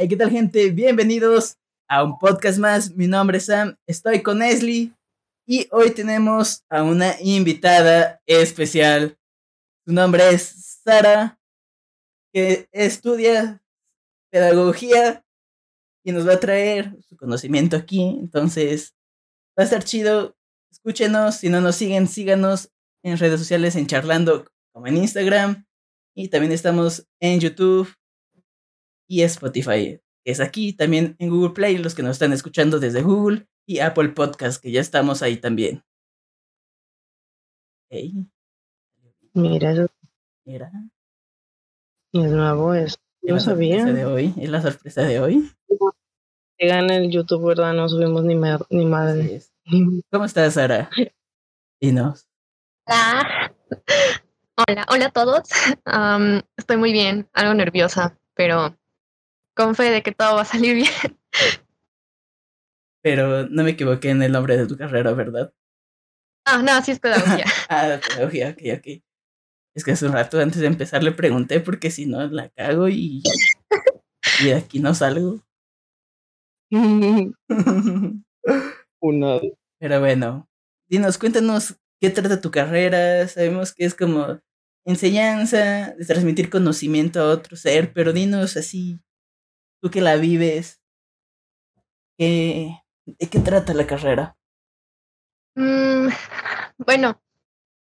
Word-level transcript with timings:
Hey, 0.00 0.06
¿qué 0.06 0.16
tal 0.16 0.30
gente? 0.30 0.70
Bienvenidos 0.70 1.56
a 1.88 2.04
un 2.04 2.20
podcast 2.20 2.56
más. 2.60 2.94
Mi 2.94 3.08
nombre 3.08 3.38
es 3.38 3.46
Sam, 3.46 3.74
estoy 3.84 4.22
con 4.22 4.44
Esli 4.44 4.94
y 5.44 5.66
hoy 5.72 5.90
tenemos 5.90 6.62
a 6.70 6.84
una 6.84 7.20
invitada 7.20 8.22
especial. 8.24 9.18
Su 9.84 9.92
nombre 9.92 10.30
es 10.30 10.78
Sara, 10.84 11.40
que 12.32 12.68
estudia 12.70 13.60
pedagogía 14.30 15.24
y 16.04 16.12
nos 16.12 16.28
va 16.28 16.34
a 16.34 16.40
traer 16.40 16.94
su 17.02 17.16
conocimiento 17.16 17.76
aquí. 17.76 18.00
Entonces, 18.20 18.94
va 19.58 19.62
a 19.62 19.64
estar 19.64 19.82
chido. 19.82 20.36
Escúchenos, 20.70 21.38
si 21.38 21.48
no 21.48 21.60
nos 21.60 21.74
siguen, 21.74 22.06
síganos 22.06 22.70
en 23.02 23.18
redes 23.18 23.40
sociales 23.40 23.74
en 23.74 23.88
Charlando 23.88 24.46
como 24.72 24.86
en 24.86 24.96
Instagram 24.96 25.66
y 26.14 26.28
también 26.28 26.52
estamos 26.52 27.04
en 27.18 27.40
YouTube 27.40 27.97
y 29.08 29.22
Spotify, 29.22 30.00
que 30.24 30.30
es 30.30 30.40
aquí, 30.40 30.74
también 30.74 31.16
en 31.18 31.30
Google 31.30 31.54
Play, 31.54 31.78
los 31.78 31.94
que 31.94 32.02
nos 32.02 32.12
están 32.12 32.32
escuchando 32.32 32.78
desde 32.78 33.02
Google 33.02 33.48
y 33.66 33.80
Apple 33.80 34.10
Podcast, 34.10 34.62
que 34.62 34.70
ya 34.70 34.80
estamos 34.80 35.22
ahí 35.22 35.38
también. 35.38 35.82
Mira, 39.32 39.72
eso. 39.72 39.86
Mira. 40.44 40.70
Es 42.12 42.30
nuevo, 42.30 42.74
es. 42.74 42.98
No 43.22 43.40
sabía. 43.40 43.84
De 43.84 44.04
hoy, 44.04 44.34
es 44.38 44.50
la 44.50 44.62
sorpresa 44.62 45.02
de 45.02 45.20
hoy. 45.20 45.50
Llega 46.58 46.78
en 46.80 46.90
el 46.90 47.10
YouTube, 47.10 47.46
¿verdad? 47.46 47.72
No 47.72 47.88
subimos 47.88 48.24
ni, 48.24 48.34
ni 48.34 48.86
madre. 48.86 49.42
¿Cómo 50.10 50.24
estás, 50.24 50.54
Sara? 50.54 50.90
Dinos. 51.80 52.28
Hola. 52.86 53.54
Hola, 54.66 54.86
hola 54.90 55.06
a 55.06 55.10
todos. 55.10 55.48
estoy 56.56 56.76
muy 56.78 56.92
bien, 56.92 57.28
algo 57.32 57.54
nerviosa, 57.54 58.18
pero 58.34 58.76
con 59.58 59.74
fe 59.74 59.90
de 59.90 60.02
que 60.04 60.12
todo 60.12 60.36
va 60.36 60.42
a 60.42 60.44
salir 60.44 60.76
bien. 60.76 61.18
Pero 63.02 63.48
no 63.48 63.64
me 63.64 63.70
equivoqué 63.70 64.10
en 64.10 64.22
el 64.22 64.30
nombre 64.30 64.56
de 64.56 64.68
tu 64.68 64.76
carrera, 64.76 65.12
¿verdad? 65.14 65.52
Ah, 66.46 66.62
no, 66.62 66.80
sí 66.82 66.92
es 66.92 67.00
pedagogía. 67.00 67.44
ah, 67.68 67.98
pedagogía, 68.08 68.50
ok, 68.50 68.78
ok. 68.78 69.02
Es 69.74 69.84
que 69.84 69.90
hace 69.90 70.06
un 70.06 70.12
rato 70.12 70.38
antes 70.38 70.60
de 70.60 70.68
empezar 70.68 71.02
le 71.02 71.10
pregunté 71.10 71.58
porque 71.58 71.90
si 71.90 72.06
no 72.06 72.24
la 72.28 72.48
cago 72.50 72.88
y, 72.88 73.22
y 74.44 74.50
aquí 74.50 74.78
no 74.78 74.94
salgo. 74.94 75.42
Una. 79.00 79.40
Pero 79.80 80.00
bueno, 80.00 80.48
dinos, 80.88 81.18
cuéntanos 81.18 81.76
qué 82.00 82.10
trata 82.10 82.40
tu 82.40 82.52
carrera. 82.52 83.26
Sabemos 83.26 83.74
que 83.74 83.84
es 83.84 83.96
como 83.96 84.40
enseñanza, 84.84 85.94
de 85.98 86.04
transmitir 86.04 86.48
conocimiento 86.48 87.20
a 87.20 87.30
otro 87.30 87.56
ser, 87.56 87.92
pero 87.92 88.12
dinos 88.12 88.56
así, 88.56 89.00
tú 89.80 89.90
que 89.90 90.00
la 90.00 90.16
vives, 90.16 90.80
¿qué, 92.18 92.82
¿de 93.06 93.28
qué 93.28 93.38
trata 93.40 93.74
la 93.74 93.86
carrera? 93.86 94.36
Mm, 95.54 96.08
bueno, 96.78 97.20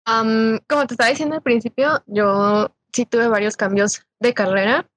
como 0.06 0.86
te 0.86 0.94
estaba 0.94 1.10
diciendo 1.10 1.36
al 1.36 1.42
principio, 1.42 2.02
yo 2.06 2.74
sí 2.92 3.04
tuve 3.04 3.28
varios 3.28 3.56
cambios 3.56 4.06
de 4.20 4.32
carrera 4.32 4.88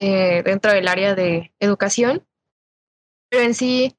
eh, 0.00 0.42
dentro 0.44 0.72
del 0.72 0.88
área 0.88 1.14
de 1.14 1.52
educación, 1.60 2.26
pero 3.30 3.44
en 3.44 3.54
sí, 3.54 3.96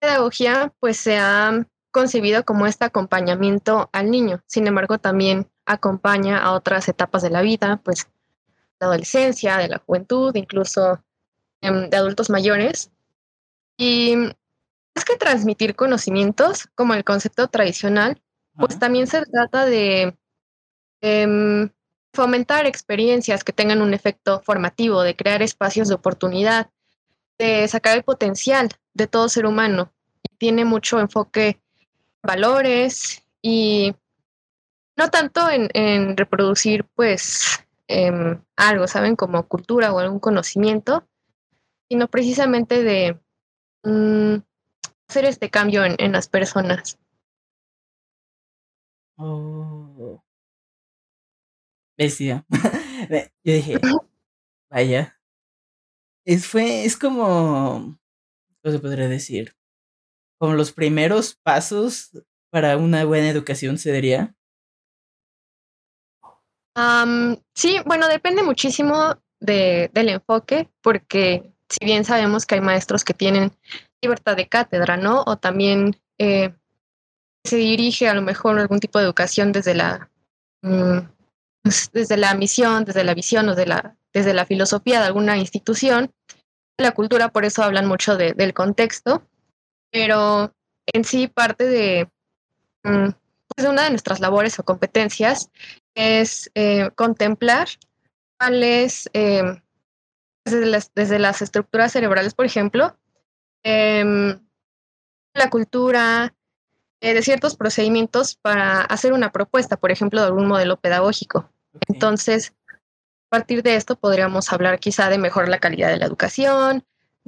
pedagogía 0.00 0.72
pues 0.80 0.96
se 0.96 1.18
ha 1.18 1.66
concebido 1.92 2.44
como 2.44 2.66
este 2.66 2.84
acompañamiento 2.84 3.88
al 3.92 4.10
niño. 4.10 4.42
Sin 4.46 4.66
embargo, 4.66 4.98
también 4.98 5.48
acompaña 5.64 6.38
a 6.38 6.52
otras 6.52 6.88
etapas 6.88 7.22
de 7.22 7.30
la 7.30 7.42
vida, 7.42 7.80
pues 7.84 8.08
la 8.80 8.88
adolescencia, 8.88 9.58
de 9.58 9.68
la 9.68 9.78
juventud, 9.78 10.34
incluso 10.34 11.04
de 11.72 11.96
adultos 11.96 12.30
mayores. 12.30 12.90
Y 13.76 14.14
es 14.94 15.04
que 15.04 15.16
transmitir 15.16 15.74
conocimientos, 15.74 16.68
como 16.74 16.94
el 16.94 17.04
concepto 17.04 17.48
tradicional, 17.48 18.22
pues 18.56 18.78
también 18.78 19.06
se 19.06 19.24
trata 19.26 19.66
de 19.66 20.16
em, 21.00 21.70
fomentar 22.12 22.66
experiencias 22.66 23.42
que 23.42 23.52
tengan 23.52 23.82
un 23.82 23.94
efecto 23.94 24.40
formativo, 24.40 25.02
de 25.02 25.16
crear 25.16 25.42
espacios 25.42 25.88
de 25.88 25.94
oportunidad, 25.94 26.70
de 27.38 27.66
sacar 27.66 27.96
el 27.96 28.04
potencial 28.04 28.68
de 28.92 29.08
todo 29.08 29.28
ser 29.28 29.46
humano. 29.46 29.92
Y 30.22 30.36
tiene 30.36 30.64
mucho 30.64 31.00
enfoque 31.00 31.60
valores 32.22 33.22
y 33.42 33.94
no 34.96 35.10
tanto 35.10 35.50
en, 35.50 36.16
reproducir 36.16 36.84
pues 36.94 37.64
em, 37.88 38.40
algo, 38.56 38.86
¿saben? 38.86 39.16
Como 39.16 39.46
cultura 39.48 39.92
o 39.92 39.98
algún 39.98 40.20
conocimiento, 40.20 41.06
sino 41.88 42.08
precisamente 42.08 42.82
de 42.82 43.20
mm, 43.84 44.36
hacer 45.08 45.24
este 45.24 45.50
cambio 45.50 45.84
en, 45.84 46.12
las 46.12 46.28
personas. 46.28 46.98
Oh. 49.16 50.22
Decía. 51.96 52.44
Yo 53.44 53.52
dije, 53.54 53.78
vaya. 54.70 55.20
Es, 56.26 56.46
fue, 56.46 56.84
es 56.84 56.96
como, 56.96 57.98
¿cómo 58.62 58.72
se 58.72 58.78
podría 58.78 59.08
decir? 59.08 59.54
Como 60.38 60.54
los 60.54 60.72
primeros 60.72 61.34
pasos 61.34 62.10
para 62.50 62.76
una 62.76 63.04
buena 63.04 63.28
educación 63.28 63.78
se 63.78 63.92
diría 63.92 64.34
sí, 67.54 67.78
bueno, 67.86 68.08
depende 68.08 68.42
muchísimo 68.42 69.16
de, 69.40 69.90
del 69.92 70.08
enfoque, 70.08 70.68
porque 70.82 71.53
si 71.74 71.84
bien 71.84 72.04
sabemos 72.04 72.46
que 72.46 72.56
hay 72.56 72.60
maestros 72.60 73.04
que 73.04 73.14
tienen 73.14 73.52
libertad 74.00 74.36
de 74.36 74.48
cátedra, 74.48 74.96
¿no? 74.96 75.24
O 75.26 75.36
también 75.36 75.96
eh, 76.18 76.54
se 77.44 77.56
dirige 77.56 78.08
a 78.08 78.14
lo 78.14 78.22
mejor 78.22 78.58
algún 78.58 78.78
tipo 78.80 78.98
de 78.98 79.04
educación 79.04 79.50
desde 79.50 79.74
la, 79.74 80.10
mm, 80.62 80.98
pues, 81.62 81.90
desde 81.92 82.16
la 82.16 82.34
misión, 82.34 82.84
desde 82.84 83.02
la 83.02 83.14
visión 83.14 83.48
o 83.48 83.54
de 83.54 83.66
la, 83.66 83.96
desde 84.12 84.34
la 84.34 84.46
filosofía 84.46 85.00
de 85.00 85.06
alguna 85.06 85.36
institución. 85.36 86.12
La 86.78 86.92
cultura, 86.92 87.28
por 87.28 87.44
eso 87.44 87.62
hablan 87.62 87.86
mucho 87.86 88.16
del 88.16 88.54
contexto, 88.54 89.26
pero 89.90 90.52
en 90.92 91.04
sí 91.04 91.26
parte 91.28 91.64
de, 91.64 92.08
mm, 92.84 93.10
pues 93.48 93.68
una 93.68 93.84
de 93.84 93.90
nuestras 93.90 94.20
labores 94.20 94.58
o 94.58 94.64
competencias 94.64 95.50
es 95.94 96.50
eh, 96.54 96.90
contemplar 96.94 97.68
cuáles, 98.38 99.08
eh, 99.12 99.42
desde, 100.44 100.66
las, 100.66 100.92
desde 100.94 101.18
las 101.18 101.42
estructuras 101.42 101.92
cerebrales, 101.92 102.34
por 102.34 102.46
ejemplo, 102.46 102.96
em, 103.62 104.38
la 105.34 105.50
cultura, 105.50 106.34
eh, 107.00 107.14
de 107.14 107.22
ciertos 107.22 107.56
procedimientos 107.56 108.36
para 108.36 108.82
hacer 108.82 109.12
una 109.12 109.32
propuesta, 109.32 109.76
por 109.76 109.90
ejemplo, 109.90 110.20
de 110.20 110.26
algún 110.26 110.46
modelo 110.46 110.78
pedagógico. 110.78 111.50
Entonces, 111.88 112.54
a 112.70 113.30
partir 113.30 113.62
de 113.62 113.76
esto 113.76 113.96
podríamos 113.96 114.52
hablar 114.52 114.78
quizá 114.78 115.08
de 115.10 115.18
mejorar 115.18 115.48
la 115.48 115.58
calidad 115.58 115.88
de 115.88 115.98
la 115.98 116.06
educación, 116.06 116.84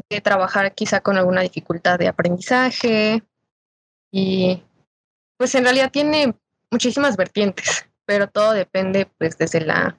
de 0.08 0.20
trabajar 0.20 0.74
quizá 0.74 1.00
con 1.00 1.16
alguna 1.16 1.40
dificultad 1.40 1.98
de 1.98 2.08
aprendizaje 2.08 3.22
y 4.12 4.62
pues 5.36 5.54
en 5.54 5.64
realidad 5.64 5.90
tiene 5.90 6.34
muchísimas 6.70 7.16
vertientes 7.16 7.86
pero 8.06 8.28
todo 8.28 8.52
depende 8.52 9.06
pues 9.18 9.36
desde 9.36 9.60
la 9.60 9.98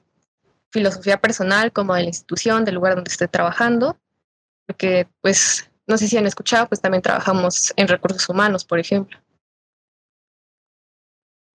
filosofía 0.78 1.20
personal 1.20 1.72
como 1.72 1.94
de 1.94 2.02
la 2.02 2.08
institución, 2.08 2.64
del 2.64 2.76
lugar 2.76 2.94
donde 2.94 3.10
esté 3.10 3.26
trabajando, 3.26 3.98
porque 4.66 5.08
pues 5.20 5.70
no 5.88 5.98
sé 5.98 6.06
si 6.06 6.16
han 6.16 6.26
escuchado, 6.26 6.68
pues 6.68 6.80
también 6.80 7.02
trabajamos 7.02 7.72
en 7.76 7.88
recursos 7.88 8.28
humanos, 8.28 8.64
por 8.64 8.78
ejemplo. 8.78 9.18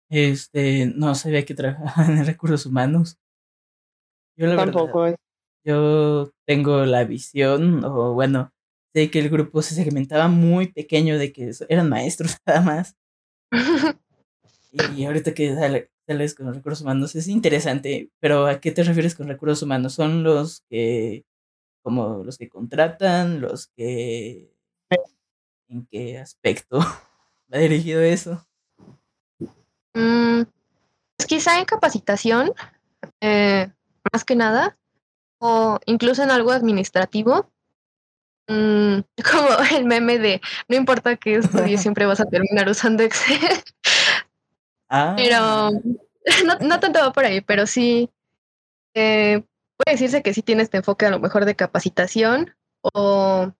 Este, 0.09 0.87
no 0.87 1.13
sabía 1.15 1.45
que 1.45 1.53
trabajaban 1.53 2.17
en 2.17 2.25
recursos 2.25 2.65
humanos. 2.65 3.17
Yo 4.35 4.55
Tampoco. 4.55 5.15
yo 5.63 6.31
tengo 6.47 6.85
la 6.85 7.03
visión, 7.03 7.85
o 7.85 8.13
bueno, 8.13 8.51
sé 8.93 9.11
que 9.11 9.19
el 9.19 9.29
grupo 9.29 9.61
se 9.61 9.75
segmentaba 9.75 10.27
muy 10.27 10.67
pequeño 10.67 11.17
de 11.19 11.31
que 11.31 11.51
eran 11.69 11.89
maestros 11.89 12.37
nada 12.45 12.61
más. 12.61 12.97
y 14.97 15.05
ahorita 15.05 15.33
que 15.33 15.53
sale, 16.11 16.35
con 16.35 16.47
los 16.47 16.55
recursos 16.55 16.81
humanos 16.81 17.15
es 17.15 17.27
interesante, 17.27 18.09
pero 18.19 18.47
¿a 18.47 18.59
qué 18.59 18.71
te 18.71 18.83
refieres 18.83 19.15
con 19.15 19.27
recursos 19.27 19.63
humanos? 19.63 19.93
¿Son 19.93 20.23
los 20.23 20.61
que, 20.69 21.25
como 21.81 22.23
los 22.23 22.37
que 22.37 22.49
contratan, 22.49 23.41
los 23.41 23.67
que... 23.67 24.51
¿En 25.69 25.85
qué 25.85 26.17
aspecto 26.17 26.79
va 27.53 27.57
dirigido 27.57 28.01
eso? 28.01 28.45
Mm, 29.93 30.43
pues 31.15 31.27
quizá 31.27 31.59
en 31.59 31.65
capacitación, 31.65 32.51
eh, 33.21 33.71
más 34.11 34.25
que 34.25 34.35
nada, 34.35 34.77
o 35.39 35.79
incluso 35.85 36.23
en 36.23 36.31
algo 36.31 36.51
administrativo, 36.51 37.49
mm, 38.47 38.99
como 39.31 39.49
el 39.77 39.85
meme 39.85 40.19
de 40.19 40.41
no 40.67 40.75
importa 40.75 41.15
qué 41.15 41.35
estudies, 41.35 41.81
siempre 41.81 42.05
vas 42.05 42.19
a 42.19 42.25
terminar 42.25 42.69
usando 42.69 43.03
Excel. 43.03 43.39
Ah. 44.91 45.13
Pero 45.15 45.71
no, 46.45 46.67
no 46.67 46.79
tanto 46.79 46.99
va 46.99 47.13
por 47.13 47.23
ahí, 47.25 47.39
pero 47.41 47.65
sí 47.65 48.09
eh, 48.93 49.41
puede 49.77 49.95
decirse 49.95 50.21
que 50.21 50.33
sí 50.33 50.41
tiene 50.41 50.63
este 50.63 50.77
enfoque 50.77 51.05
a 51.05 51.09
lo 51.11 51.19
mejor 51.19 51.45
de 51.45 51.55
capacitación 51.55 52.53
o 52.81 53.51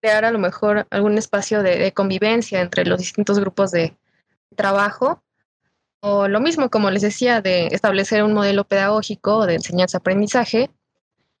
crear 0.00 0.24
a 0.24 0.30
lo 0.30 0.38
mejor 0.38 0.86
algún 0.90 1.18
espacio 1.18 1.62
de, 1.62 1.78
de 1.78 1.92
convivencia 1.92 2.60
entre 2.60 2.86
los 2.86 2.98
distintos 2.98 3.38
grupos 3.40 3.72
de 3.72 3.96
trabajo. 4.54 5.22
O 6.00 6.28
lo 6.28 6.38
mismo, 6.38 6.70
como 6.70 6.90
les 6.90 7.02
decía, 7.02 7.40
de 7.40 7.66
establecer 7.68 8.22
un 8.22 8.34
modelo 8.34 8.64
pedagógico 8.64 9.46
de 9.46 9.54
enseñanza-aprendizaje 9.54 10.70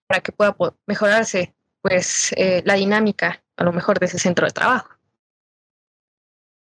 para 0.06 0.20
que 0.22 0.32
pueda 0.32 0.56
mejorarse 0.86 1.54
pues 1.82 2.32
eh, 2.36 2.62
la 2.64 2.74
dinámica 2.74 3.44
a 3.56 3.64
lo 3.64 3.72
mejor 3.72 4.00
de 4.00 4.06
ese 4.06 4.18
centro 4.18 4.46
de 4.46 4.52
trabajo. 4.52 4.88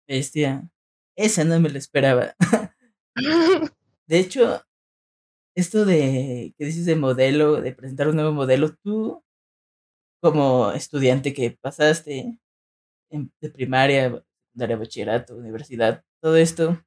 Bestia. 0.05 0.69
Esa 1.15 1.43
no 1.43 1.59
me 1.59 1.69
lo 1.69 1.77
esperaba. 1.77 2.35
De 4.07 4.19
hecho, 4.19 4.61
esto 5.55 5.85
de 5.85 6.53
que 6.57 6.65
dices 6.65 6.85
de 6.85 6.95
modelo, 6.95 7.61
de 7.61 7.73
presentar 7.73 8.07
un 8.09 8.15
nuevo 8.15 8.31
modelo, 8.33 8.75
tú, 8.83 9.23
como 10.21 10.71
estudiante 10.73 11.33
que 11.33 11.51
pasaste 11.61 12.39
en- 13.11 13.31
de 13.41 13.49
primaria, 13.51 14.23
secundaria, 14.47 14.77
bachillerato, 14.77 15.37
universidad, 15.37 16.03
todo 16.21 16.37
esto, 16.37 16.79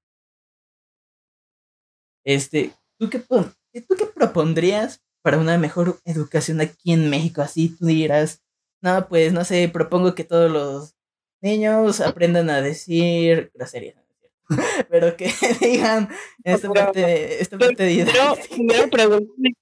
este, 2.24 2.72
¿tú 2.98 3.08
qué, 3.10 3.18
¿tú 3.20 3.94
qué 3.96 4.06
propondrías 4.14 5.02
para 5.22 5.38
una 5.38 5.58
mejor 5.58 6.00
educación 6.04 6.60
aquí 6.60 6.92
en 6.92 7.10
México? 7.10 7.42
Así 7.42 7.70
tú 7.76 7.86
dirás, 7.86 8.42
no, 8.82 9.08
pues 9.08 9.32
no 9.32 9.44
sé, 9.44 9.68
propongo 9.68 10.14
que 10.14 10.24
todos 10.24 10.50
los 10.50 10.94
niños 11.42 12.00
aprendan 12.00 12.50
a 12.50 12.62
decir 12.62 13.50
groserías. 13.54 14.05
Pero 14.90 15.16
que 15.16 15.30
digan 15.60 16.08
esta 16.44 16.68
parte, 16.68 17.40
esta 17.40 17.58
parte 17.58 17.76
primero, 17.76 18.12
didáctica. 18.12 18.54
primero 18.54 18.90
pregúntame 18.90 19.54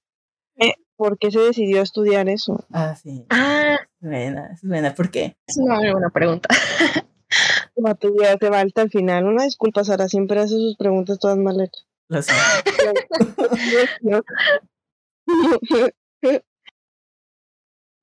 eh, 0.57 0.73
por 0.95 1.17
qué 1.17 1.31
se 1.31 1.39
decidió 1.39 1.81
estudiar 1.81 2.29
eso. 2.29 2.65
Ah, 2.71 2.95
sí. 2.95 3.25
ah, 3.29 3.77
buena, 3.99 4.51
es 4.53 4.61
buena. 4.61 4.93
¿Por 4.93 5.09
qué? 5.11 5.35
es 5.47 5.57
una 5.57 5.75
muy 5.75 5.91
buena 5.91 6.09
pregunta. 6.09 6.49
Se 7.75 8.49
va 8.49 8.61
hasta 8.61 8.81
el 8.83 8.89
final. 8.89 9.25
Una 9.25 9.43
disculpa, 9.43 9.83
Sara, 9.83 10.07
siempre 10.07 10.39
hace 10.39 10.53
sus 10.53 10.77
preguntas 10.77 11.19
todas 11.19 11.37
mal 11.37 11.59
hechas. 11.59 11.85
Lo 12.07 12.21
sé. 12.21 12.33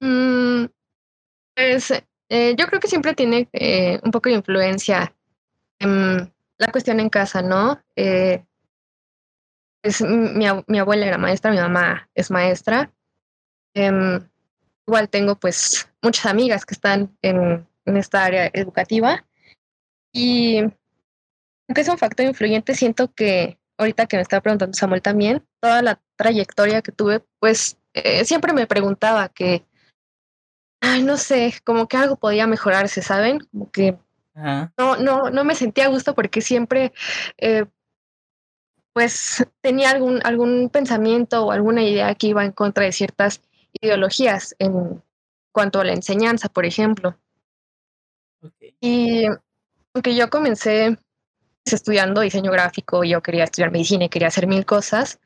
Mm, 0.00 0.66
pues 1.54 1.92
eh, 2.28 2.56
yo 2.58 2.66
creo 2.66 2.80
que 2.80 2.88
siempre 2.88 3.14
tiene 3.14 3.48
eh, 3.52 4.00
un 4.02 4.10
poco 4.10 4.28
de 4.28 4.34
influencia 4.34 5.14
en 5.78 6.31
la 6.62 6.72
cuestión 6.72 7.00
en 7.00 7.10
casa, 7.10 7.42
¿no? 7.42 7.82
Eh, 7.96 8.44
m- 10.00 10.32
mi, 10.34 10.46
mi 10.68 10.78
abuela 10.78 11.06
era 11.06 11.18
maestra, 11.18 11.50
mi 11.50 11.58
mamá 11.58 12.08
es 12.14 12.30
maestra. 12.30 12.92
Em, 13.74 14.20
igual 14.86 15.08
tengo 15.08 15.36
pues 15.36 15.88
muchas 16.02 16.26
amigas 16.26 16.64
que 16.64 16.74
están 16.74 17.16
en, 17.22 17.66
en 17.86 17.96
esta 17.96 18.24
área 18.24 18.50
educativa 18.52 19.24
y 20.12 20.58
aunque 20.58 21.80
es 21.80 21.88
un 21.88 21.98
factor 21.98 22.26
influyente, 22.26 22.74
siento 22.74 23.12
que 23.12 23.58
ahorita 23.78 24.06
que 24.06 24.16
me 24.16 24.22
estaba 24.22 24.42
preguntando 24.42 24.76
Samuel 24.76 25.00
también, 25.00 25.46
toda 25.60 25.80
la 25.82 26.00
trayectoria 26.16 26.82
que 26.82 26.92
tuve, 26.92 27.24
pues 27.40 27.78
eh, 27.94 28.24
siempre 28.24 28.52
me 28.52 28.66
preguntaba 28.66 29.28
que 29.28 29.64
Ay, 30.84 31.04
no 31.04 31.16
sé, 31.16 31.54
como 31.64 31.86
que 31.86 31.96
algo 31.96 32.16
podía 32.16 32.46
mejorarse, 32.48 33.02
¿saben? 33.02 33.38
Como 33.52 33.70
que 33.70 33.96
Ajá. 34.34 34.72
no, 34.78 34.96
no, 34.96 35.30
no 35.30 35.44
me 35.44 35.54
sentía 35.54 35.86
a 35.86 35.88
gusto 35.88 36.14
porque 36.14 36.40
siempre, 36.40 36.92
eh, 37.38 37.66
pues, 38.92 39.46
tenía 39.60 39.90
algún, 39.90 40.20
algún 40.24 40.68
pensamiento 40.70 41.46
o 41.46 41.52
alguna 41.52 41.82
idea 41.82 42.14
que 42.14 42.28
iba 42.28 42.44
en 42.44 42.52
contra 42.52 42.84
de 42.84 42.92
ciertas 42.92 43.42
ideologías 43.80 44.54
en 44.58 45.02
cuanto 45.52 45.80
a 45.80 45.84
la 45.84 45.92
enseñanza, 45.92 46.48
por 46.48 46.66
ejemplo. 46.66 47.18
Y 48.80 49.26
aunque 49.94 50.14
yo 50.14 50.30
comencé 50.30 50.98
estudiando 51.64 52.20
diseño 52.20 52.50
gráfico, 52.50 53.04
yo 53.04 53.22
quería 53.22 53.44
estudiar 53.44 53.70
medicina 53.70 54.06
y 54.06 54.08
quería 54.08 54.28
hacer 54.28 54.46
mil 54.46 54.66
cosas, 54.66 55.20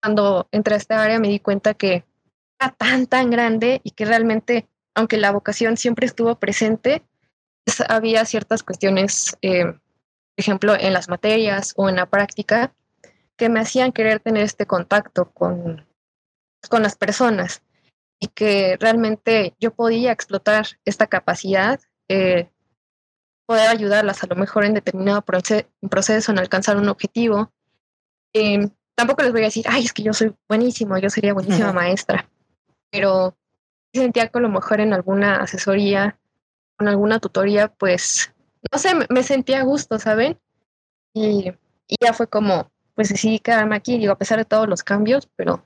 cuando 0.00 0.48
entré 0.52 0.74
a 0.74 0.78
esta 0.78 1.02
área 1.02 1.18
me 1.18 1.28
di 1.28 1.40
cuenta 1.40 1.74
que 1.74 2.04
era 2.60 2.70
tan, 2.72 3.06
tan 3.06 3.30
grande 3.30 3.80
y 3.84 3.92
que 3.92 4.04
realmente, 4.04 4.68
aunque 4.94 5.16
la 5.16 5.32
vocación 5.32 5.76
siempre 5.76 6.06
estuvo 6.06 6.36
presente, 6.36 7.02
había 7.88 8.24
ciertas 8.24 8.62
cuestiones, 8.62 9.36
eh, 9.42 9.64
por 9.64 9.80
ejemplo, 10.36 10.74
en 10.78 10.92
las 10.92 11.08
materias 11.08 11.74
o 11.76 11.88
en 11.88 11.96
la 11.96 12.06
práctica, 12.06 12.74
que 13.36 13.48
me 13.48 13.60
hacían 13.60 13.92
querer 13.92 14.20
tener 14.20 14.42
este 14.42 14.66
contacto 14.66 15.30
con, 15.32 15.86
con 16.68 16.82
las 16.82 16.96
personas 16.96 17.62
y 18.20 18.28
que 18.28 18.76
realmente 18.78 19.54
yo 19.58 19.72
podía 19.72 20.12
explotar 20.12 20.66
esta 20.84 21.06
capacidad, 21.06 21.80
eh, 22.08 22.48
poder 23.46 23.68
ayudarlas 23.68 24.22
a 24.22 24.26
lo 24.26 24.36
mejor 24.36 24.64
en 24.64 24.74
determinado 24.74 25.22
proce- 25.22 25.66
proceso, 25.90 26.30
en 26.30 26.38
alcanzar 26.38 26.76
un 26.76 26.88
objetivo. 26.88 27.52
Eh, 28.32 28.68
tampoco 28.94 29.22
les 29.22 29.32
voy 29.32 29.42
a 29.42 29.46
decir, 29.46 29.66
ay, 29.68 29.84
es 29.84 29.92
que 29.92 30.02
yo 30.02 30.12
soy 30.12 30.34
buenísimo, 30.48 30.96
yo 30.98 31.10
sería 31.10 31.34
buenísima 31.34 31.72
maestra, 31.72 32.28
pero 32.90 33.36
sentía 33.92 34.28
que 34.28 34.38
a 34.38 34.40
lo 34.40 34.48
mejor 34.48 34.80
en 34.80 34.92
alguna 34.92 35.36
asesoría, 35.42 36.18
con 36.82 36.88
alguna 36.88 37.20
tutoría, 37.20 37.68
pues, 37.68 38.34
no 38.72 38.76
sé, 38.76 38.90
me, 39.08 39.22
sentía 39.22 39.60
a 39.60 39.64
gusto, 39.64 40.00
¿saben? 40.00 40.36
Y, 41.14 41.48
y 41.86 41.96
ya 42.00 42.12
fue 42.12 42.26
como, 42.26 42.72
pues 42.96 43.10
decidí 43.10 43.38
quedarme 43.38 43.76
aquí, 43.76 43.98
digo, 43.98 44.12
a 44.12 44.18
pesar 44.18 44.38
de 44.38 44.44
todos 44.44 44.68
los 44.68 44.82
cambios, 44.82 45.28
pero 45.36 45.64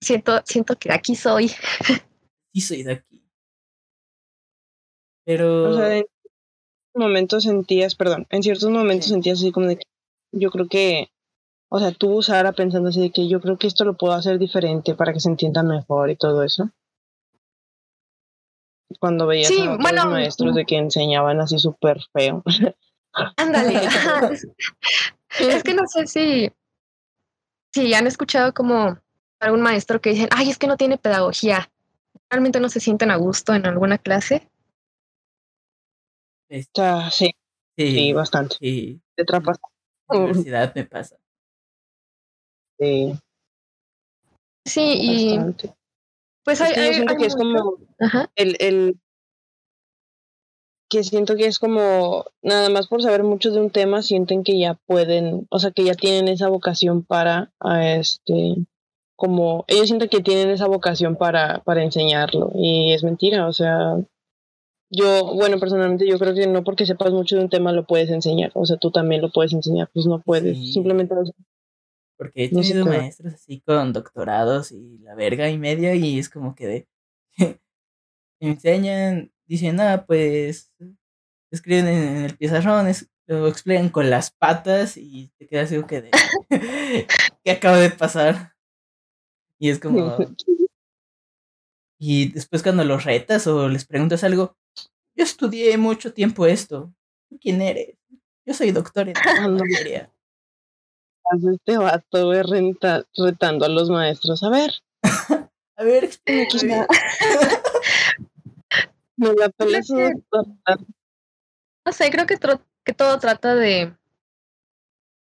siento, 0.00 0.40
siento 0.46 0.78
que 0.78 0.90
aquí 0.90 1.14
soy. 1.16 1.50
Sí 2.54 2.60
soy 2.60 2.82
de 2.82 2.92
aquí. 2.92 3.22
Pero... 5.26 5.70
O 5.70 5.76
sea, 5.76 5.98
en 5.98 6.04
momentos 6.94 7.44
sentías, 7.44 7.94
perdón, 7.94 8.26
en 8.30 8.42
ciertos 8.42 8.70
momentos 8.70 9.06
Sí. 9.06 9.12
sentías 9.12 9.38
así 9.38 9.52
como 9.52 9.66
de 9.66 9.76
que 9.76 9.84
yo 10.32 10.50
creo 10.50 10.66
que, 10.66 11.08
o 11.70 11.78
sea, 11.78 11.92
tú, 11.92 12.22
Sara, 12.22 12.52
pensando 12.52 12.88
así 12.88 13.02
de 13.02 13.10
que 13.10 13.28
yo 13.28 13.40
creo 13.42 13.58
que 13.58 13.66
esto 13.66 13.84
lo 13.84 13.98
puedo 13.98 14.14
hacer 14.14 14.38
diferente 14.38 14.94
para 14.94 15.12
que 15.12 15.20
se 15.20 15.28
entienda 15.28 15.62
mejor 15.62 16.08
y 16.08 16.16
todo 16.16 16.42
eso. 16.42 16.70
Cuando 18.98 19.26
veías 19.26 19.48
Sí, 19.48 19.60
a 19.60 19.64
otros 19.72 19.78
bueno, 19.78 20.06
maestros 20.06 20.54
de 20.54 20.64
que 20.64 20.76
enseñaban 20.76 21.40
así 21.40 21.58
súper 21.58 22.00
feo. 22.12 22.42
Ándale. 23.36 23.80
es 25.38 25.62
que 25.62 25.74
no 25.74 25.86
sé 25.86 26.06
si, 26.06 26.52
si 27.72 27.94
han 27.94 28.06
escuchado 28.06 28.54
como 28.54 28.98
algún 29.40 29.60
maestro 29.60 30.00
que 30.00 30.10
dicen, 30.10 30.28
ay, 30.30 30.50
es 30.50 30.58
que 30.58 30.66
no 30.66 30.76
tiene 30.76 30.98
pedagogía. 30.98 31.70
Realmente 32.30 32.60
no 32.60 32.68
se 32.68 32.80
sienten 32.80 33.10
a 33.10 33.16
gusto 33.16 33.54
en 33.54 33.66
alguna 33.66 33.98
clase. 33.98 34.48
O 36.50 36.56
sea, 36.74 37.10
sí, 37.10 37.34
sí, 37.76 37.94
sí, 37.94 38.12
bastante. 38.12 38.56
sí, 38.60 39.00
Te 39.14 39.22
atrapas. 39.22 39.58
en 40.10 40.18
la 40.18 40.24
universidad 40.24 40.74
me 40.74 40.84
pasa. 40.84 41.16
Sí, 42.78 43.14
Sí, 44.64 44.98
y 45.00 45.36
bastante. 45.36 45.74
Pues 46.44 46.60
Es 46.60 46.66
hay, 46.68 46.74
que 46.74 46.80
yo 46.80 46.86
hay- 46.88 46.94
siento 46.94 47.12
hay 47.12 47.18
que 47.18 47.26
es 47.26 47.36
como 47.36 47.74
Ajá. 48.00 48.30
el, 48.36 48.56
el 48.60 48.96
que 50.90 51.02
siento 51.04 51.36
que 51.36 51.46
es 51.46 51.58
como 51.58 52.24
nada 52.42 52.68
más 52.68 52.86
por 52.88 53.02
saber 53.02 53.22
mucho 53.22 53.50
de 53.50 53.60
un 53.60 53.70
tema 53.70 54.02
sienten 54.02 54.44
que 54.44 54.58
ya 54.58 54.74
pueden, 54.86 55.46
o 55.50 55.58
sea 55.58 55.70
que 55.70 55.84
ya 55.84 55.94
tienen 55.94 56.28
esa 56.28 56.48
vocación 56.48 57.02
para 57.02 57.50
a 57.60 57.94
este 57.94 58.56
como 59.16 59.64
ellos 59.68 59.86
sienten 59.86 60.08
que 60.10 60.20
tienen 60.20 60.50
esa 60.50 60.66
vocación 60.66 61.16
para 61.16 61.60
para 61.60 61.82
enseñarlo 61.82 62.50
y 62.54 62.92
es 62.92 63.04
mentira, 63.04 63.46
o 63.46 63.52
sea, 63.52 63.96
yo 64.90 65.32
bueno, 65.34 65.58
personalmente 65.58 66.06
yo 66.06 66.18
creo 66.18 66.34
que 66.34 66.46
no 66.46 66.62
porque 66.64 66.84
sepas 66.84 67.12
mucho 67.12 67.36
de 67.36 67.42
un 67.44 67.48
tema 67.48 67.72
lo 67.72 67.86
puedes 67.86 68.10
enseñar, 68.10 68.50
o 68.54 68.66
sea, 68.66 68.76
tú 68.76 68.90
también 68.90 69.22
lo 69.22 69.30
puedes 69.30 69.54
enseñar, 69.54 69.88
pues 69.94 70.04
no 70.06 70.20
puedes, 70.20 70.58
Sí. 70.58 70.72
simplemente 70.72 71.14
Porque 72.22 72.44
he 72.44 72.50
No 72.50 72.60
tenido 72.62 72.84
puede. 72.86 72.98
maestros 72.98 73.34
así 73.34 73.60
con 73.60 73.92
doctorados 73.92 74.72
y 74.72 74.98
la 74.98 75.14
verga 75.14 75.48
y 75.50 75.58
media 75.58 75.94
y 75.94 76.18
es 76.18 76.28
como 76.28 76.54
que 76.54 76.66
de... 76.66 76.88
me 78.40 78.48
enseñan, 78.50 79.32
dicen, 79.46 79.80
ah, 79.80 80.04
pues 80.06 80.72
escriben 81.50 81.86
en, 81.88 82.16
en 82.18 82.24
el 82.24 82.36
pizarrón, 82.36 82.88
es- 82.88 83.08
lo 83.26 83.46
explican 83.46 83.88
con 83.88 84.10
las 84.10 84.30
patas 84.32 84.96
y 84.96 85.30
te 85.38 85.46
quedas 85.46 85.70
algo 85.72 85.86
que 85.86 86.02
de... 86.02 86.10
¿Qué 87.44 87.50
acaba 87.50 87.78
de 87.78 87.90
pasar? 87.90 88.54
Y 89.58 89.70
es 89.70 89.78
como... 89.78 90.16
Y 91.98 92.32
después 92.32 92.62
cuando 92.64 92.84
los 92.84 93.04
retas 93.04 93.46
o 93.46 93.68
les 93.68 93.84
preguntas 93.84 94.24
algo, 94.24 94.56
yo 95.14 95.24
estudié 95.24 95.76
mucho 95.78 96.12
tiempo 96.12 96.46
esto. 96.46 96.92
¿Tú 97.28 97.38
quién 97.40 97.62
eres? 97.62 97.96
Yo 98.44 98.54
soy 98.54 98.72
doctor 98.72 99.08
en 99.08 99.14
materia. 99.54 100.11
Hace 101.32 101.54
este 101.54 101.78
vato 101.78 102.26
güey, 102.26 102.42
renta- 102.42 103.04
retando 103.16 103.64
a 103.64 103.68
los 103.68 103.88
maestros, 103.90 104.42
a 104.42 104.50
ver, 104.50 104.72
A 105.76 105.84
ver, 105.84 106.04
explícame 106.04 106.62
bien. 106.62 106.86
me 109.16 109.32
la 109.34 109.48
pelas. 109.48 109.88
No 109.90 111.92
sé, 111.92 112.10
creo 112.10 112.26
que, 112.26 112.38
que 112.84 112.92
todo 112.92 113.18
trata 113.18 113.54
de 113.54 113.96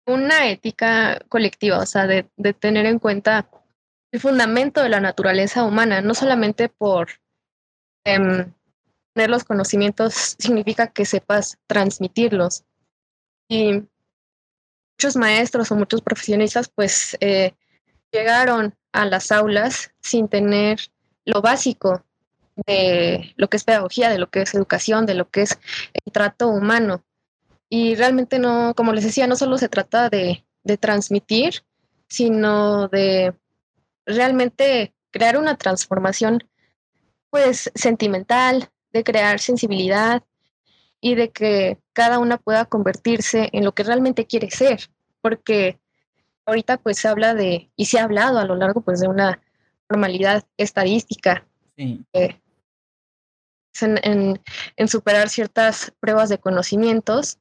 una 0.08 0.50
ética 0.50 1.20
colectiva, 1.30 1.80
o 1.80 1.86
sea, 1.86 2.08
de, 2.08 2.30
de 2.38 2.54
tener 2.54 2.86
en 2.86 3.00
cuenta 3.00 3.50
el 4.12 4.20
fundamento 4.20 4.84
de 4.84 4.90
la 4.90 5.00
naturaleza 5.00 5.64
humana, 5.64 6.02
no 6.02 6.14
solamente 6.14 6.70
por 6.70 7.10
em, 8.06 8.54
tener 9.16 9.30
los 9.30 9.44
conocimientos 9.44 10.36
significa 10.38 10.88
que 10.88 11.06
sepas 11.06 11.58
transmitirlos. 11.68 12.64
Y 13.50 13.84
muchos 15.02 15.16
maestros 15.18 15.72
o 15.72 15.76
muchos 15.76 16.00
profesionistas 16.04 16.70
pues 16.70 17.18
eh, 17.22 17.56
llegaron 18.12 18.76
a 18.92 19.08
las 19.08 19.32
aulas 19.32 19.92
sin 20.00 20.28
tener 20.28 20.80
lo 21.26 21.42
básico 21.42 22.06
de 22.68 23.34
lo 23.36 23.50
que 23.50 23.58
es 23.58 23.64
pedagogía, 23.64 24.12
de 24.12 24.20
lo 24.20 24.30
que 24.30 24.44
es 24.44 24.54
educación, 24.54 25.08
de 25.08 25.16
lo 25.16 25.28
que 25.28 25.42
es 25.42 25.58
el 26.06 26.14
trato 26.14 26.50
humano. 26.50 27.04
Y 27.68 27.96
realmente 27.96 28.38
no, 28.38 28.76
como 28.76 28.94
les 28.94 29.04
decía, 29.04 29.26
no 29.26 29.36
solo 29.36 29.58
se 29.58 29.70
trata 29.70 30.08
de, 30.08 30.46
de 30.64 30.78
transmitir, 30.78 31.64
sino 32.08 32.88
de 32.88 33.34
realmente 34.06 34.94
crear 35.10 35.36
una 35.36 35.58
transformación 35.58 36.48
pues 37.32 37.72
sentimental, 37.74 38.70
de 38.94 39.04
crear 39.04 39.40
sensibilidad 39.40 40.22
y 41.02 41.16
de 41.16 41.32
que 41.32 41.80
cada 41.94 42.20
una 42.20 42.38
pueda 42.38 42.66
convertirse 42.66 43.50
en 43.54 43.66
lo 43.66 43.74
que 43.74 43.84
realmente 43.84 44.26
quiere 44.28 44.50
ser, 44.52 44.90
porque 45.22 45.80
ahorita 46.46 46.78
pues 46.78 46.98
se 47.00 47.08
habla 47.08 47.34
de, 47.34 47.70
y 47.76 47.86
se 47.86 48.00
ha 48.00 48.04
hablado 48.04 48.38
a 48.40 48.46
lo 48.46 48.56
largo 48.56 48.82
pues 48.82 49.00
de 49.02 49.08
una 49.08 49.42
formalidad 49.90 50.46
estadística, 50.58 51.46
Sí. 51.76 52.06
eh, 52.14 52.40
en, 53.82 53.98
en- 54.04 54.42
en 54.76 54.88
superar 54.88 55.30
ciertas 55.30 55.92
pruebas 56.00 56.30
de 56.30 56.38
conocimientos, 56.38 57.40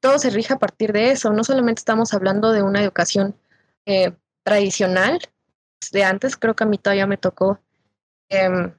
todo 0.00 0.18
se 0.18 0.30
rige 0.30 0.54
a 0.54 0.58
partir 0.58 0.92
de 0.92 1.10
eso, 1.10 1.32
no 1.32 1.44
solamente 1.44 1.80
estamos 1.80 2.14
hablando 2.14 2.52
de 2.52 2.62
una 2.62 2.82
educación 2.82 3.36
eh, 3.86 4.12
tradicional 4.44 5.18
de 5.92 6.04
antes, 6.04 6.36
creo 6.36 6.54
que 6.56 6.64
a 6.64 6.66
mí 6.66 6.78
todavía 6.78 7.06
me 7.06 7.16
tocó, 7.16 7.60
em, 8.28 8.74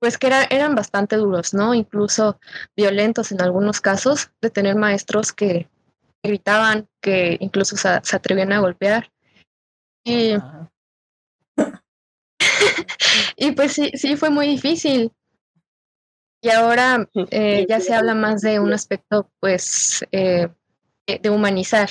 pues 0.00 0.18
que 0.18 0.26
era- 0.28 0.44
eran 0.50 0.74
bastante 0.74 1.16
duros, 1.16 1.54
¿no? 1.54 1.74
Incluso 1.74 2.40
violentos 2.76 3.32
en 3.32 3.42
algunos 3.42 3.80
casos, 3.80 4.30
de 4.40 4.50
tener 4.50 4.76
maestros 4.76 5.32
que 5.32 5.68
gritaban, 6.22 6.88
que 7.00 7.36
incluso 7.40 7.76
se, 7.76 7.88
se 8.02 8.16
atrevían 8.16 8.52
a 8.52 8.60
golpear. 8.60 9.12
Y, 10.04 10.34
y 13.36 13.52
pues 13.52 13.72
sí, 13.72 13.90
sí 13.94 14.16
fue 14.16 14.30
muy 14.30 14.46
difícil. 14.46 15.12
Y 16.42 16.50
ahora 16.50 17.06
eh, 17.30 17.66
ya 17.68 17.80
se 17.80 17.94
habla 17.94 18.14
más 18.14 18.40
de 18.42 18.60
un 18.60 18.72
aspecto, 18.72 19.30
pues, 19.40 20.04
eh, 20.12 20.48
de 21.06 21.18
de 21.18 21.30
humanizar. 21.30 21.90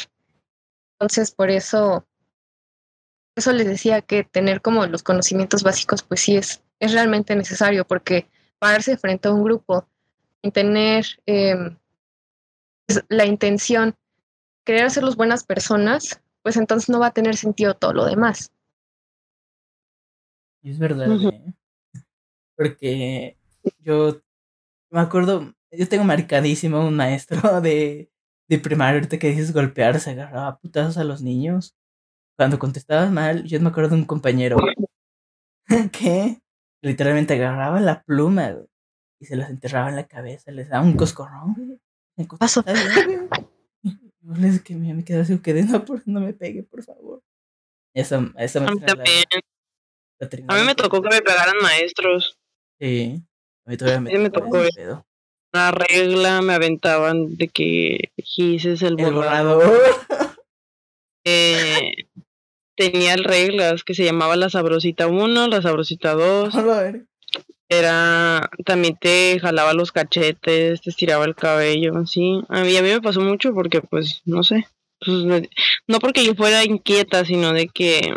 Entonces, 1.00 1.32
por 1.32 1.50
eso, 1.50 2.06
por 3.34 3.42
eso 3.42 3.52
les 3.54 3.68
decía 3.68 4.02
que 4.02 4.24
tener 4.24 4.62
como 4.62 4.86
los 4.86 5.04
conocimientos 5.04 5.64
básicos, 5.64 6.04
pues 6.04 6.22
sí 6.22 6.38
es, 6.38 6.62
es 6.80 6.94
realmente 6.94 7.36
necesario, 7.36 7.86
porque 7.86 8.30
pararse 8.58 8.98
frente 8.98 9.28
a 9.28 9.34
un 9.34 9.44
grupo 9.44 9.88
y 10.42 10.52
tener 10.52 11.06
em, 11.26 11.78
pues, 12.86 13.04
la 13.10 13.26
intención, 13.26 13.96
querer 14.66 14.86
hacerlos 14.86 15.16
buenas 15.16 15.44
personas, 15.44 16.22
pues 16.42 16.58
entonces 16.58 16.90
no 16.90 17.00
va 17.00 17.08
a 17.08 17.14
tener 17.14 17.36
sentido 17.36 17.74
todo 17.76 17.94
lo 17.94 18.06
demás. 18.06 18.52
Y 20.62 20.72
es 20.72 20.80
verdad. 20.80 21.08
¿eh? 21.12 21.54
Porque 22.56 23.38
yo 23.80 24.22
me 24.90 25.00
acuerdo, 25.00 25.54
yo 25.72 25.88
tengo 25.88 26.04
marcadísimo 26.04 26.86
un 26.86 26.96
maestro 26.96 27.40
de, 27.62 28.12
de 28.48 28.60
primaria, 28.60 28.96
ahorita 28.96 29.20
que 29.20 29.30
dices 29.30 29.54
golpear, 29.54 30.00
se 30.00 30.12
agarraba 30.12 30.60
putazos 30.60 30.98
a 30.98 31.04
los 31.04 31.22
niños. 31.22 31.76
Cuando 32.38 32.58
contestabas 32.58 33.12
mal, 33.12 33.44
yo 33.44 33.60
me 33.60 33.70
acuerdo 33.70 33.92
de 33.92 34.02
un 34.02 34.06
compañero 34.06 34.58
que 35.92 36.42
literalmente 36.82 37.34
agarraba 37.34 37.80
la 37.80 38.04
pluma 38.04 38.52
güey, 38.52 38.66
y 39.20 39.26
se 39.26 39.36
las 39.36 39.50
enterraba 39.50 39.90
en 39.90 39.96
la 39.98 40.08
cabeza, 40.08 40.52
les 40.52 40.70
daba 40.70 40.84
un 40.84 40.96
coscorrón, 40.96 41.54
güey. 41.56 41.80
Me 42.18 42.26
Paso. 42.26 42.64
Yo 44.22 44.34
les 44.36 44.62
que 44.62 44.76
me, 44.76 44.94
me 44.94 45.04
quedé 45.06 45.22
así, 45.22 45.40
quedé, 45.40 45.64
no, 45.64 45.86
por, 45.86 46.02
no 46.06 46.20
me 46.20 46.34
pegue, 46.34 46.64
por 46.64 46.84
favor. 46.84 47.22
Esa, 47.96 48.32
esa 48.38 48.60
A 48.66 48.72
mí 48.72 48.80
la- 48.82 48.86
también. 48.86 49.24
la 50.20 50.30
A 50.54 50.60
mí 50.60 50.66
me 50.66 50.76
tocó 50.76 51.02
que 51.02 51.10
me 51.10 51.22
pegaran 51.22 51.56
maestros. 51.62 52.38
Sí. 52.80 53.24
A 53.66 53.70
mí 53.72 53.78
todavía 53.78 54.02
me, 54.02 54.12
Sí, 54.12 54.18
me 54.18 54.30
tocó 54.30 54.58
eso. 54.62 54.76
pedo. 54.76 55.06
Una 55.54 55.72
regla 55.72 56.42
me 56.42 56.54
aventaban 56.54 57.36
de 57.38 57.48
que 57.48 58.12
Gises 58.18 58.82
el 58.84 59.00
El 59.00 59.14
borrador. 59.14 59.64
borrador. 59.66 60.36
eh, 61.26 61.94
tenía 62.80 63.18
reglas 63.18 63.84
que 63.84 63.94
se 63.94 64.06
llamaba 64.06 64.38
la 64.38 64.50
sabrosita 64.50 65.08
1, 65.08 65.48
la 65.50 65.62
sabrosita 65.62 66.14
2. 66.14 66.56
A 66.56 66.62
ver. 66.62 67.06
Era, 67.68 68.50
también 68.66 68.96
te 69.00 69.38
jalaba 69.42 69.74
los 69.74 69.92
cachetes, 69.92 70.80
te 70.80 70.90
estiraba 70.90 71.26
el 71.26 71.36
cabello, 71.36 72.06
sí. 72.08 72.42
A 72.48 72.62
mí, 72.62 72.78
a 72.78 72.82
mí 72.82 72.90
me 72.90 73.02
pasó 73.02 73.20
mucho 73.20 73.54
porque, 73.54 73.82
pues, 73.82 74.22
no 74.24 74.44
sé. 74.44 74.66
pues, 75.06 75.50
no 75.88 76.00
porque 76.00 76.24
yo 76.24 76.36
fuera 76.36 76.64
inquieta, 76.64 77.26
sino 77.26 77.52
de 77.52 77.68
que, 77.68 78.14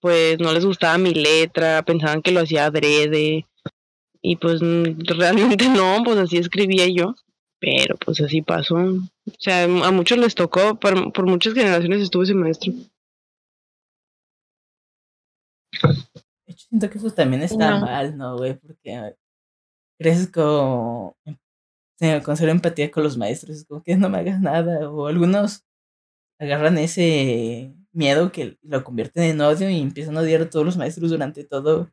pues, 0.00 0.38
no 0.38 0.52
les 0.52 0.66
gustaba 0.66 0.98
mi 0.98 1.14
letra, 1.14 1.82
pensaban 1.82 2.20
que 2.20 2.32
lo 2.32 2.40
hacía 2.40 2.66
adrede. 2.66 3.46
Y 4.20 4.36
pues, 4.36 4.60
realmente 5.16 5.70
no, 5.70 6.02
pues 6.04 6.18
así 6.18 6.36
escribía 6.36 6.86
yo. 6.86 7.14
Pero 7.60 7.96
pues 7.96 8.20
así 8.22 8.40
pasó. 8.40 8.76
O 8.76 9.36
sea, 9.38 9.64
a 9.64 9.90
muchos 9.90 10.16
les 10.16 10.34
tocó, 10.34 10.78
por, 10.80 11.12
por 11.12 11.26
muchas 11.26 11.52
generaciones 11.52 12.02
estuvo 12.02 12.22
ese 12.22 12.34
maestro. 12.34 12.72
Hecho, 15.72 16.66
siento 16.68 16.90
que 16.90 16.98
eso 16.98 17.10
también 17.10 17.42
está 17.42 17.70
No. 17.78 17.80
mal, 17.86 18.16
¿no, 18.16 18.36
güey? 18.36 18.54
Porque 18.54 18.94
a 18.94 19.02
ver, 19.02 19.18
creces 19.98 20.28
con, 20.30 21.14
cero 21.98 22.50
empatía 22.50 22.90
con 22.90 23.02
los 23.04 23.16
maestros. 23.16 23.58
Es 23.58 23.64
como 23.64 23.82
que 23.82 23.96
no 23.96 24.08
me 24.08 24.18
hagas 24.18 24.40
nada. 24.40 24.90
O 24.90 25.06
algunos 25.06 25.64
agarran 26.38 26.78
ese 26.78 27.74
miedo 27.92 28.32
que 28.32 28.58
lo 28.62 28.82
convierten 28.84 29.24
en 29.24 29.40
odio 29.40 29.68
y 29.70 29.80
empiezan 29.80 30.16
a 30.16 30.20
odiar 30.20 30.42
a 30.42 30.50
todos 30.50 30.64
los 30.64 30.76
maestros 30.76 31.10
durante 31.10 31.44
todo 31.44 31.90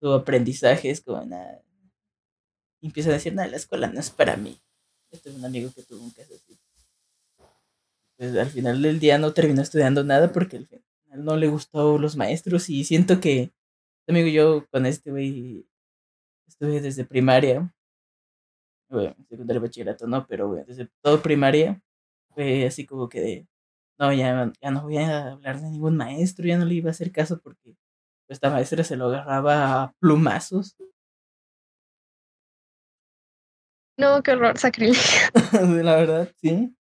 su 0.00 0.12
aprendizaje. 0.12 0.90
Es 0.90 1.00
como, 1.02 1.24
nada. 1.24 1.62
Y 2.80 2.86
empiezan 2.86 3.12
a 3.12 3.14
decir, 3.14 3.34
nada, 3.34 3.48
la 3.48 3.56
escuela 3.56 3.88
no 3.88 4.00
es 4.00 4.10
para 4.10 4.36
mí. 4.36 4.58
Yo 5.10 5.20
tuve 5.20 5.34
un 5.34 5.44
amigo 5.44 5.70
que 5.74 5.82
tuvo 5.82 6.02
un 6.04 6.10
caso 6.10 6.34
así. 6.34 6.58
Pues 8.16 8.36
al 8.36 8.50
final 8.50 8.82
del 8.82 8.98
día 8.98 9.18
no 9.18 9.32
terminó 9.32 9.62
estudiando 9.62 10.02
nada 10.04 10.32
porque 10.32 10.56
al 10.56 10.66
final 10.66 10.84
no 11.16 11.36
le 11.36 11.48
gustó 11.48 11.98
los 11.98 12.16
maestros 12.16 12.68
y 12.70 12.84
siento 12.84 13.20
que 13.20 13.52
amigo 14.08 14.28
yo 14.28 14.66
con 14.70 14.86
este 14.86 15.10
güey 15.10 15.66
estuve 16.46 16.80
desde 16.80 17.04
primaria. 17.04 17.74
Bueno, 18.90 19.14
secundaria 19.28 19.60
bachillerato 19.60 20.06
no, 20.06 20.26
pero 20.26 20.48
güey, 20.48 20.64
desde 20.64 20.88
todo 21.02 21.20
primaria 21.22 21.82
fue 22.30 22.66
así 22.66 22.86
como 22.86 23.08
que 23.08 23.20
de 23.20 23.48
no, 23.98 24.12
ya, 24.12 24.52
ya 24.62 24.70
no 24.70 24.82
voy 24.82 24.98
a 24.98 25.32
hablar 25.32 25.60
de 25.60 25.70
ningún 25.70 25.96
maestro, 25.96 26.46
ya 26.46 26.56
no 26.56 26.64
le 26.64 26.74
iba 26.74 26.88
a 26.88 26.92
hacer 26.92 27.10
caso 27.10 27.40
porque 27.40 27.76
pues, 28.26 28.36
esta 28.36 28.50
maestra 28.50 28.84
se 28.84 28.96
lo 28.96 29.06
agarraba 29.06 29.82
a 29.82 29.92
plumazos. 29.98 30.76
No, 33.98 34.22
qué 34.22 34.30
horror, 34.32 34.56
sacrilegio. 34.56 35.28
La 35.82 35.96
verdad, 35.96 36.32
sí. 36.40 36.77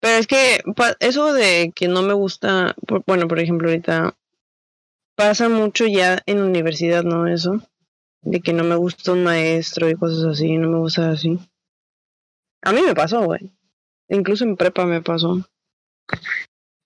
Pero 0.00 0.16
es 0.18 0.26
que 0.26 0.60
eso 1.00 1.32
de 1.32 1.72
que 1.74 1.88
no 1.88 2.02
me 2.02 2.12
gusta, 2.14 2.74
por- 2.86 3.02
bueno, 3.06 3.26
por 3.28 3.40
ejemplo, 3.40 3.68
ahorita 3.68 4.16
pasa 5.16 5.48
mucho 5.48 5.86
ya 5.86 6.22
en 6.26 6.40
universidad, 6.40 7.02
¿no? 7.04 7.26
Eso, 7.26 7.60
de 8.22 8.40
que 8.40 8.52
no 8.52 8.64
me 8.64 8.76
gusta 8.76 9.12
un 9.12 9.24
maestro 9.24 9.88
y 9.88 9.94
cosas 9.96 10.24
así, 10.24 10.56
no 10.56 10.68
me 10.68 10.78
gusta 10.78 11.10
así. 11.10 11.38
A 12.62 12.72
mí 12.72 12.82
me 12.82 12.94
pasó, 12.94 13.24
güey. 13.24 13.50
Incluso 14.08 14.44
en 14.44 14.56
prepa 14.56 14.86
me 14.86 15.02
pasó. 15.02 15.44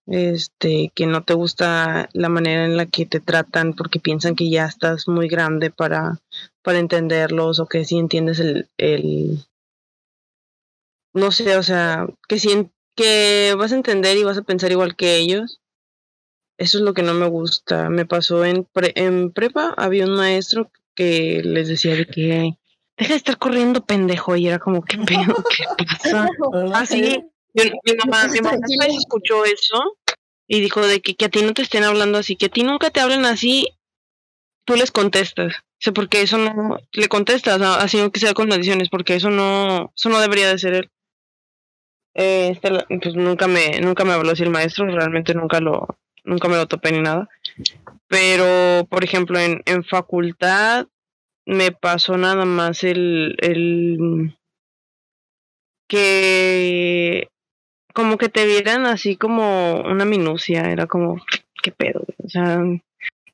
Este, 0.06 0.90
que 0.94 1.06
no 1.06 1.22
te 1.22 1.34
gusta 1.34 2.08
la 2.12 2.28
manera 2.28 2.64
en 2.64 2.76
la 2.76 2.86
que 2.86 3.06
te 3.06 3.20
tratan 3.20 3.74
porque 3.74 4.00
piensan 4.00 4.34
que 4.34 4.50
ya 4.50 4.66
estás 4.66 5.06
muy 5.06 5.28
grande 5.28 5.70
para, 5.70 6.18
para 6.62 6.78
entenderlos 6.80 7.60
o 7.60 7.66
que 7.66 7.84
sí 7.84 7.98
entiendes 7.98 8.40
el, 8.40 8.68
el 8.78 9.38
no 11.14 11.30
sé, 11.30 11.56
o 11.56 11.62
sea, 11.62 12.06
que 12.28 12.38
si 12.38 12.70
que 12.94 13.54
vas 13.58 13.72
a 13.72 13.76
entender 13.76 14.16
y 14.16 14.24
vas 14.24 14.38
a 14.38 14.42
pensar 14.42 14.70
igual 14.70 14.96
que 14.96 15.16
ellos. 15.16 15.60
Eso 16.58 16.78
es 16.78 16.84
lo 16.84 16.94
que 16.94 17.02
no 17.02 17.14
me 17.14 17.26
gusta. 17.28 17.88
Me 17.88 18.06
pasó 18.06 18.44
en, 18.44 18.64
pre- 18.64 18.92
en 18.94 19.32
prepa, 19.32 19.74
había 19.76 20.04
un 20.04 20.14
maestro 20.16 20.70
que 20.94 21.40
les 21.44 21.68
decía 21.68 21.94
de 21.96 22.06
que 22.06 22.54
deja 22.96 23.10
de 23.12 23.16
estar 23.16 23.38
corriendo, 23.38 23.84
pendejo. 23.84 24.36
Y 24.36 24.46
era 24.48 24.58
como, 24.58 24.82
¿qué 24.82 24.98
pedo? 24.98 25.34
¿Qué 25.78 25.84
pasa? 25.84 26.28
Ah, 26.74 26.86
sí. 26.86 27.24
Mi, 27.54 27.64
mi 27.64 27.94
mamá, 28.04 28.28
mi 28.28 28.40
mamá 28.40 28.58
escuchó 28.98 29.44
eso 29.44 29.96
y 30.46 30.60
dijo 30.60 30.86
de 30.86 31.00
que, 31.00 31.14
que 31.16 31.24
a 31.26 31.28
ti 31.30 31.42
no 31.42 31.52
te 31.54 31.62
estén 31.62 31.84
hablando 31.84 32.18
así, 32.18 32.36
que 32.36 32.46
a 32.46 32.50
ti 32.50 32.62
nunca 32.62 32.90
te 32.90 33.00
hablen 33.00 33.24
así, 33.24 33.68
tú 34.64 34.74
les 34.76 34.90
contestas. 34.90 35.54
O 35.56 35.84
sea, 35.84 35.92
porque 35.92 36.22
eso 36.22 36.38
no, 36.38 36.78
le 36.92 37.08
contestas, 37.08 37.60
así 37.60 37.98
aunque 37.98 38.20
sea 38.20 38.34
con 38.34 38.48
maldiciones, 38.48 38.88
porque 38.88 39.16
eso 39.16 39.30
no, 39.30 39.92
eso 39.96 40.08
no 40.10 40.20
debería 40.20 40.48
de 40.48 40.58
ser 40.58 40.74
él. 40.74 40.90
Eh, 42.14 42.50
este, 42.52 42.70
pues 43.00 43.14
nunca 43.14 43.48
me, 43.48 43.80
nunca 43.80 44.04
me 44.04 44.12
habló 44.12 44.32
así 44.32 44.42
el 44.42 44.50
maestro, 44.50 44.86
realmente 44.86 45.34
nunca 45.34 45.60
lo, 45.60 45.98
nunca 46.24 46.48
me 46.48 46.56
lo 46.56 46.66
topé 46.66 46.92
ni 46.92 47.00
nada. 47.00 47.28
Pero, 48.08 48.86
por 48.86 49.04
ejemplo, 49.04 49.38
en, 49.38 49.62
en 49.64 49.84
facultad, 49.84 50.86
me 51.46 51.72
pasó 51.72 52.16
nada 52.16 52.44
más 52.44 52.84
el, 52.84 53.36
el 53.40 54.36
que 55.88 57.28
como 57.94 58.16
que 58.16 58.28
te 58.28 58.46
vieran 58.46 58.86
así 58.86 59.16
como 59.16 59.80
una 59.82 60.04
minucia, 60.04 60.70
era 60.70 60.86
como, 60.86 61.22
¿qué 61.62 61.72
pedo? 61.72 62.04
O 62.24 62.28
sea, 62.28 62.60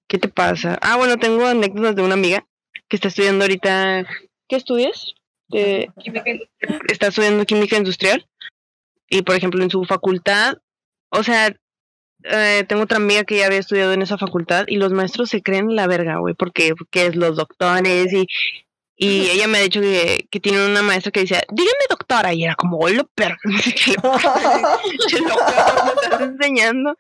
¿qué 0.09 0.19
te 0.19 0.29
pasa? 0.29 0.79
Ah, 0.81 0.97
bueno, 0.97 1.17
tengo 1.19 1.47
anécdotas 1.47 1.97
de 1.97 2.03
una 2.03 2.15
amiga 2.15 2.47
que 2.89 2.97
está 2.97 3.09
estudiando 3.09 3.45
ahorita, 3.45 4.07
¿qué 4.49 4.57
estudias? 4.57 5.15
De 5.49 5.91
está 6.89 7.09
estudiando 7.09 7.47
química 7.47 7.77
industrial 7.77 8.28
y 9.09 9.23
por 9.23 9.37
ejemplo 9.37 9.63
en 9.63 9.71
su 9.71 9.85
facultad, 9.85 10.59
o 11.11 11.23
sea, 11.23 11.55
eh, 12.25 12.65
tengo 12.69 12.83
otra 12.83 12.99
amiga 12.99 13.25
que 13.25 13.39
ya 13.39 13.47
había 13.47 13.59
estudiado 13.59 13.93
en 13.93 14.03
esa 14.03 14.19
facultad 14.19 14.65
y 14.67 14.77
los 14.77 14.93
maestros 14.93 15.31
se 15.31 15.43
creen 15.43 15.77
la 15.77 15.87
verga, 15.87 16.19
güey, 16.19 16.35
porque, 16.35 16.75
porque 16.77 17.07
es 17.07 17.17
los 17.17 17.37
doctores 17.37 18.13
y, 18.13 18.27
y 19.01 19.31
ella 19.31 19.47
me 19.47 19.59
ha 19.59 19.63
dicho 19.63 19.81
que, 19.81 20.27
que 20.29 20.41
tiene 20.41 20.67
una 20.67 20.83
maestra 20.83 21.13
que 21.13 21.21
decía, 21.21 21.41
dígame 21.51 21.85
doctora, 21.89 22.35
y 22.35 22.43
era 22.43 22.57
como, 22.57 22.79
hola, 22.79 23.07
perro, 23.15 23.37
qué 23.85 23.93
estás 26.03 26.21
enseñando. 26.21 26.97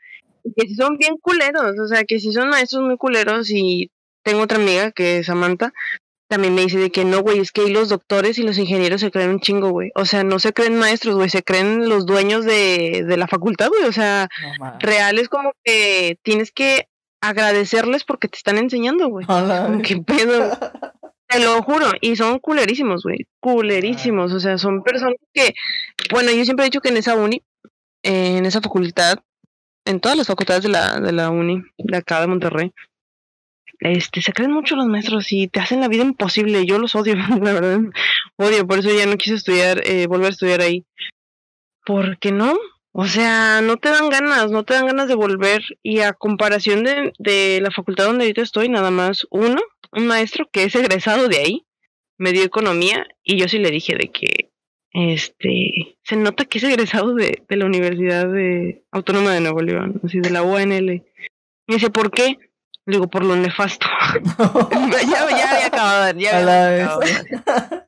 Que 0.57 0.69
si 0.69 0.77
son 0.77 0.97
bien 0.97 1.17
culeros, 1.19 1.77
o 1.79 1.89
sea, 1.89 2.05
que 2.05 2.21
si 2.21 2.33
son 2.33 2.49
maestros 2.49 2.83
muy 2.83 2.97
culeros 2.97 3.51
y 3.51 3.91
tengo 4.23 4.43
otra 4.43 4.59
amiga 4.59 4.93
que 4.93 5.19
es 5.19 5.27
Samantha, 5.27 5.73
también 6.29 6.55
me 6.55 6.63
dice 6.63 6.79
de 6.79 6.91
que 6.91 7.05
no, 7.05 7.23
güey, 7.23 7.41
es 7.41 7.53
que 7.53 7.63
ahí 7.63 7.71
los 7.71 7.89
doctores 7.89 8.39
y 8.39 8.43
los 8.43 8.59
ingenieros 8.59 9.01
se 9.01 9.11
creen 9.11 9.31
un 9.31 9.41
chingo, 9.41 9.71
güey. 9.71 9.91
O 9.95 10.05
sea, 10.05 10.25
no 10.25 10.39
se 10.39 10.53
creen 10.53 10.79
maestros, 10.79 11.17
güey, 11.17 11.31
se 11.31 11.43
creen 11.43 11.89
los 11.89 12.05
dueños 12.07 12.45
de, 12.45 13.05
de 13.07 13.17
la 13.17 13.27
facultad, 13.27 13.69
güey. 13.69 13.85
O 13.85 13.93
sea, 13.93 14.29
real 14.79 15.19
es 15.19 15.29
como 15.29 15.53
que 15.65 16.19
tienes 16.23 16.53
que 16.53 16.87
agradecerles 17.21 18.05
porque 18.05 18.29
te 18.29 18.37
están 18.37 18.59
enseñando, 18.59 19.09
güey. 19.09 19.27
Qué 19.83 19.97
pedo. 19.99 20.51
Te 21.29 21.41
lo 21.41 21.63
juro, 21.63 21.89
y 22.01 22.17
son 22.17 22.39
culerísimos, 22.39 23.03
güey, 23.03 23.27
culerísimos, 23.39 24.33
o 24.33 24.41
sea, 24.41 24.57
son 24.57 24.83
personas 24.83 25.17
que, 25.35 25.53
bueno, 26.11 26.31
yo 26.31 26.43
siempre 26.47 26.65
he 26.65 26.71
dicho 26.71 26.81
que 26.81 26.89
en 26.89 26.97
esa 26.97 27.17
uni, 27.17 27.43
en 28.03 28.47
esa 28.47 28.63
facultad, 28.63 29.19
en 29.85 30.01
todas 30.01 30.17
las 30.17 30.27
facultades 30.27 30.63
de 30.63 30.71
la, 30.71 30.99
de 31.01 31.13
la 31.13 31.29
uni, 31.29 31.61
de 31.77 31.99
acá 31.99 32.23
de 32.23 32.29
Monterrey, 32.29 32.73
este, 33.81 34.23
se 34.23 34.33
creen 34.33 34.53
mucho 34.53 34.77
los 34.77 34.87
maestros 34.87 35.33
y 35.33 35.49
te 35.49 35.61
hacen 35.61 35.81
la 35.81 35.89
vida 35.89 36.03
imposible. 36.03 36.67
Yo 36.67 36.79
los 36.79 36.95
odio, 36.95 37.15
la 37.43 37.53
verdad. 37.53 37.81
Odio, 38.37 38.67
por 38.67 38.81
eso 38.81 38.91
ya 38.91 39.07
no 39.07 39.17
quise 39.17 39.35
estudiar, 39.35 39.83
eh, 39.87 40.07
volver 40.07 40.29
a 40.29 40.31
estudiar 40.31 40.61
ahí. 40.61 40.85
porque 41.85 42.33
no? 42.33 42.57
O 42.93 43.07
sea, 43.07 43.61
no 43.63 43.77
te 43.77 43.91
dan 43.91 44.09
ganas, 44.09 44.51
no 44.51 44.65
te 44.65 44.75
dan 44.75 44.87
ganas 44.87 45.09
de 45.09 45.15
volver. 45.15 45.63
Y 45.83 46.01
a 46.01 46.13
comparación 46.13 46.85
de, 46.85 47.13
de 47.19 47.61
la 47.63 47.71
facultad 47.71 48.07
donde 48.07 48.25
ahorita 48.25 48.43
estoy, 48.43 48.69
nada 48.69 48.91
más 48.91 49.27
uno, 49.31 49.61
un 49.93 50.07
maestro 50.07 50.49
que 50.51 50.65
es 50.65 50.75
egresado 50.75 51.29
de 51.29 51.39
ahí, 51.39 51.67
me 52.19 52.33
dio 52.33 52.43
economía 52.43 53.07
y 53.23 53.37
yo 53.37 53.49
sí 53.49 53.59
le 53.59 53.71
dije 53.71 53.97
de 53.97 54.11
que, 54.11 54.51
este, 54.93 55.97
se 56.03 56.17
nota 56.17 56.45
que 56.45 56.59
es 56.59 56.65
egresado 56.65 57.15
de, 57.15 57.43
de 57.49 57.57
la 57.57 57.67
Universidad 57.67 58.27
de 58.27 58.83
Autónoma 58.91 59.33
de 59.33 59.41
Nuevo 59.41 59.61
León, 59.63 60.01
así 60.05 60.19
de 60.19 60.31
la 60.31 60.43
UNL. 60.43 61.05
Me 61.67 61.75
dice, 61.75 61.91
¿por 61.91 62.11
qué? 62.11 62.39
Le 62.89 62.95
digo, 62.95 63.07
por 63.07 63.23
lo 63.23 63.37
nefasto. 63.37 63.87
ya, 64.91 65.03
ya 65.03 65.23
había 65.23 65.67
acabado, 65.67 66.19
ya 66.19 66.39
había 66.39 66.87
acabado. 66.87 67.87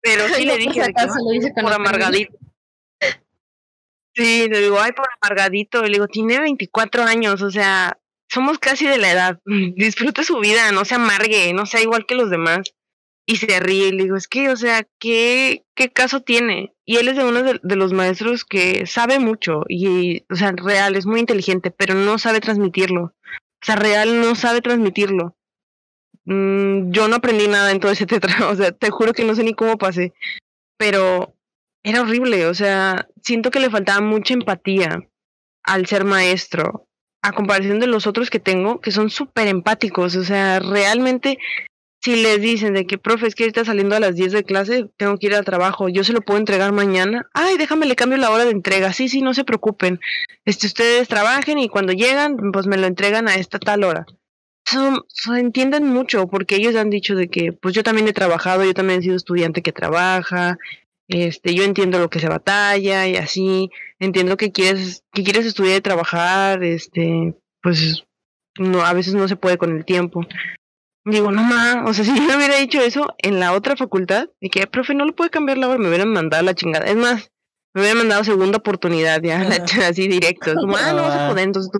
Pero 0.00 0.28
sí 0.28 0.46
le 0.46 0.56
dije, 0.56 0.82
por 1.60 1.70
amargadito. 1.70 2.38
Sí, 4.14 4.48
le 4.48 4.60
digo, 4.62 4.80
ay, 4.80 4.92
por 4.92 5.06
amargadito. 5.20 5.82
Le 5.82 5.90
digo, 5.90 6.06
tiene 6.06 6.40
24 6.40 7.02
años, 7.02 7.42
o 7.42 7.50
sea, 7.50 7.98
somos 8.26 8.58
casi 8.58 8.86
de 8.86 8.96
la 8.96 9.12
edad. 9.12 9.40
Disfrute 9.76 10.24
su 10.24 10.38
vida, 10.38 10.72
no 10.72 10.86
se 10.86 10.94
amargue, 10.94 11.52
no 11.52 11.66
sea 11.66 11.82
igual 11.82 12.06
que 12.06 12.14
los 12.14 12.30
demás. 12.30 12.74
Y 13.26 13.36
se 13.36 13.60
ríe 13.60 13.88
y 13.88 13.92
le 13.92 14.04
digo, 14.04 14.16
es 14.16 14.28
que, 14.28 14.48
o 14.48 14.56
sea, 14.56 14.86
¿qué, 14.98 15.66
qué 15.74 15.90
caso 15.90 16.22
tiene? 16.22 16.74
Y 16.86 16.96
él 16.96 17.08
es 17.08 17.16
de 17.16 17.24
uno 17.24 17.42
de, 17.42 17.60
de 17.62 17.76
los 17.76 17.92
maestros 17.92 18.46
que 18.46 18.86
sabe 18.86 19.18
mucho 19.18 19.64
y, 19.68 20.24
o 20.32 20.36
sea, 20.36 20.52
real, 20.56 20.96
es 20.96 21.04
muy 21.04 21.20
inteligente, 21.20 21.70
pero 21.70 21.94
no 21.94 22.18
sabe 22.18 22.40
transmitirlo. 22.40 23.14
O 23.62 23.64
sea, 23.64 23.76
real 23.76 24.20
no 24.20 24.34
sabe 24.34 24.60
transmitirlo. 24.60 25.36
Mm, 26.24 26.90
yo 26.90 27.08
no 27.08 27.16
aprendí 27.16 27.46
nada 27.48 27.70
en 27.70 27.80
todo 27.80 27.92
ese 27.92 28.06
tetra, 28.06 28.34
o 28.50 28.56
sea, 28.56 28.72
te 28.72 28.90
juro 28.90 29.12
que 29.12 29.24
no 29.24 29.34
sé 29.34 29.44
ni 29.44 29.54
cómo 29.54 29.78
pasé, 29.78 30.12
pero 30.76 31.34
era 31.84 32.02
horrible, 32.02 32.46
o 32.46 32.54
sea, 32.54 33.08
siento 33.22 33.50
que 33.50 33.60
le 33.60 33.70
faltaba 33.70 34.00
mucha 34.00 34.34
empatía 34.34 35.00
al 35.64 35.86
ser 35.86 36.04
maestro, 36.04 36.86
a 37.22 37.32
comparación 37.32 37.80
de 37.80 37.88
los 37.88 38.06
otros 38.06 38.30
que 38.30 38.38
tengo, 38.40 38.80
que 38.80 38.92
son 38.92 39.10
súper 39.10 39.48
empáticos, 39.48 40.14
o 40.16 40.24
sea, 40.24 40.60
realmente 40.60 41.38
si 42.02 42.16
les 42.16 42.40
dicen 42.40 42.74
de 42.74 42.84
que, 42.84 42.98
profe, 42.98 43.28
es 43.28 43.36
que 43.36 43.46
está 43.46 43.64
saliendo 43.64 43.94
a 43.94 44.00
las 44.00 44.16
10 44.16 44.32
de 44.32 44.44
clase, 44.44 44.86
tengo 44.96 45.16
que 45.18 45.26
ir 45.28 45.34
al 45.34 45.44
trabajo, 45.44 45.88
yo 45.88 46.02
se 46.02 46.12
lo 46.12 46.20
puedo 46.20 46.40
entregar 46.40 46.72
mañana. 46.72 47.28
Ay, 47.32 47.56
déjame, 47.56 47.86
le 47.86 47.94
cambio 47.94 48.18
la 48.18 48.30
hora 48.30 48.44
de 48.44 48.50
entrega. 48.50 48.92
Sí, 48.92 49.08
sí, 49.08 49.22
no 49.22 49.34
se 49.34 49.44
preocupen. 49.44 50.00
Este, 50.44 50.66
ustedes 50.66 51.06
trabajen 51.06 51.58
y 51.58 51.68
cuando 51.68 51.92
llegan, 51.92 52.36
pues 52.52 52.66
me 52.66 52.76
lo 52.76 52.88
entregan 52.88 53.28
a 53.28 53.36
esta 53.36 53.60
tal 53.60 53.84
hora. 53.84 54.04
Son, 54.64 55.04
entienden 55.36 55.86
mucho 55.86 56.26
porque 56.26 56.56
ellos 56.56 56.74
han 56.74 56.90
dicho 56.90 57.14
de 57.14 57.28
que, 57.28 57.52
pues 57.52 57.72
yo 57.72 57.84
también 57.84 58.08
he 58.08 58.12
trabajado, 58.12 58.64
yo 58.64 58.74
también 58.74 58.98
he 58.98 59.02
sido 59.02 59.16
estudiante 59.16 59.62
que 59.62 59.72
trabaja, 59.72 60.58
este, 61.06 61.54
yo 61.54 61.62
entiendo 61.62 62.00
lo 62.00 62.10
que 62.10 62.20
se 62.20 62.28
batalla 62.28 63.06
y 63.06 63.16
así, 63.16 63.70
entiendo 64.00 64.36
que 64.36 64.50
quieres, 64.50 65.04
que 65.12 65.22
quieres 65.22 65.46
estudiar 65.46 65.78
y 65.78 65.82
trabajar, 65.82 66.64
este, 66.64 67.34
pues 67.62 68.04
no, 68.58 68.84
a 68.84 68.92
veces 68.92 69.14
no 69.14 69.28
se 69.28 69.36
puede 69.36 69.58
con 69.58 69.76
el 69.76 69.84
tiempo. 69.84 70.26
Digo, 71.04 71.32
no 71.32 71.42
más, 71.42 71.88
o 71.88 71.94
sea, 71.94 72.04
si 72.04 72.14
yo 72.14 72.22
me 72.22 72.36
hubiera 72.36 72.58
dicho 72.58 72.80
eso 72.80 73.14
en 73.18 73.40
la 73.40 73.52
otra 73.52 73.76
facultad, 73.76 74.28
de 74.40 74.48
que, 74.48 74.66
profe, 74.66 74.94
no 74.94 75.04
lo 75.04 75.14
puede 75.14 75.30
cambiar 75.30 75.58
la 75.58 75.68
hora, 75.68 75.78
me 75.78 75.88
hubieran 75.88 76.12
mandado 76.12 76.42
la 76.42 76.54
chingada. 76.54 76.86
Es 76.86 76.96
más, 76.96 77.30
me 77.74 77.80
hubieran 77.80 77.98
mandado 77.98 78.24
segunda 78.24 78.58
oportunidad 78.58 79.20
ya, 79.22 79.40
así 79.88 80.08
directo. 80.08 80.54
Como, 80.54 80.76
ah, 80.76 80.92
no 80.92 81.02
vas 81.02 81.16
a 81.16 81.28
poder, 81.28 81.44
entonces 81.44 81.70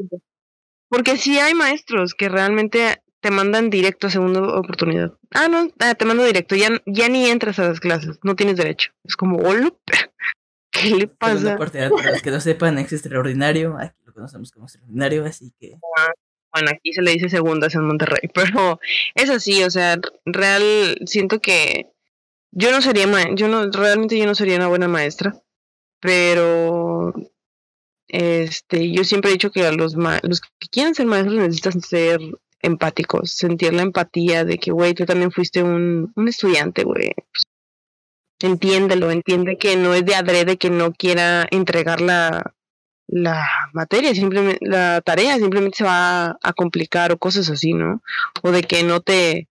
Porque 0.89 1.17
sí 1.17 1.39
hay 1.39 1.55
maestros 1.55 2.15
que 2.15 2.29
realmente 2.29 3.03
te 3.21 3.31
mandan 3.31 3.71
directo 3.71 4.09
a 4.09 4.11
segunda 4.11 4.41
oportunidad. 4.59 5.13
Ah, 5.31 5.49
no, 5.49 5.71
ah, 5.79 5.95
te 5.95 6.05
mando 6.05 6.25
directo, 6.25 6.57
ya, 6.57 6.71
ya 6.87 7.09
ni 7.09 7.31
entras 7.31 7.59
a 7.61 7.69
las 7.69 7.79
clases, 7.79 8.19
no 8.25 8.35
tienes 8.35 8.57
derecho. 8.57 8.91
Es 9.05 9.17
como, 9.17 9.39
hola, 9.39 9.73
¿qué 10.73 10.91
le 10.91 11.07
pasa? 11.07 11.57
Para 11.57 11.89
los 11.89 12.23
que 12.23 12.31
no 12.33 12.41
sepan, 12.41 12.79
es 12.79 12.93
extraordinario, 12.93 13.77
aquí 13.79 13.95
lo 14.05 14.13
conocemos 14.13 14.51
como 14.51 14.67
extraordinario, 14.67 15.25
así 15.25 15.53
que... 15.61 15.79
Ah, 15.97 16.11
bueno, 16.53 16.71
aquí 16.71 16.93
se 16.93 17.03
le 17.03 17.13
dice 17.13 17.29
segundas 17.29 17.75
en 17.75 17.85
Monterrey, 17.85 18.29
pero 18.35 18.81
es 19.15 19.31
así, 19.31 19.63
o 19.65 19.71
sea, 19.71 19.99
real, 20.25 20.99
siento 21.07 21.41
que 21.41 21.91
yo 22.53 22.71
no 22.71 22.83
sería, 22.83 23.07
yo 23.35 23.49
no, 23.49 23.71
realmente 23.71 24.19
yo 24.19 24.27
no 24.27 24.35
sería 24.35 24.57
una 24.57 24.69
buena 24.69 24.89
maestra, 24.89 25.35
pero 26.01 27.15
este, 28.09 28.93
yo 28.93 29.05
siempre 29.05 29.31
he 29.31 29.35
dicho 29.35 29.51
que 29.51 29.67
a 29.67 29.73
los, 29.73 29.95
los 29.95 30.41
que 30.41 30.69
quieren 30.71 30.95
ser 30.95 31.07
maestros 31.07 31.37
necesitan 31.37 31.81
ser 31.81 32.21
empáticos, 32.61 33.33
sentir 33.33 33.73
la 33.73 33.83
empatía 33.83 34.45
de 34.45 34.59
que, 34.59 34.71
güey, 34.71 34.95
tú 34.95 35.05
también 35.07 35.33
fuiste 35.33 35.63
un, 35.63 36.13
un 36.15 36.29
estudiante, 36.29 36.85
güey. 36.85 37.13
Pues, 37.33 37.45
entiéndelo, 38.41 39.11
entiende 39.11 39.57
que 39.57 39.77
no 39.77 39.95
es 39.95 40.05
de 40.05 40.15
adrede 40.15 40.59
que 40.59 40.71
no 40.71 40.93
quiera 40.93 41.47
entregar 41.51 42.01
la, 42.01 42.55
la 43.09 43.45
materia, 43.73 44.15
simplemente, 44.15 44.65
la 44.65 45.01
tarea 45.01 45.37
simplemente 45.37 45.79
se 45.79 45.85
va 45.85 46.39
a, 46.43 46.53
complicar 46.55 47.13
o 47.13 47.19
cosas 47.19 47.51
así, 47.51 47.75
¿no? 47.75 48.03
O 48.43 48.51
de 48.51 48.63
que 48.63 48.83
no 48.83 49.01
te, 49.01 49.49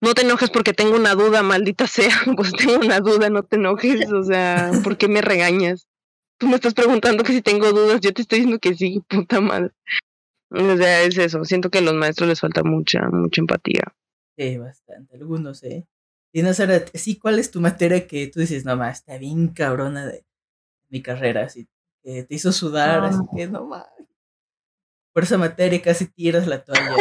no 0.00 0.14
te 0.14 0.22
enojes 0.22 0.50
porque 0.50 0.72
tengo 0.72 0.96
una 0.96 1.14
duda, 1.14 1.42
maldita 1.42 1.86
sea, 1.86 2.10
pues 2.36 2.52
tengo 2.52 2.78
una 2.84 3.00
duda, 3.00 3.30
no 3.30 3.42
te 3.42 3.56
enojes, 3.56 4.10
o 4.12 4.24
sea, 4.24 4.72
¿por 4.82 4.96
qué 4.96 5.08
me 5.08 5.20
regañas? 5.20 5.86
Tú 6.38 6.48
me 6.48 6.56
estás 6.56 6.74
preguntando 6.74 7.24
que 7.24 7.32
si 7.32 7.42
tengo 7.42 7.72
dudas, 7.72 8.00
yo 8.00 8.12
te 8.12 8.22
estoy 8.22 8.40
diciendo 8.40 8.58
que 8.58 8.74
sí, 8.74 9.02
puta 9.08 9.40
madre. 9.40 9.70
O 10.50 10.76
sea, 10.76 11.02
es 11.02 11.18
eso, 11.18 11.44
siento 11.44 11.70
que 11.70 11.78
a 11.78 11.82
los 11.82 11.94
maestros 11.94 12.28
les 12.28 12.40
falta 12.40 12.62
mucha, 12.62 13.08
mucha 13.10 13.40
empatía. 13.40 13.94
Sí, 14.36 14.58
bastante, 14.58 15.16
algunos, 15.16 15.62
¿eh? 15.64 15.86
Y 16.32 16.42
no 16.42 16.52
sé, 16.52 16.84
sí, 16.94 17.18
¿cuál 17.18 17.38
es 17.38 17.50
tu 17.50 17.60
materia 17.60 18.06
que 18.06 18.26
tú 18.26 18.40
dices, 18.40 18.64
no, 18.64 18.76
más, 18.76 18.98
está 18.98 19.16
bien 19.18 19.48
cabrona 19.48 20.04
de 20.04 20.24
mi 20.90 21.00
carrera, 21.00 21.44
así 21.44 21.66
te 22.06 22.34
hizo 22.34 22.52
sudar, 22.52 23.04
así 23.04 23.18
ah. 23.20 23.28
que 23.36 23.48
no 23.48 23.66
más. 23.66 23.86
Por 25.12 25.24
esa 25.24 25.38
materia 25.38 25.82
casi 25.82 26.06
tiras 26.06 26.46
la 26.46 26.62
toalla. 26.62 26.94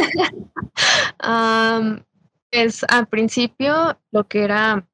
es 2.52 2.84
al 2.88 3.08
principio 3.08 4.00
lo 4.12 4.28
que 4.28 4.44
era 4.44 4.88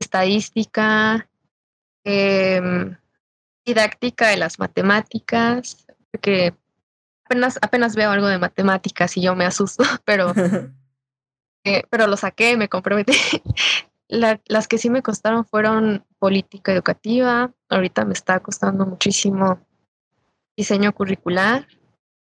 estadística, 0.00 1.28
em, 2.04 2.96
didáctica 3.64 4.28
de 4.28 4.36
las 4.36 4.58
matemáticas, 4.58 5.86
porque 6.10 6.54
apenas, 7.24 7.58
apenas 7.60 7.94
veo 7.94 8.10
algo 8.10 8.28
de 8.28 8.38
matemáticas 8.38 9.16
y 9.16 9.22
yo 9.22 9.34
me 9.34 9.44
asusto, 9.44 9.84
pero, 10.04 10.32
eh, 11.64 11.82
pero 11.90 12.06
lo 12.06 12.16
saqué, 12.16 12.56
me 12.56 12.68
comprometí. 12.68 13.12
las 14.08 14.68
que 14.68 14.78
sí 14.78 14.90
me 14.90 15.02
costaron 15.02 15.44
fueron 15.44 16.04
política 16.18 16.72
educativa, 16.72 17.52
ahorita 17.72 18.04
me 18.04 18.12
está 18.12 18.40
costando 18.40 18.86
muchísimo 18.86 19.64
diseño 20.56 20.92
curricular 20.92 21.66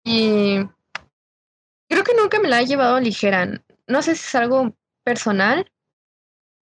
y 0.05 0.59
creo 1.89 2.05
que 2.05 2.15
nunca 2.15 2.39
me 2.39 2.49
la 2.49 2.61
he 2.61 2.67
llevado 2.67 3.01
ligera. 3.01 3.61
No 3.87 4.03
sé 4.03 4.15
si 4.15 4.27
es 4.27 4.35
algo 4.35 4.75
personal 5.03 5.71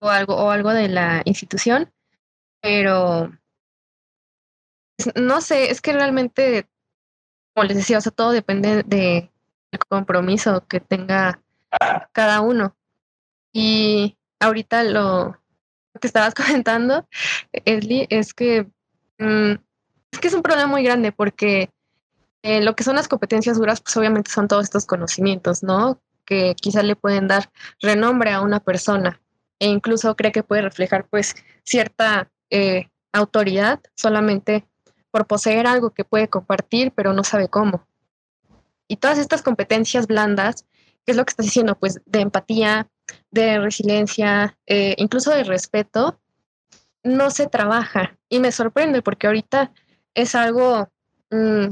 o 0.02 0.10
algo, 0.10 0.36
o 0.36 0.52
algo 0.52 0.72
de 0.72 0.88
la 0.88 1.22
institución, 1.26 1.94
pero 2.62 3.32
no 5.16 5.42
sé, 5.42 5.72
es 5.72 5.82
que 5.82 5.94
realmente, 5.94 6.70
como 7.54 7.68
les 7.68 7.78
decía, 7.78 7.98
o 7.98 8.02
sea, 8.02 8.12
todo 8.12 8.32
depende 8.32 8.84
de 8.84 9.32
el 9.72 9.80
compromiso 9.80 10.66
que 10.68 10.80
tenga 10.80 11.44
cada 12.14 12.42
uno. 12.42 12.76
Y 13.52 14.18
ahorita 14.40 14.84
lo, 14.84 15.42
que 16.00 16.08
estabas 16.08 16.34
comentando, 16.36 17.08
Esli, 17.52 18.08
es 18.10 18.34
que 18.34 18.68
mm, 19.20 19.54
es 20.12 20.20
que 20.20 20.28
es 20.28 20.34
un 20.34 20.44
problema 20.44 20.68
muy 20.68 20.84
grande 20.84 21.12
porque 21.12 21.70
eh, 22.44 22.62
lo 22.62 22.76
que 22.76 22.84
son 22.84 22.96
las 22.96 23.08
competencias 23.08 23.58
duras, 23.58 23.82
pues 23.82 23.98
obviamente 23.98 24.32
son 24.32 24.48
todos 24.48 24.64
estos 24.64 24.86
conocimientos, 24.86 25.64
¿no? 25.64 26.00
Que 26.26 26.56
quizás 26.56 26.84
le 26.84 26.96
pueden 26.96 27.28
dar 27.28 27.52
renombre 27.82 28.32
a 28.32 28.42
una 28.42 28.60
persona 28.60 29.20
e 29.60 29.68
incluso 29.68 30.16
cree 30.16 30.32
que 30.32 30.44
puede 30.44 30.62
reflejar 30.62 31.08
pues 31.08 31.36
cierta 31.64 32.32
eh, 32.50 32.90
autoridad 33.14 33.80
solamente 33.96 34.66
por 35.12 35.28
poseer 35.28 35.66
algo 35.66 35.92
que 35.92 36.04
puede 36.04 36.28
compartir, 36.28 36.92
pero 36.92 37.14
no 37.14 37.24
sabe 37.24 37.48
cómo. 37.48 37.88
Y 38.88 38.98
todas 38.98 39.18
estas 39.18 39.42
competencias 39.42 40.08
blandas, 40.08 40.66
¿qué 41.06 41.12
es 41.12 41.18
lo 41.18 41.26
que 41.26 41.32
estás 41.32 41.46
diciendo? 41.46 41.76
Pues 41.76 42.02
de 42.06 42.20
empatía, 42.20 42.88
de 43.32 43.60
resiliencia, 43.60 44.58
eh, 44.66 44.96
incluso 44.98 45.32
de 45.32 45.44
respeto, 45.44 46.20
no 47.04 47.30
se 47.30 47.48
trabaja. 47.48 48.18
Y 48.30 48.40
me 48.40 48.52
sorprende 48.52 49.02
porque 49.02 49.28
ahorita 49.28 49.72
es 50.14 50.36
algo, 50.36 50.90
mm, 51.30 51.68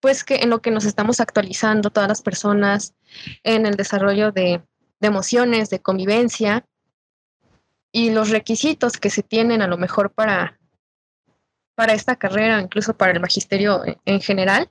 pues 0.00 0.24
que 0.24 0.36
en 0.36 0.50
lo 0.50 0.62
que 0.62 0.70
nos 0.70 0.84
estamos 0.84 1.20
actualizando 1.20 1.90
todas 1.90 2.08
las 2.08 2.22
personas, 2.22 2.94
en 3.42 3.66
el 3.66 3.74
desarrollo 3.74 4.32
de, 4.32 4.62
emociones, 5.02 5.70
de 5.70 5.80
convivencia, 5.80 6.66
y 7.92 8.10
los 8.10 8.30
requisitos 8.30 8.98
que 8.98 9.10
se 9.10 9.22
tienen 9.22 9.62
a 9.62 9.66
lo 9.66 9.78
mejor 9.78 10.12
para, 10.12 10.60
para 11.74 11.94
esta 11.94 12.16
carrera, 12.16 12.60
incluso 12.60 12.96
para 12.96 13.12
el 13.12 13.20
magisterio 13.20 13.82
en 14.04 14.20
general, 14.20 14.70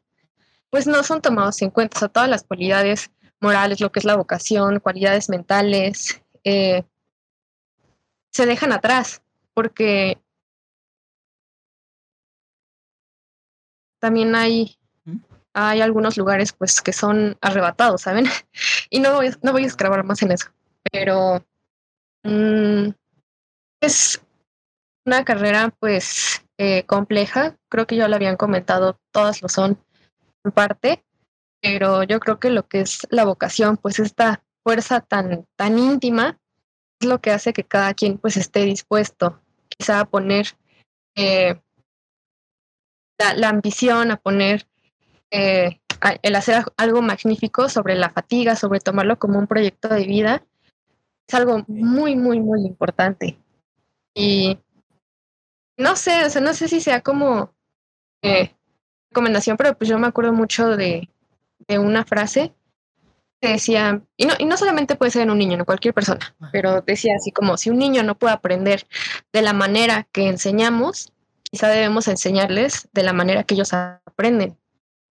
pues 0.70 0.88
no 0.88 1.04
son 1.04 1.22
tomados 1.22 1.62
en 1.62 1.72
cuenta. 1.72 1.98
O 1.98 2.00
sea, 2.00 2.10
todas 2.10 2.30
las 2.30 2.44
cualidades 2.44 3.12
morales, 3.42 3.80
lo 3.80 3.92
que 3.92 4.00
es 4.00 4.06
la 4.06 4.16
vocación, 4.16 4.80
cualidades 4.80 5.30
mentales, 5.30 6.22
eh, 6.44 6.84
se 8.32 8.46
dejan 8.46 8.72
atrás, 8.72 9.22
porque 9.54 10.22
también 14.00 14.36
hay, 14.36 14.78
hay 15.54 15.82
algunos 15.82 16.18
lugares 16.18 16.54
pues 16.54 16.82
que 16.82 16.94
son 16.94 17.38
arrebatados, 17.42 18.02
¿saben? 18.02 18.26
Y 18.90 19.00
no 19.00 19.14
voy, 19.14 19.30
no 19.44 19.52
voy 19.52 19.64
a 19.64 19.68
escribir 19.68 20.04
más 20.04 20.22
en 20.24 20.32
eso, 20.32 20.50
pero 20.92 21.46
mm, 22.24 22.90
es 23.82 24.22
una 25.06 25.24
carrera 25.24 25.74
pues 25.80 26.44
eh, 26.58 26.84
compleja, 26.86 27.58
creo 27.70 27.88
que 27.88 27.96
ya 27.96 28.08
lo 28.08 28.16
habían 28.16 28.36
comentado, 28.36 29.00
todas 29.12 29.42
lo 29.42 29.50
son 29.50 29.84
en 30.44 30.52
parte, 30.52 31.06
pero 31.62 32.04
yo 32.04 32.20
creo 32.20 32.40
que 32.40 32.50
lo 32.50 32.68
que 32.68 32.82
es 32.82 33.08
la 33.10 33.26
vocación, 33.26 33.78
pues 33.78 34.00
esta 34.00 34.44
fuerza 34.64 35.02
tan, 35.02 35.46
tan 35.56 35.78
íntima, 35.78 36.40
es 37.00 37.08
lo 37.08 37.20
que 37.22 37.32
hace 37.32 37.54
que 37.54 37.64
cada 37.64 37.94
quien 37.94 38.18
pues 38.18 38.38
esté 38.38 38.66
dispuesto 38.66 39.42
quizá 39.70 40.02
a 40.02 40.06
poner 40.06 40.48
eh, 41.16 41.60
la, 43.18 43.50
ambición, 43.50 44.12
a 44.12 44.18
poner 44.18 44.68
eh, 45.32 45.80
el 46.22 46.36
hacer 46.36 46.64
algo 46.78 47.02
magnífico 47.02 47.70
sobre 47.70 47.96
la 47.96 48.10
fatiga, 48.10 48.56
sobre 48.56 48.80
tomarlo 48.80 49.20
como 49.20 49.40
un 49.40 49.48
proyecto 49.48 49.90
de 49.90 50.06
vida, 50.06 50.46
es 51.28 51.36
algo 51.36 51.64
muy, 51.68 52.16
muy, 52.16 52.40
muy 52.40 52.66
importante. 52.66 53.38
Y 54.14 54.58
no 55.78 55.96
sé, 55.96 56.26
o 56.26 56.30
sea, 56.30 56.42
no 56.42 56.54
sé 56.54 56.68
si 56.68 56.82
sea 56.82 57.02
como 57.02 57.54
eh, 58.22 58.56
recomendación, 59.12 59.58
pero 59.58 59.78
pues 59.78 59.90
yo 59.90 60.00
me 60.00 60.08
acuerdo 60.08 60.34
mucho 60.34 60.76
de, 60.76 61.10
una 61.68 62.06
frase 62.06 62.54
que 63.42 63.50
decía, 63.50 64.02
y 64.18 64.26
no, 64.26 64.34
y 64.38 64.46
no 64.46 64.58
solamente 64.58 64.96
puede 64.96 65.12
ser 65.12 65.24
en 65.24 65.32
un 65.32 65.38
niño, 65.38 65.58
en 65.58 65.66
cualquier 65.66 65.94
persona, 65.94 66.36
pero 66.52 66.82
decía 66.82 67.14
así 67.16 67.32
como, 67.32 67.58
si 67.58 67.70
un 67.70 67.78
niño 67.78 68.04
no 68.04 68.18
puede 68.18 68.34
aprender 68.34 68.86
de 69.32 69.42
la 69.42 69.54
manera 69.54 70.08
que 70.12 70.28
enseñamos, 70.28 71.14
quizá 71.44 71.70
debemos 71.70 72.08
enseñarles 72.08 72.90
de 72.94 73.04
la 73.04 73.14
manera 73.14 73.44
que 73.44 73.56
ellos 73.56 73.74
aprenden. 73.74 74.58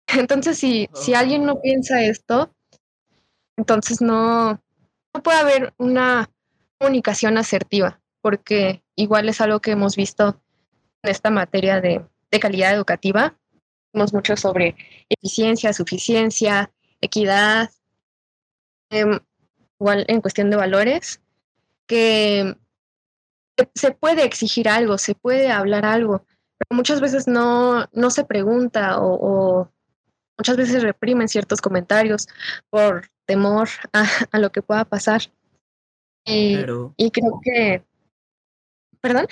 Entonces, 0.19 0.59
si, 0.59 0.89
si 0.95 1.15
alguien 1.15 1.47
no 1.47 1.61
piensa 1.61 2.03
esto, 2.03 2.53
entonces 3.57 4.01
no, 4.01 4.61
no 5.15 5.23
puede 5.23 5.39
haber 5.39 5.75
una 5.77 6.31
comunicación 6.79 7.37
asertiva, 7.37 8.01
porque 8.23 8.83
igual 8.97 9.29
es 9.29 9.41
algo 9.41 9.61
que 9.61 9.73
hemos 9.73 9.97
visto 9.97 10.41
en 11.03 11.11
esta 11.11 11.31
materia 11.31 11.81
de, 11.81 12.05
calidad 12.41 12.73
educativa. 12.75 13.37
Mucho 13.93 14.37
sobre 14.37 14.77
eficiencia, 15.09 15.73
suficiencia, 15.73 16.71
equidad, 17.01 17.71
em, 18.91 19.19
igual 19.81 20.05
en 20.09 20.21
cuestión 20.21 20.51
de 20.51 20.57
valores, 20.57 21.21
que 21.87 22.57
se 23.75 23.91
puede 23.93 24.25
exigir 24.25 24.69
algo, 24.69 24.97
se 24.97 25.15
puede 25.15 25.51
hablar 25.51 25.85
algo, 25.85 26.25
pero 26.57 26.77
muchas 26.77 27.01
veces 27.01 27.27
no, 27.27 27.89
no 27.93 28.11
se 28.11 28.25
pregunta 28.25 28.99
o, 29.01 29.71
muchas 30.39 30.57
veces 30.57 30.83
reprimen 30.83 31.29
ciertos 31.29 31.61
comentarios 31.61 32.29
por 32.71 33.09
temor 33.27 33.69
a, 33.93 34.39
lo 34.39 34.53
que 34.53 34.63
pueda 34.63 34.85
pasar. 34.85 35.23
Y, 36.25 36.59
y 36.97 37.11
creo 37.11 37.41
que... 37.43 37.85
¿Perdón? 39.01 39.27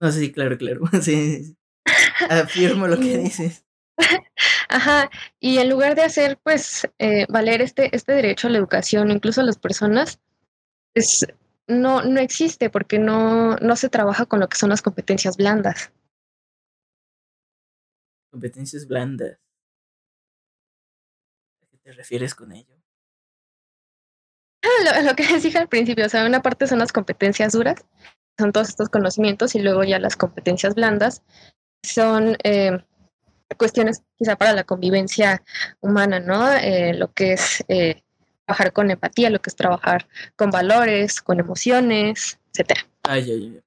No, 0.00 0.10
sí, 0.10 0.32
claro, 0.32 0.58
claro. 0.58 0.80
Sí, 1.02 1.56
Afirmo 2.28 2.86
lo 2.86 2.98
que 2.98 3.18
dices. 3.18 3.64
Ajá, 4.68 5.10
y 5.40 5.58
en 5.58 5.68
lugar 5.68 5.94
de 5.94 6.02
hacer, 6.02 6.38
pues, 6.42 6.88
eh, 6.98 7.26
valer 7.28 7.62
este, 7.62 7.94
este 7.94 8.12
derecho 8.12 8.48
a 8.48 8.50
la 8.50 8.58
educación, 8.58 9.10
incluso 9.10 9.40
a 9.40 9.44
las 9.44 9.58
personas, 9.58 10.20
pues, 10.94 11.26
no, 11.66 12.02
no 12.02 12.20
existe 12.20 12.70
porque 12.70 12.98
no, 12.98 13.56
no 13.56 13.76
se 13.76 13.88
trabaja 13.88 14.26
con 14.26 14.40
lo 14.40 14.48
que 14.48 14.56
son 14.56 14.70
las 14.70 14.82
competencias 14.82 15.36
blandas. 15.36 15.92
Competencias 18.30 18.86
blandas. 18.86 19.38
¿A 21.62 21.66
qué 21.66 21.78
te 21.78 21.92
refieres 21.92 22.34
con 22.34 22.52
ello? 22.52 22.74
Lo, 24.84 25.02
lo 25.02 25.16
que 25.16 25.24
dije 25.40 25.58
al 25.58 25.68
principio, 25.68 26.06
o 26.06 26.08
sea, 26.08 26.26
una 26.26 26.40
parte 26.40 26.66
son 26.66 26.78
las 26.78 26.92
competencias 26.92 27.52
duras 27.52 27.84
son 28.38 28.52
todos 28.52 28.68
estos 28.68 28.88
conocimientos 28.88 29.54
y 29.54 29.60
luego 29.60 29.82
ya 29.84 29.98
las 29.98 30.16
competencias 30.16 30.74
blandas 30.74 31.22
son 31.84 32.36
eh, 32.44 32.84
cuestiones 33.56 34.02
quizá 34.16 34.36
para 34.36 34.52
la 34.52 34.64
convivencia 34.64 35.42
humana, 35.80 36.20
¿no? 36.20 36.52
Eh, 36.52 36.94
lo 36.94 37.12
que 37.12 37.32
es 37.32 37.64
eh, 37.68 38.02
trabajar 38.44 38.72
con 38.72 38.90
empatía, 38.90 39.30
lo 39.30 39.40
que 39.40 39.50
es 39.50 39.56
trabajar 39.56 40.08
con 40.36 40.50
valores, 40.50 41.20
con 41.22 41.40
emociones, 41.40 42.38
etcétera. 42.52 42.88
Ay, 43.02 43.30
ay, 43.30 43.52
ay. 43.54 43.60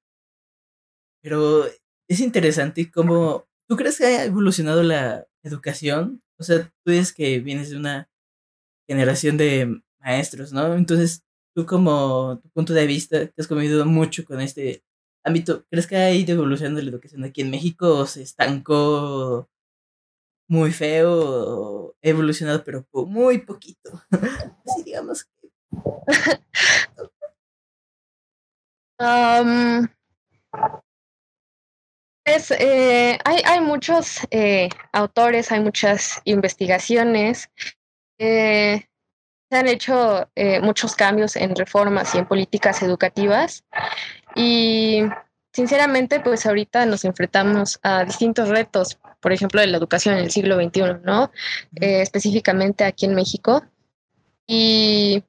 Pero 1.22 1.66
es 2.08 2.20
interesante 2.20 2.90
cómo... 2.92 3.48
¿Tú 3.68 3.78
crees 3.78 3.98
que 3.98 4.06
ha 4.06 4.26
evolucionado 4.26 4.84
la 4.84 5.26
educación? 5.44 6.22
O 6.38 6.44
sea, 6.44 6.64
tú 6.84 6.92
dices 6.92 7.14
que 7.14 7.40
vienes 7.40 7.70
de 7.70 7.78
una 7.78 8.10
generación 8.88 9.38
de 9.38 9.82
maestros, 10.00 10.52
¿no? 10.52 10.74
Entonces, 10.74 11.24
tú 11.56 11.66
como 11.66 12.40
tu 12.42 12.50
punto 12.50 12.74
de 12.74 12.88
vista, 12.88 13.28
te 13.28 13.42
has 13.42 13.48
comido 13.48 13.86
mucho 13.86 14.26
con 14.26 14.42
este 14.42 14.84
ámbito, 15.24 15.66
¿crees 15.70 15.88
que 15.88 15.96
ha 15.96 16.12
ido 16.12 16.34
evolucionando 16.34 16.82
la 16.82 16.90
educación 16.90 17.24
aquí 17.24 17.42
en 17.42 17.52
México 17.52 18.00
o 18.00 18.06
se 18.08 18.24
estancó 18.24 19.51
muy 20.52 20.74
feo 20.74 21.96
evolucionado 22.02 22.62
pero 22.66 22.86
muy 22.92 23.38
poquito? 23.38 24.04
Así 24.66 24.84
digamos 24.84 25.26
es, 32.26 32.52
eh, 32.52 33.18
hay, 33.24 33.42
hay, 33.46 33.62
muchos 33.62 34.20
eh, 34.30 34.68
autores, 34.92 35.52
hay 35.54 35.62
muchas 35.62 36.22
investigaciones. 36.26 37.50
Eh, 38.20 38.86
se 39.50 39.58
han 39.58 39.68
hecho 39.68 40.30
eh, 40.36 40.60
muchos 40.60 40.96
cambios 40.96 41.36
en 41.38 41.56
reformas 41.56 42.14
y 42.14 42.20
en 42.20 42.28
políticas 42.28 42.84
educativas 42.84 43.64
y 44.36 45.04
sinceramente 45.54 46.20
pues 46.20 46.46
ahorita 46.46 46.86
nos 46.86 47.06
enfrentamos 47.06 47.80
a 47.84 48.04
distintos 48.06 48.50
retos, 48.50 49.00
por 49.20 49.34
ejemplo 49.34 49.62
de 49.62 49.68
la 49.68 49.78
educación 49.78 50.16
en 50.16 50.24
el 50.24 50.32
siglo 50.32 50.56
XXI, 50.56 51.04
¿no? 51.04 51.32
Eh, 51.80 52.02
específicamente 52.02 52.84
aquí 52.84 53.06
en 53.06 53.16
México. 53.16 53.66
Y 54.48 55.24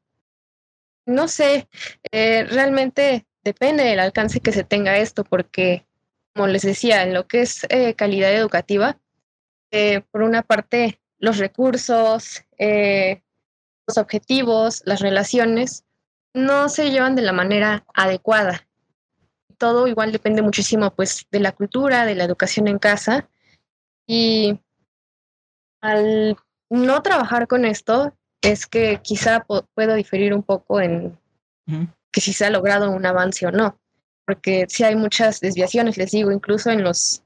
no 1.06 1.28
sé, 1.28 1.68
eh, 2.10 2.44
realmente 2.44 3.26
depende 3.44 3.84
del 3.84 4.00
alcance 4.00 4.40
que 4.40 4.52
se 4.52 4.64
tenga 4.64 4.98
esto, 4.98 5.24
porque 5.24 5.86
como 6.34 6.46
les 6.46 6.62
decía, 6.62 7.02
en 7.02 7.12
lo 7.12 7.26
que 7.26 7.42
es 7.42 7.66
calidad 7.96 8.32
educativa, 8.32 8.98
por 10.10 10.22
una 10.22 10.42
parte 10.42 11.00
los 11.18 11.36
recursos, 11.38 12.42
los 12.58 13.98
objetivos, 13.98 14.82
las 14.86 15.00
relaciones, 15.00 15.84
no 16.34 16.68
se 16.68 16.90
llevan 16.90 17.14
de 17.16 17.22
la 17.22 17.32
manera 17.32 17.84
adecuada. 17.94 18.66
Todo 19.62 19.86
igual 19.86 20.10
depende 20.10 20.42
muchísimo 20.42 20.90
pues 20.90 21.24
de 21.30 21.38
la 21.38 21.52
cultura, 21.52 22.04
de 22.04 22.16
la 22.16 22.24
educación 22.24 22.66
en 22.66 22.80
casa. 22.80 23.28
Y 24.08 24.58
al 25.80 26.36
no 26.68 27.00
trabajar 27.02 27.46
con 27.46 27.64
esto 27.64 28.12
es 28.40 28.66
que 28.66 28.98
quizá 29.04 29.46
puedo 29.46 29.94
diferir 29.94 30.34
un 30.34 30.42
poco 30.42 30.80
en 30.80 31.16
que 32.10 32.20
si 32.20 32.32
se 32.32 32.44
ha 32.44 32.50
logrado 32.50 32.90
un 32.90 33.06
avance 33.06 33.46
o 33.46 33.52
no, 33.52 33.78
porque 34.26 34.66
si 34.68 34.82
hay 34.82 34.96
muchas 34.96 35.38
desviaciones, 35.38 35.96
les 35.96 36.10
digo, 36.10 36.32
incluso 36.32 36.72
en 36.72 36.82
los 36.82 37.22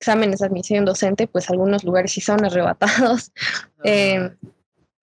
exámenes 0.00 0.40
de 0.40 0.46
admisión 0.46 0.84
docente, 0.84 1.28
pues 1.28 1.48
algunos 1.48 1.84
lugares 1.84 2.10
sí 2.10 2.20
son 2.20 2.44
arrebatados, 2.44 3.30
eh, 3.84 4.34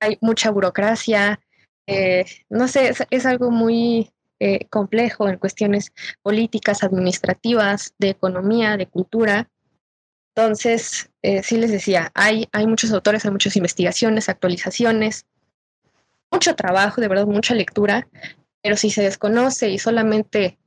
hay 0.02 0.18
mucha 0.20 0.52
burocracia, 0.52 1.40
eh, 1.88 2.26
no 2.50 2.68
sé, 2.68 2.94
es, 3.10 3.26
algo 3.26 3.50
muy 3.50 4.12
eh, 4.39 4.67
complejo 4.69 5.30
en 5.30 5.38
cuestiones 5.38 5.91
políticas, 6.21 6.84
administrativas, 6.84 7.93
de 7.98 8.10
economía, 8.10 8.78
de 8.78 8.88
cultura. 8.88 9.50
Entonces, 10.36 11.10
sí 11.43 11.58
les 11.58 11.71
decía, 11.71 12.12
hay, 12.13 12.50
hay 12.52 12.67
muchos 12.67 12.91
autores, 12.91 13.24
hay 13.24 13.32
muchas 13.32 13.56
investigaciones, 13.56 14.28
actualizaciones, 14.28 15.26
mucho 16.30 16.56
trabajo, 16.58 17.00
de 17.00 17.08
verdad, 17.08 17.26
mucha 17.26 17.56
lectura, 17.56 18.06
pero 18.62 18.76
si 18.76 18.89
se 18.89 19.02
desconoce 19.02 19.69
y 19.69 19.80
solamente 19.80 20.60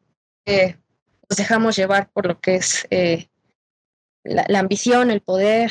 nos 0.47 1.37
dejamos 1.37 1.77
llevar 1.77 2.11
por 2.11 2.27
lo 2.27 2.41
que 2.41 2.55
es 2.55 2.89
la, 4.25 4.59
ambición, 4.59 5.11
el 5.11 5.21
poder 5.21 5.71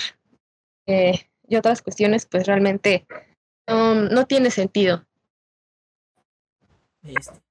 y 0.86 1.55
otras 1.55 1.81
cuestiones, 1.81 2.27
pues 2.27 2.45
realmente 2.45 3.07
no 3.67 4.27
tiene 4.27 4.51
sentido. 4.51 5.07
Este, 7.03 7.46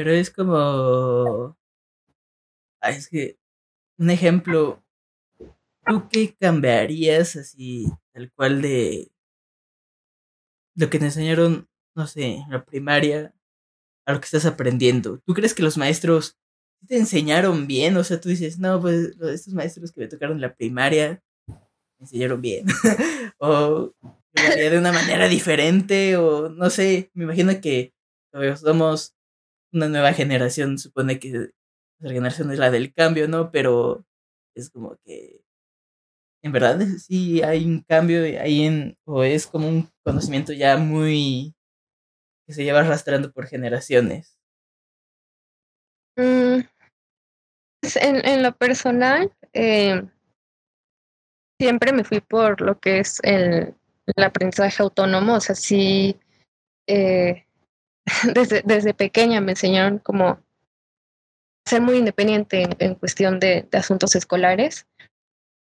pero 0.00 0.12
es 0.12 0.30
como. 0.30 1.58
Ah, 2.80 2.88
es 2.90 3.06
que. 3.06 3.38
Un 3.98 4.08
ejemplo. 4.08 4.82
¿Tú 5.84 6.08
qué 6.10 6.34
cambiarías 6.40 7.36
así, 7.36 7.86
tal 8.14 8.32
cual 8.32 8.62
de. 8.62 9.12
Lo 10.74 10.88
que 10.88 10.98
te 10.98 11.04
enseñaron, 11.04 11.68
no 11.94 12.06
sé, 12.06 12.36
en 12.36 12.50
la 12.50 12.64
primaria, 12.64 13.34
a 14.06 14.14
lo 14.14 14.20
que 14.20 14.24
estás 14.24 14.46
aprendiendo? 14.46 15.18
¿Tú 15.26 15.34
crees 15.34 15.52
que 15.52 15.62
los 15.62 15.76
maestros 15.76 16.38
te 16.88 16.96
enseñaron 16.96 17.66
bien? 17.66 17.94
O 17.98 18.04
sea, 18.04 18.18
tú 18.18 18.30
dices, 18.30 18.58
no, 18.58 18.80
pues 18.80 19.18
estos 19.20 19.52
maestros 19.52 19.92
que 19.92 20.00
me 20.00 20.08
tocaron 20.08 20.36
en 20.36 20.42
la 20.42 20.54
primaria 20.54 21.22
me 21.46 22.04
enseñaron 22.04 22.40
bien. 22.40 22.64
o 23.38 23.92
de 24.32 24.78
una 24.78 24.92
manera 24.92 25.28
diferente, 25.28 26.16
o 26.16 26.48
no 26.48 26.70
sé, 26.70 27.10
me 27.12 27.24
imagino 27.24 27.60
que 27.60 27.92
somos 28.56 29.14
una 29.72 29.88
nueva 29.88 30.12
generación, 30.12 30.78
supone 30.78 31.18
que 31.18 31.50
la 32.00 32.10
generación 32.12 32.50
es 32.50 32.58
la 32.58 32.70
del 32.70 32.92
cambio, 32.92 33.28
¿no? 33.28 33.50
Pero 33.50 34.04
es 34.54 34.70
como 34.70 34.96
que 35.04 35.42
en 36.42 36.52
verdad 36.52 36.78
sí 36.98 37.42
hay 37.42 37.64
un 37.64 37.82
cambio 37.82 38.22
ahí 38.40 38.64
en, 38.64 38.98
o 39.04 39.22
es 39.22 39.46
como 39.46 39.68
un 39.68 39.90
conocimiento 40.04 40.52
ya 40.52 40.76
muy 40.76 41.54
que 42.46 42.54
se 42.54 42.64
lleva 42.64 42.80
arrastrando 42.80 43.32
por 43.32 43.46
generaciones. 43.46 44.36
Mm, 46.16 46.62
pues, 47.80 47.96
en, 47.96 48.26
en, 48.26 48.42
lo 48.42 48.52
personal, 48.56 49.32
eh, 49.52 50.02
siempre 51.60 51.92
me 51.92 52.04
fui 52.04 52.20
por 52.20 52.60
lo 52.60 52.78
que 52.80 52.98
es 52.98 53.20
el, 53.22 53.74
el 54.16 54.24
aprendizaje 54.24 54.82
autónomo, 54.82 55.34
o 55.36 55.40
sea, 55.40 55.54
sí, 55.54 56.18
eh, 56.88 57.46
desde, 58.34 58.62
desde 58.64 58.94
pequeña 58.94 59.40
me 59.40 59.52
enseñaron 59.52 59.98
como 59.98 60.40
ser 61.64 61.82
muy 61.82 61.98
independiente 61.98 62.68
en, 62.78 62.94
cuestión 62.94 63.38
de, 63.38 63.68
asuntos 63.72 64.16
escolares, 64.16 64.86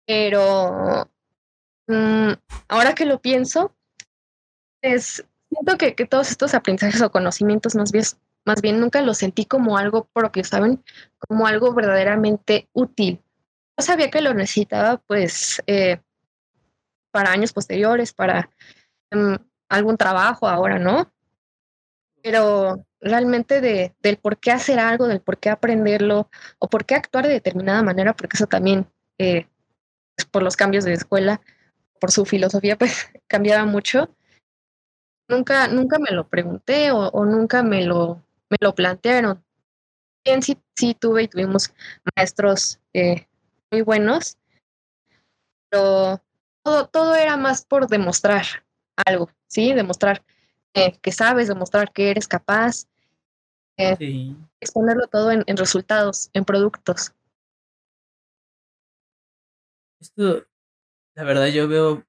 pero 0.06 1.10
mm, 1.86 2.32
ahora 2.68 2.94
que 2.94 3.04
lo 3.04 3.20
pienso, 3.20 3.76
es, 4.82 5.24
siento 5.50 5.76
que, 5.76 5.94
que, 5.94 6.06
todos 6.06 6.30
estos 6.30 6.54
aprendizajes 6.54 7.02
o 7.02 7.10
conocimientos 7.10 7.74
más 7.74 7.92
bien, 7.92 8.04
más 8.46 8.62
bien 8.62 8.80
nunca 8.80 9.02
los 9.02 9.18
sentí 9.18 9.44
como 9.44 9.76
algo 9.76 10.08
propio, 10.12 10.44
¿saben? 10.44 10.82
Como 11.18 11.46
algo 11.46 11.74
verdaderamente 11.74 12.68
útil. 12.72 13.22
Yo 13.78 13.84
sabía 13.84 14.10
que 14.10 14.22
lo 14.22 14.32
necesitaba, 14.34 14.98
pues, 15.06 15.62
eh, 15.66 16.00
para 17.10 17.32
años 17.32 17.52
posteriores, 17.52 18.12
para 18.12 18.50
mm, 19.10 19.34
algún 19.68 19.96
trabajo 19.96 20.48
ahora, 20.48 20.78
¿no? 20.78 21.12
Pero 22.22 22.84
realmente 23.00 23.60
de, 23.60 23.94
del 24.02 24.16
por 24.18 24.38
qué 24.38 24.50
hacer 24.50 24.78
algo, 24.78 25.06
del 25.06 25.20
por 25.20 25.38
qué 25.38 25.50
aprenderlo 25.50 26.30
o 26.58 26.68
por 26.68 26.84
qué 26.84 26.94
actuar 26.94 27.26
de 27.26 27.34
determinada 27.34 27.82
manera, 27.82 28.14
porque 28.14 28.36
eso 28.36 28.46
también, 28.46 28.86
eh, 29.18 29.46
pues, 30.16 30.26
por 30.26 30.42
los 30.42 30.56
cambios 30.56 30.84
de 30.84 30.94
escuela, 30.94 31.40
por 32.00 32.10
su 32.10 32.24
filosofía, 32.24 32.76
pues 32.78 33.10
cambiaba 33.26 33.64
mucho. 33.64 34.14
Nunca, 35.28 35.68
nunca 35.68 35.98
me 35.98 36.10
lo 36.10 36.26
pregunté 36.28 36.90
o, 36.90 37.24
nunca 37.24 37.62
me 37.62 37.84
lo, 37.84 38.22
me 38.48 38.56
lo 38.60 38.74
plantearon. 38.74 39.44
Bien, 40.24 40.42
sí, 40.42 40.58
sí 40.74 40.94
tuve 40.94 41.24
y 41.24 41.28
tuvimos 41.28 41.72
maestros 42.16 42.80
eh, 42.94 43.26
muy 43.70 43.82
buenos, 43.82 44.38
pero 45.70 46.22
todo, 46.62 46.88
todo 46.88 47.14
era 47.14 47.36
más 47.36 47.64
por 47.64 47.88
demostrar 47.88 48.44
algo, 49.06 49.30
¿sí? 49.48 49.74
Demostrar 49.74 50.24
que 50.72 51.12
sabes, 51.12 51.48
demostrar 51.48 51.92
que 51.92 52.10
eres 52.10 52.28
capaz, 52.28 52.86
eh, 53.76 54.34
exponerlo 54.60 55.06
todo 55.06 55.30
en, 55.30 55.44
resultados, 55.56 56.30
en 56.32 56.44
productos. 56.44 57.12
Esto, 60.00 60.46
la 61.14 61.24
verdad, 61.24 61.46
yo 61.46 61.68
veo, 61.68 62.04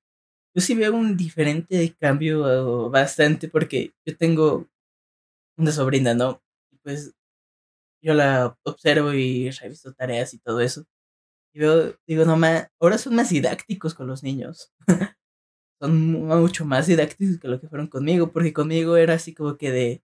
yo 0.53 0.61
sí 0.61 0.75
veo 0.75 0.93
un 0.93 1.15
diferente 1.15 1.95
cambio 1.99 2.89
bastante 2.89 3.47
porque 3.47 3.93
yo 4.05 4.17
tengo 4.17 4.67
una 5.57 5.71
sobrina, 5.71 6.13
¿no? 6.13 6.41
Pues 6.83 7.13
yo 8.01 8.13
la 8.13 8.57
observo 8.63 9.13
y 9.13 9.51
reviso 9.51 9.93
tareas 9.93 10.33
y 10.33 10.39
todo 10.39 10.61
eso. 10.61 10.85
Y 11.53 11.59
veo, 11.59 11.95
digo, 12.07 12.25
no, 12.25 12.37
ma, 12.37 12.71
ahora 12.79 12.97
son 12.97 13.15
más 13.15 13.29
didácticos 13.29 13.93
con 13.93 14.07
los 14.07 14.23
niños. 14.23 14.73
son 15.79 16.11
mucho 16.11 16.65
más 16.65 16.87
didácticos 16.87 17.39
que 17.39 17.47
lo 17.47 17.59
que 17.59 17.67
fueron 17.67 17.87
conmigo, 17.87 18.31
porque 18.31 18.53
conmigo 18.53 18.97
era 18.97 19.15
así 19.15 19.33
como 19.33 19.57
que 19.57 19.71
de... 19.71 20.03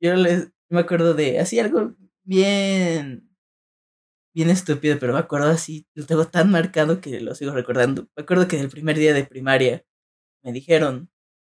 Yo 0.00 0.14
les, 0.16 0.50
me 0.68 0.80
acuerdo 0.80 1.14
de, 1.14 1.38
así 1.38 1.60
algo 1.60 1.94
bien, 2.24 3.28
bien 4.34 4.50
estúpido, 4.50 4.98
pero 4.98 5.12
me 5.12 5.18
acuerdo 5.20 5.48
así, 5.48 5.86
lo 5.94 6.06
tengo 6.06 6.26
tan 6.26 6.50
marcado 6.50 7.00
que 7.00 7.20
lo 7.20 7.34
sigo 7.34 7.52
recordando. 7.52 8.08
Me 8.16 8.22
acuerdo 8.22 8.48
que 8.48 8.56
en 8.56 8.62
el 8.62 8.70
primer 8.70 8.98
día 8.98 9.14
de 9.14 9.24
primaria 9.24 9.84
me 10.42 10.52
dijeron, 10.52 11.10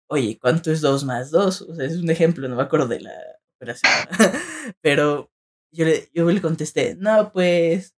oye, 0.09 0.39
¿cuánto 0.39 0.71
es 0.71 0.81
2 0.81 1.05
más 1.05 1.31
2? 1.31 1.61
O 1.63 1.75
sea, 1.75 1.85
es 1.85 1.97
un 1.97 2.09
ejemplo, 2.09 2.47
no 2.47 2.55
me 2.57 2.63
acuerdo 2.63 2.87
de 2.87 3.01
la 3.01 3.13
operación. 3.57 3.91
pero 4.81 5.31
yo 5.71 5.85
le, 5.85 6.09
yo 6.13 6.29
le 6.31 6.41
contesté, 6.41 6.95
no, 6.95 7.31
pues 7.33 7.94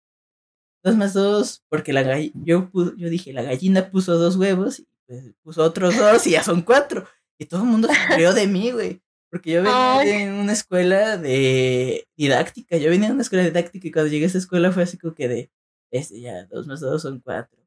dos 0.85 0.95
más 0.95 1.13
dos, 1.13 1.63
porque 1.67 1.91
la 1.91 2.19
yo, 2.35 2.69
yo 2.95 3.09
dije, 3.09 3.33
la 3.33 3.41
gallina 3.41 3.89
puso 3.89 4.17
dos 4.19 4.35
huevos, 4.35 4.79
y 4.79 4.87
pues, 5.07 5.23
puso 5.41 5.63
otros 5.63 5.97
dos 5.97 6.25
y 6.27 6.31
ya 6.31 6.43
son 6.43 6.61
cuatro. 6.61 7.07
Y 7.39 7.45
todo 7.45 7.63
el 7.63 7.67
mundo 7.67 7.89
se 7.89 8.15
rió 8.15 8.33
de 8.33 8.47
mí, 8.47 8.71
güey. 8.71 9.01
Porque 9.31 9.51
yo 9.51 9.63
venía 9.63 10.23
en 10.23 10.33
una 10.33 10.53
escuela 10.53 11.17
de 11.17 12.07
didáctica, 12.15 12.77
yo 12.77 12.89
venía 12.91 13.07
en 13.07 13.15
una 13.15 13.23
escuela 13.23 13.43
didáctica 13.43 13.87
y 13.87 13.91
cuando 13.91 14.11
llegué 14.11 14.25
a 14.25 14.27
esa 14.27 14.37
escuela 14.37 14.71
fue 14.71 14.83
así 14.83 14.97
como 14.97 15.15
que 15.15 15.27
de, 15.27 15.51
este 15.91 16.21
ya, 16.21 16.45
dos 16.45 16.67
más 16.67 16.79
dos 16.79 17.01
son 17.01 17.19
cuatro. 17.19 17.59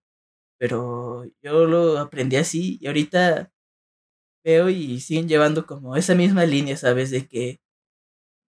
Pero 0.58 1.24
yo 1.42 1.66
lo 1.66 1.98
aprendí 1.98 2.36
así 2.36 2.78
y 2.80 2.86
ahorita 2.86 3.52
veo 4.44 4.70
y 4.70 5.00
siguen 5.00 5.28
llevando 5.28 5.66
como 5.66 5.96
esa 5.96 6.14
misma 6.14 6.46
línea, 6.46 6.76
¿sabes? 6.76 7.10
De 7.10 7.26
que 7.26 7.60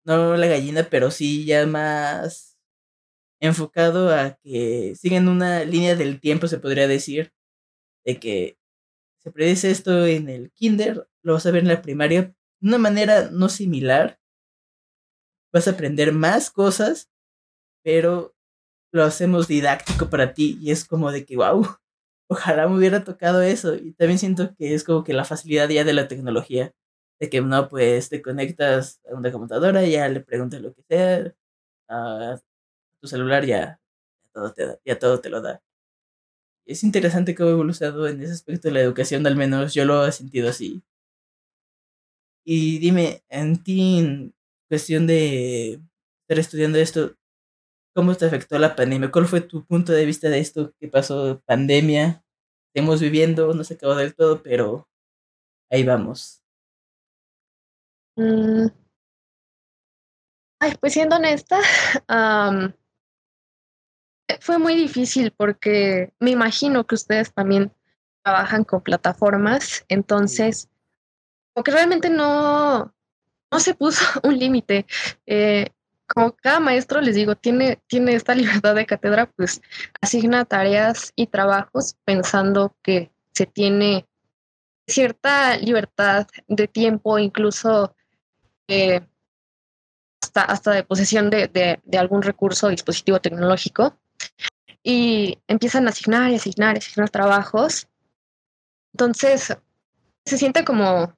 no 0.06 0.38
la 0.38 0.48
gallina, 0.48 0.88
pero 0.90 1.12
sí 1.12 1.46
ya 1.46 1.66
más 1.68 2.49
enfocado 3.40 4.14
a 4.14 4.38
que 4.44 4.96
siguen 4.96 5.28
una 5.28 5.64
línea 5.64 5.96
del 5.96 6.20
tiempo, 6.20 6.48
se 6.48 6.60
podría 6.60 6.88
decir, 6.88 7.34
de 8.06 8.20
que 8.20 8.58
se 9.20 9.32
predice 9.32 9.72
esto 9.72 10.06
en 10.06 10.30
el 10.30 10.52
kinder, 10.52 11.08
lo 11.24 11.34
vas 11.34 11.46
a 11.46 11.52
ver 11.52 11.64
en 11.64 11.70
la 11.70 11.82
primaria, 11.82 12.34
de 12.62 12.68
una 12.68 12.78
manera 12.78 13.30
no 13.32 13.50
similar, 13.50 14.20
vas 15.54 15.68
a 15.68 15.72
aprender 15.72 16.14
más 16.14 16.52
cosas, 16.52 17.10
pero 17.84 18.36
lo 18.92 19.04
hacemos 19.04 19.48
didáctico 19.48 20.10
para 20.10 20.34
ti 20.34 20.58
y 20.62 20.72
es 20.72 20.86
como 20.86 21.12
de 21.12 21.26
que, 21.26 21.38
wow, 21.38 21.66
ojalá 22.30 22.68
me 22.68 22.78
hubiera 22.78 23.04
tocado 23.04 23.42
eso. 23.42 23.76
Y 23.76 23.94
también 23.94 24.20
siento 24.20 24.56
que 24.56 24.74
es 24.74 24.84
como 24.84 25.04
que 25.04 25.14
la 25.14 25.26
facilidad 25.26 25.70
ya 25.70 25.84
de 25.84 25.94
la 25.94 26.08
tecnología, 26.08 26.74
de 27.20 27.30
que 27.30 27.42
no, 27.42 27.70
pues 27.70 28.10
te 28.10 28.22
conectas 28.22 29.02
a 29.12 29.16
una 29.16 29.32
computadora, 29.32 29.86
ya 29.86 30.08
le 30.10 30.22
preguntas 30.22 30.62
lo 30.62 30.74
que 30.74 30.84
sea, 30.84 31.36
tu 33.02 33.08
celular 33.08 33.46
ya, 33.46 33.80
todo 34.34 34.54
te 34.54 34.80
ya 34.86 35.00
todo 35.00 35.20
te 35.22 35.30
lo 35.30 35.42
da. 35.42 35.62
Es 36.66 36.84
interesante 36.84 37.36
cómo 37.36 37.50
ha 37.50 37.54
evolucionado 37.54 38.08
en 38.08 38.22
ese 38.22 38.32
aspecto 38.32 38.68
de 38.70 38.74
la 38.76 38.82
educación, 38.82 39.26
al 39.28 39.36
menos 39.36 39.74
yo 39.74 39.86
lo 39.86 40.06
he 40.06 40.12
sentido 40.12 40.50
así. 40.50 40.82
Y 42.46 42.80
dime, 42.80 43.24
en 43.30 43.62
ti, 43.64 44.00
en 44.00 44.34
cuestión 44.70 45.08
de 45.08 45.74
estar 46.22 46.40
estudiando 46.40 46.78
esto, 46.80 47.16
¿cómo 47.96 48.16
te 48.16 48.26
afectó 48.26 48.58
la 48.60 48.76
pandemia? 48.76 49.12
¿Cuál 49.12 49.28
fue 49.28 49.42
tu 49.42 49.66
punto 49.66 49.94
de 49.94 50.06
vista 50.06 50.30
de 50.30 50.40
esto 50.40 50.74
que 50.80 50.88
pasó? 50.88 51.42
Pandemia, 51.46 52.24
estamos 52.74 53.02
viviendo, 53.02 53.54
no 53.54 53.64
se 53.64 53.76
acabó 53.76 53.96
del 53.96 54.16
todo, 54.16 54.44
pero 54.44 54.88
ahí 55.72 55.84
vamos. 55.84 56.42
Mm. 58.18 58.68
Ay, 60.62 60.74
pues 60.80 60.94
siendo 60.94 61.16
honesta, 61.16 61.60
fue 64.40 64.58
muy 64.58 64.76
difícil 64.76 65.32
porque 65.36 66.14
me 66.20 66.32
imagino 66.32 66.86
que 66.86 66.96
ustedes 66.96 67.34
también 67.34 67.72
trabajan 68.24 68.64
con 68.64 68.82
plataformas, 68.82 69.86
entonces, 69.88 70.70
porque 71.54 71.72
realmente 71.72 72.10
no, 72.10 72.94
no 73.52 73.60
se 73.60 73.74
puso 73.74 74.04
un 74.24 74.38
límite. 74.38 74.86
Eh, 75.26 75.70
como 76.08 76.36
cada 76.36 76.60
maestro, 76.60 77.02
les 77.02 77.16
digo, 77.16 77.36
tiene, 77.36 77.80
tiene 77.88 78.16
esta 78.16 78.36
libertad 78.36 78.76
de 78.76 78.86
cátedra, 78.86 79.28
pues 79.28 79.62
asigna 80.02 80.46
tareas 80.46 81.12
y 81.16 81.28
trabajos 81.28 81.96
pensando 82.06 82.76
que 82.82 83.12
se 83.32 83.46
tiene 83.46 84.06
cierta 84.88 85.56
libertad 85.58 86.28
de 86.48 86.68
tiempo, 86.68 87.20
incluso 87.20 87.96
eh, 88.68 89.02
hasta, 90.22 90.42
hasta 90.42 90.72
de 90.72 90.84
posesión 90.84 91.30
de, 91.30 91.48
de, 91.48 91.98
algún 91.98 92.22
recurso 92.22 92.68
o 92.68 92.70
dispositivo 92.72 93.20
tecnológico. 93.20 93.98
Y 94.84 95.40
empiezan 95.48 95.88
a 95.88 95.90
asignar 95.90 96.32
y 96.32 96.36
asignar 96.36 96.76
y 96.76 96.80
asignar 96.80 97.10
trabajos. 97.10 97.88
Entonces, 98.94 99.56
se 100.26 100.38
siente 100.38 100.64
como, 100.64 101.14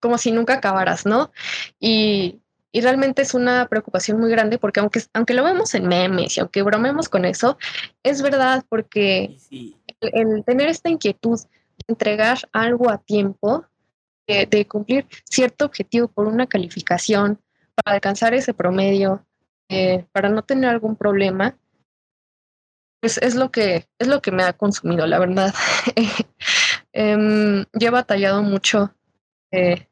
como 0.00 0.18
si 0.18 0.32
nunca 0.32 0.54
acabaras, 0.54 1.06
¿no? 1.06 1.32
Y 1.78 2.40
y 2.74 2.80
realmente 2.80 3.22
es 3.22 3.34
una 3.34 3.68
preocupación 3.68 4.18
muy 4.18 4.32
grande 4.32 4.58
porque 4.58 4.80
aunque, 4.80 5.00
aunque 5.12 5.32
lo 5.32 5.44
vemos 5.44 5.76
en 5.76 5.86
memes 5.86 6.36
y 6.36 6.40
aunque 6.40 6.60
bromemos 6.62 7.08
con 7.08 7.24
eso, 7.24 7.56
es 8.02 8.20
verdad 8.20 8.64
porque 8.68 9.36
el, 10.00 10.42
tener 10.44 10.68
esta 10.68 10.90
inquietud 10.90 11.38
de 11.38 11.84
entregar 11.86 12.38
algo 12.50 12.90
a 12.90 12.98
tiempo, 12.98 13.64
de, 14.26 14.66
cumplir 14.66 15.06
cierto 15.30 15.66
objetivo 15.66 16.08
por 16.08 16.26
una 16.26 16.48
calificación, 16.48 17.40
para 17.76 17.94
alcanzar 17.94 18.34
ese 18.34 18.54
promedio, 18.54 19.24
eh, 19.68 20.04
para 20.10 20.28
no 20.28 20.42
tener 20.42 20.68
algún 20.68 20.96
problema, 20.96 21.56
pues 23.04 23.18
es 23.18 23.34
lo 23.34 23.50
que, 23.50 23.86
es 23.98 24.08
lo 24.08 24.22
que 24.22 24.32
me 24.32 24.44
ha 24.44 24.54
consumido, 24.54 25.06
la 25.06 25.18
verdad. 25.18 25.52
eh, 26.94 27.66
yo 27.74 27.88
he 27.88 27.90
batallado 27.90 28.42
mucho 28.42 28.94
eh, 29.52 29.88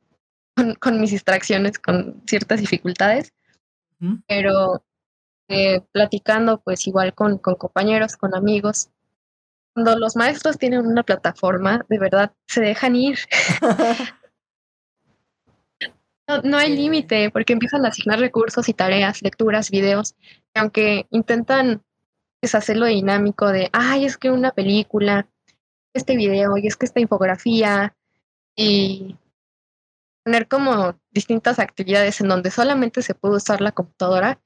con, 0.80 0.98
mis 0.98 1.10
distracciones, 1.10 1.78
con 1.78 2.22
ciertas 2.26 2.60
dificultades, 2.60 3.34
pero 4.26 4.82
eh, 5.48 5.82
platicando 5.92 6.62
pues 6.62 6.86
igual 6.86 7.12
con, 7.12 7.36
con 7.36 7.56
compañeros, 7.56 8.16
con 8.16 8.34
amigos, 8.34 8.88
cuando 9.74 9.98
los 9.98 10.16
maestros 10.16 10.56
tienen 10.56 10.86
una 10.86 11.02
plataforma, 11.02 11.84
de 11.90 11.98
verdad 11.98 12.32
se 12.46 12.62
dejan 12.62 12.96
ir. 12.96 13.18
no, 16.44 16.56
hay 16.56 16.74
límite 16.74 17.30
porque 17.30 17.52
empiezan 17.52 17.84
a 17.84 17.88
asignar 17.88 18.20
recursos 18.20 18.70
y 18.70 18.72
tareas, 18.72 19.20
lecturas, 19.20 19.70
videos, 19.70 20.14
aunque 20.54 21.08
intentan 21.10 21.82
pues, 22.42 22.56
hacerlo 22.56 22.86
dinámico 22.86 23.48
de, 23.48 23.70
ay, 23.72 24.04
es 24.04 24.18
que 24.18 24.30
una 24.30 24.50
película, 24.50 25.28
este 25.94 26.16
video 26.16 26.58
y 26.58 26.66
es 26.66 26.76
que 26.76 26.86
esta 26.86 26.98
infografía 26.98 27.94
y 28.56 29.16
tener 30.24 30.48
como 30.48 30.98
distintas 31.10 31.60
actividades 31.60 32.20
en 32.20 32.28
donde 32.28 32.50
solamente 32.50 33.02
se 33.02 33.14
puede 33.14 33.36
usar 33.36 33.60
la 33.60 33.72
computadora 33.72 34.40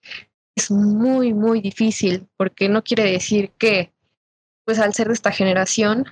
es 0.55 0.71
muy, 0.71 1.33
muy 1.33 1.61
difícil, 1.61 2.29
porque 2.37 2.69
no 2.69 2.83
quiere 2.83 3.11
decir 3.11 3.53
que, 3.59 3.95
pues 4.67 4.79
al 4.79 4.95
ser 4.95 5.09
de 5.09 5.15
esta 5.15 5.31
generación, 5.31 6.05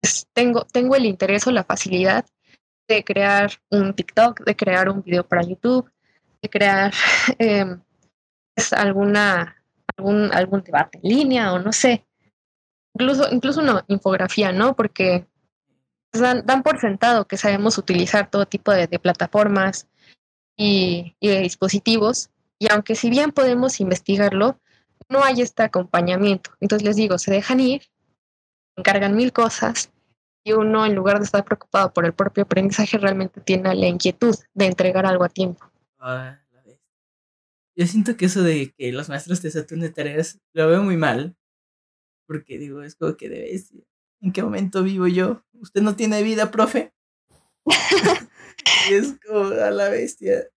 pues, 0.00 0.26
tengo, 0.32 0.64
tengo 0.64 0.96
el 0.96 1.04
interés 1.04 1.46
o 1.46 1.50
la 1.50 1.64
facilidad 1.64 2.24
de 2.88 3.04
crear 3.04 3.50
un 3.70 3.94
TikTok, 3.94 4.40
de 4.44 4.56
crear 4.56 4.88
un 4.88 5.02
video 5.02 5.26
para 5.26 5.42
YouTube, 5.42 5.90
de 6.42 6.48
crear 6.48 6.94
em, 7.38 7.80
pues, 8.54 8.72
alguna, 8.72 9.55
algún, 9.96 10.30
algún 10.32 10.62
debate 10.62 10.98
en 11.02 11.08
línea 11.08 11.52
o 11.52 11.58
no 11.58 11.72
sé. 11.72 12.06
Incluso, 12.94 13.28
incluso 13.30 13.60
una 13.60 13.84
infografía, 13.88 14.52
¿no? 14.52 14.74
Porque 14.74 15.26
dan, 16.20 16.62
por 16.62 16.80
sentado 16.80 17.26
que 17.26 17.36
sabemos 17.36 17.78
utilizar 17.78 18.30
todo 18.30 18.46
tipo 18.46 18.72
de, 18.72 18.88
plataformas 18.98 19.86
y, 20.56 21.14
de 21.20 21.40
dispositivos, 21.40 22.30
y 22.58 22.70
aunque 22.72 22.94
si 22.94 23.10
bien 23.10 23.32
podemos 23.32 23.80
investigarlo, 23.80 24.58
no 25.08 25.22
hay 25.22 25.42
este 25.42 25.62
acompañamiento. 25.62 26.50
Entonces 26.60 26.86
les 26.86 26.96
digo, 26.96 27.18
se 27.18 27.30
dejan 27.30 27.60
ir, 27.60 27.82
encargan 28.76 29.14
mil 29.14 29.32
cosas 29.32 29.90
y 30.42 30.52
uno 30.52 30.86
en 30.86 30.94
lugar 30.94 31.18
de 31.18 31.24
estar 31.24 31.44
preocupado 31.44 31.92
por 31.92 32.06
el 32.06 32.14
propio 32.14 32.44
aprendizaje 32.44 32.98
realmente 32.98 33.40
tiene 33.40 33.74
la 33.74 33.86
inquietud 33.86 34.34
de 34.54 34.66
entregar 34.66 35.04
algo 35.04 35.24
a 35.24 35.28
tiempo. 35.28 35.66
Ah, 35.98 36.38
Yo 37.76 37.86
siento 37.86 38.16
que 38.16 38.26
eso 38.26 38.42
de 38.42 38.72
que 38.72 38.90
los 38.92 39.08
maestros 39.08 39.40
te 39.42 39.50
saturen 39.50 39.82
de 39.82 39.90
tareas 39.90 40.40
lo 40.54 40.66
veo 40.68 40.82
muy 40.82 40.96
mal, 40.96 41.36
porque 42.26 42.58
digo, 42.58 42.82
es 42.82 42.94
como 42.96 43.16
que 43.16 43.28
debes 43.28 43.72
¿En 44.22 44.32
qué 44.32 44.42
momento 44.42 44.82
vivo 44.82 45.06
yo? 45.06 45.44
¿Usted 45.52 45.82
no 45.82 45.94
tiene 45.94 46.22
vida, 46.22 46.50
profe? 46.50 46.94
y 48.90 48.94
es 48.94 49.14
como 49.26 49.50
a 49.50 49.70
la 49.70 49.90
bestia. 49.90 50.48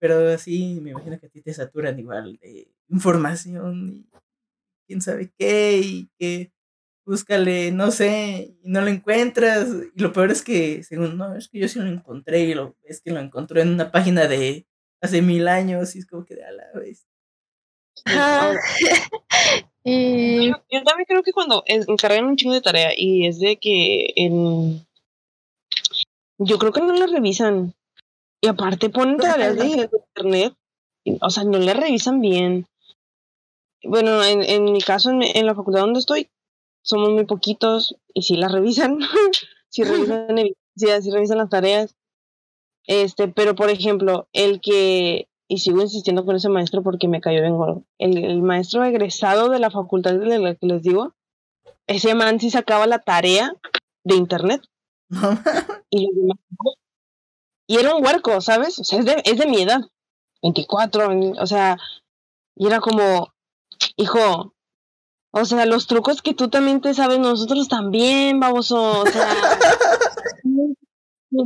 Pero 0.00 0.38
sí, 0.38 0.80
me 0.82 0.90
imagino 0.90 1.18
que 1.20 1.26
a 1.26 1.30
ti 1.30 1.42
te 1.42 1.54
saturan 1.54 1.98
igual 1.98 2.38
de 2.40 2.68
información 2.88 3.88
y 3.90 4.06
quién 4.86 5.02
sabe 5.02 5.32
qué 5.38 5.78
y 5.78 6.10
que 6.18 6.52
búscale, 7.06 7.72
no 7.72 7.90
sé, 7.90 8.56
y 8.62 8.70
no 8.70 8.80
lo 8.80 8.88
encuentras. 8.88 9.68
Y 9.94 10.02
lo 10.02 10.12
peor 10.12 10.30
es 10.30 10.42
que, 10.42 10.82
según, 10.82 11.16
no, 11.18 11.36
es 11.36 11.48
que 11.48 11.58
yo 11.60 11.68
sí 11.68 11.78
lo 11.78 11.86
encontré 11.86 12.40
y 12.40 12.54
lo, 12.54 12.76
es 12.84 13.00
que 13.02 13.12
lo 13.12 13.20
encontró 13.20 13.60
en 13.60 13.70
una 13.70 13.92
página 13.92 14.26
de 14.26 14.66
hace 15.04 15.22
mil 15.22 15.48
años 15.48 15.94
y 15.94 16.00
es 16.00 16.06
como 16.06 16.24
que 16.24 16.34
de 16.34 16.44
a 16.44 16.52
la 16.52 16.64
vez. 16.74 17.06
Y... 19.84 20.48
Yo, 20.70 20.82
también 20.84 21.06
creo 21.06 21.22
que 21.22 21.32
cuando 21.32 21.62
encargan 21.66 22.24
un 22.24 22.36
chingo 22.36 22.54
de 22.54 22.60
tarea 22.60 22.92
y 22.96 23.26
es 23.26 23.38
de 23.38 23.56
que 23.56 24.12
en... 24.16 24.86
Yo 26.38 26.58
creo 26.58 26.72
que 26.72 26.80
no 26.80 26.94
la 26.94 27.06
revisan. 27.06 27.74
Y 28.40 28.48
aparte 28.48 28.90
ponen 28.90 29.18
tareas 29.18 29.56
de, 29.56 29.88
internet. 30.16 30.54
O 31.20 31.30
sea, 31.30 31.44
no 31.44 31.58
la 31.58 31.74
revisan 31.74 32.20
bien. 32.20 32.66
Bueno, 33.84 34.24
en, 34.24 34.42
en 34.42 34.64
mi 34.64 34.80
caso, 34.80 35.10
en, 35.10 35.46
la 35.46 35.54
facultad 35.54 35.82
donde 35.82 36.00
estoy, 36.00 36.30
somos 36.82 37.10
muy 37.10 37.24
poquitos 37.24 37.96
y 38.12 38.22
si 38.22 38.36
la 38.36 38.48
revisan. 38.48 38.98
si 39.68 39.84
revisan 39.84 40.38
evidencias, 40.38 41.04
si 41.04 41.10
revisan 41.10 41.38
las 41.38 41.50
tareas. 41.50 41.94
Este, 42.86 43.28
pero 43.28 43.54
por 43.54 43.70
ejemplo, 43.70 44.28
el 44.32 44.60
que 44.60 45.28
y 45.48 45.58
sigo 45.58 45.82
insistiendo 45.82 46.24
con 46.24 46.36
ese 46.36 46.48
maestro 46.48 46.82
porque 46.82 47.08
me 47.08 47.20
cayó 47.20 47.40
bien 47.40 47.56
gordo. 47.56 47.84
El, 47.98 48.42
maestro 48.42 48.84
egresado 48.84 49.50
de 49.50 49.58
la 49.58 49.70
facultad 49.70 50.14
de 50.14 50.38
la 50.38 50.54
que 50.54 50.66
les 50.66 50.82
digo, 50.82 51.14
ese 51.86 52.14
man 52.14 52.40
sí 52.40 52.50
sacaba 52.50 52.86
la 52.86 53.00
tarea 53.00 53.54
de 54.04 54.16
internet. 54.16 54.62
y, 55.90 56.08
y 57.66 57.76
era 57.76 57.94
un 57.94 58.04
huerco, 58.04 58.40
¿sabes? 58.40 58.78
O 58.78 58.84
sea, 58.84 58.98
es 59.00 59.04
de, 59.04 59.22
es 59.24 59.38
de 59.38 59.46
mi 59.46 59.62
edad, 59.62 59.80
24, 60.42 61.10
o 61.38 61.46
sea, 61.46 61.76
y 62.56 62.66
era 62.66 62.80
como, 62.80 63.32
hijo, 63.96 64.54
o 65.30 65.44
sea, 65.44 65.66
los 65.66 65.86
trucos 65.86 66.22
que 66.22 66.34
tú 66.34 66.48
también 66.48 66.80
te 66.80 66.94
sabes, 66.94 67.18
nosotros 67.18 67.68
también, 67.68 68.40
baboso, 68.40 69.00
o 69.00 69.06
sea, 69.06 69.28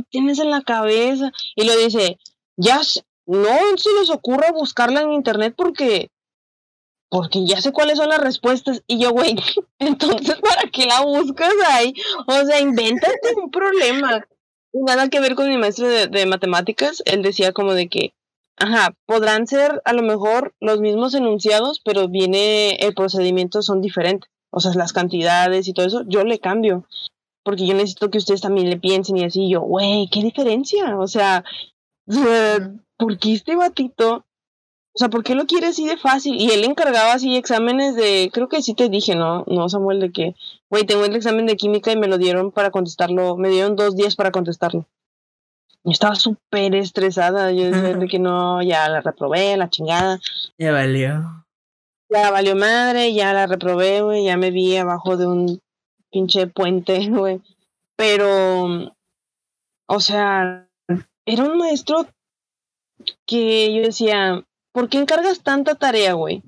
tienes 0.09 0.39
en 0.39 0.51
la 0.51 0.61
cabeza. 0.61 1.31
Y 1.55 1.65
lo 1.65 1.75
dice, 1.77 2.17
ya, 2.57 2.81
no 3.25 3.77
se 3.77 3.89
les 3.99 4.09
ocurra 4.09 4.51
buscarla 4.51 5.01
en 5.01 5.13
internet 5.13 5.53
porque 5.55 6.09
porque 7.09 7.45
ya 7.45 7.59
sé 7.59 7.71
cuáles 7.71 7.97
son 7.97 8.09
las 8.09 8.19
respuestas 8.19 8.83
y 8.87 8.99
yo, 8.99 9.11
güey, 9.11 9.35
entonces 9.79 10.35
¿para 10.39 10.69
qué 10.71 10.85
la 10.85 11.01
buscas 11.01 11.53
ahí? 11.67 11.93
O 12.27 12.45
sea, 12.45 12.59
invéntate 12.59 13.35
un 13.35 13.49
problema. 13.51 14.25
Nada 14.73 15.09
que 15.09 15.19
ver 15.19 15.33
con 15.33 15.49
mi 15.49 15.57
maestro 15.57 15.87
de, 15.87 16.07
de, 16.07 16.27
matemáticas, 16.27 17.01
él 17.05 17.23
decía 17.23 17.51
como 17.51 17.73
de 17.73 17.87
que, 17.87 18.13
ajá, 18.57 18.93
podrán 19.07 19.47
ser 19.47 19.81
a 19.83 19.93
lo 19.93 20.03
mejor 20.03 20.53
los 20.59 20.79
mismos 20.79 21.15
enunciados, 21.15 21.81
pero 21.83 22.07
viene, 22.07 22.75
el 22.75 22.93
procedimiento 22.93 23.63
son 23.63 23.81
diferentes. 23.81 24.29
O 24.51 24.59
sea, 24.59 24.71
las 24.75 24.93
cantidades 24.93 25.67
y 25.67 25.73
todo 25.73 25.87
eso, 25.87 26.03
yo 26.07 26.23
le 26.23 26.39
cambio. 26.39 26.85
Porque 27.49 27.65
yo 27.65 27.73
necesito 27.73 28.11
que 28.11 28.19
ustedes 28.19 28.41
también 28.41 28.69
le 28.69 28.77
piensen 28.77 29.17
y 29.17 29.23
así, 29.23 29.49
yo, 29.49 29.61
güey, 29.61 30.07
¿qué 30.11 30.21
diferencia? 30.21 30.99
O 30.99 31.07
sea, 31.07 31.43
¿por 32.95 33.17
qué 33.17 33.33
este 33.33 33.55
batito? 33.55 34.17
O 34.93 34.99
sea, 34.99 35.09
¿por 35.09 35.23
qué 35.23 35.33
lo 35.33 35.47
quiere 35.47 35.65
así 35.65 35.87
de 35.87 35.97
fácil? 35.97 36.39
Y 36.39 36.51
él 36.51 36.63
encargaba 36.63 37.11
así 37.11 37.35
exámenes 37.35 37.95
de, 37.95 38.29
creo 38.31 38.49
que 38.49 38.61
sí 38.61 38.75
te 38.75 38.87
dije, 38.87 39.15
¿no? 39.15 39.45
No, 39.47 39.67
Samuel, 39.67 39.99
de 39.99 40.11
que, 40.11 40.35
güey, 40.69 40.85
tengo 40.85 41.05
el 41.05 41.15
examen 41.15 41.47
de 41.47 41.57
química 41.57 41.91
y 41.91 41.97
me 41.97 42.07
lo 42.07 42.19
dieron 42.19 42.51
para 42.51 42.69
contestarlo, 42.69 43.35
me 43.35 43.49
dieron 43.49 43.75
dos 43.75 43.95
días 43.95 44.15
para 44.15 44.29
contestarlo. 44.29 44.85
Yo 45.83 45.91
estaba 45.91 46.13
súper 46.13 46.75
estresada. 46.75 47.51
Yo 47.51 47.71
decía 47.71 47.95
de 47.95 48.07
que 48.07 48.19
no, 48.19 48.61
ya 48.61 48.87
la 48.89 49.01
reprobé, 49.01 49.57
la 49.57 49.71
chingada. 49.71 50.19
Ya 50.59 50.71
valió. 50.71 51.45
Ya 52.11 52.29
valió 52.29 52.55
madre, 52.55 53.11
ya 53.11 53.33
la 53.33 53.47
reprobé, 53.47 54.03
güey. 54.03 54.25
Ya 54.25 54.37
me 54.37 54.51
vi 54.51 54.75
abajo 54.75 55.17
de 55.17 55.25
un 55.25 55.59
pinche 56.11 56.47
puente, 56.47 57.07
güey. 57.09 57.41
Pero, 57.95 58.93
o 59.87 59.99
sea, 59.99 60.69
era 61.25 61.43
un 61.43 61.57
maestro 61.57 62.07
que 63.25 63.73
yo 63.73 63.81
decía, 63.81 64.45
¿por 64.71 64.89
qué 64.89 64.99
encargas 64.99 65.41
tanta 65.43 65.75
tarea, 65.75 66.13
güey? 66.13 66.43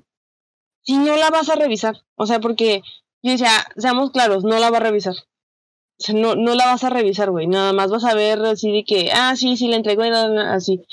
Si 0.84 0.96
no 0.96 1.16
la 1.16 1.30
vas 1.30 1.48
a 1.48 1.56
revisar. 1.56 1.96
O 2.16 2.26
sea, 2.26 2.40
porque 2.40 2.82
yo 3.22 3.32
decía, 3.32 3.50
seamos 3.76 4.10
claros, 4.10 4.44
no 4.44 4.58
la 4.58 4.70
va 4.70 4.78
a 4.78 4.80
revisar. 4.80 5.14
O 5.14 6.04
sea, 6.04 6.14
no, 6.14 6.34
no 6.34 6.54
la 6.54 6.66
vas 6.66 6.82
a 6.84 6.90
revisar, 6.90 7.30
güey. 7.30 7.46
Nada 7.46 7.72
más 7.72 7.90
vas 7.90 8.04
a 8.04 8.14
ver 8.14 8.40
así 8.40 8.72
de 8.72 8.84
que, 8.84 9.10
ah, 9.12 9.36
sí, 9.36 9.56
sí, 9.56 9.68
la 9.68 9.76
entregó, 9.76 10.02
así. 10.02 10.84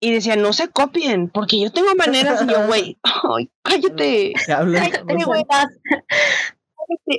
Y 0.00 0.12
decía, 0.12 0.36
no 0.36 0.52
se 0.52 0.68
copien, 0.68 1.28
porque 1.28 1.58
yo 1.58 1.72
tengo 1.72 1.94
maneras. 1.94 2.42
Y 2.42 2.52
yo, 2.52 2.66
güey, 2.66 2.98
ay, 3.36 3.50
cállate. 3.62 4.32
Cállate, 4.46 5.24
güey. 5.24 5.44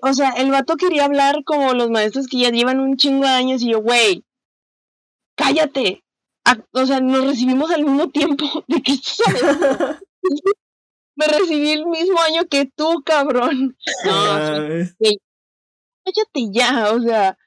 O 0.03 0.13
sea, 0.13 0.31
el 0.31 0.51
vato 0.51 0.75
quería 0.75 1.05
hablar 1.05 1.43
como 1.43 1.73
los 1.73 1.89
maestros 1.89 2.27
que 2.27 2.39
ya 2.39 2.49
llevan 2.49 2.79
un 2.79 2.97
chingo 2.97 3.25
de 3.25 3.31
años. 3.31 3.61
Y 3.61 3.71
yo, 3.71 3.81
güey, 3.81 4.23
cállate. 5.35 6.03
o 6.71 6.85
sea, 6.85 6.99
nos 6.99 7.25
recibimos 7.25 7.71
al 7.71 7.83
mismo 7.85 8.09
tiempo. 8.09 8.45
¿De 8.67 8.81
qué 8.81 8.93
estás 8.93 9.27
Me 11.15 11.27
recibí 11.27 11.71
el 11.71 11.85
mismo 11.85 12.17
año 12.21 12.45
que 12.49 12.65
tú, 12.65 13.03
cabrón. 13.05 13.75
No, 14.05 14.11
cállate 16.05 16.47
ya, 16.51 16.93
o 16.93 17.01
sea, 17.01 17.37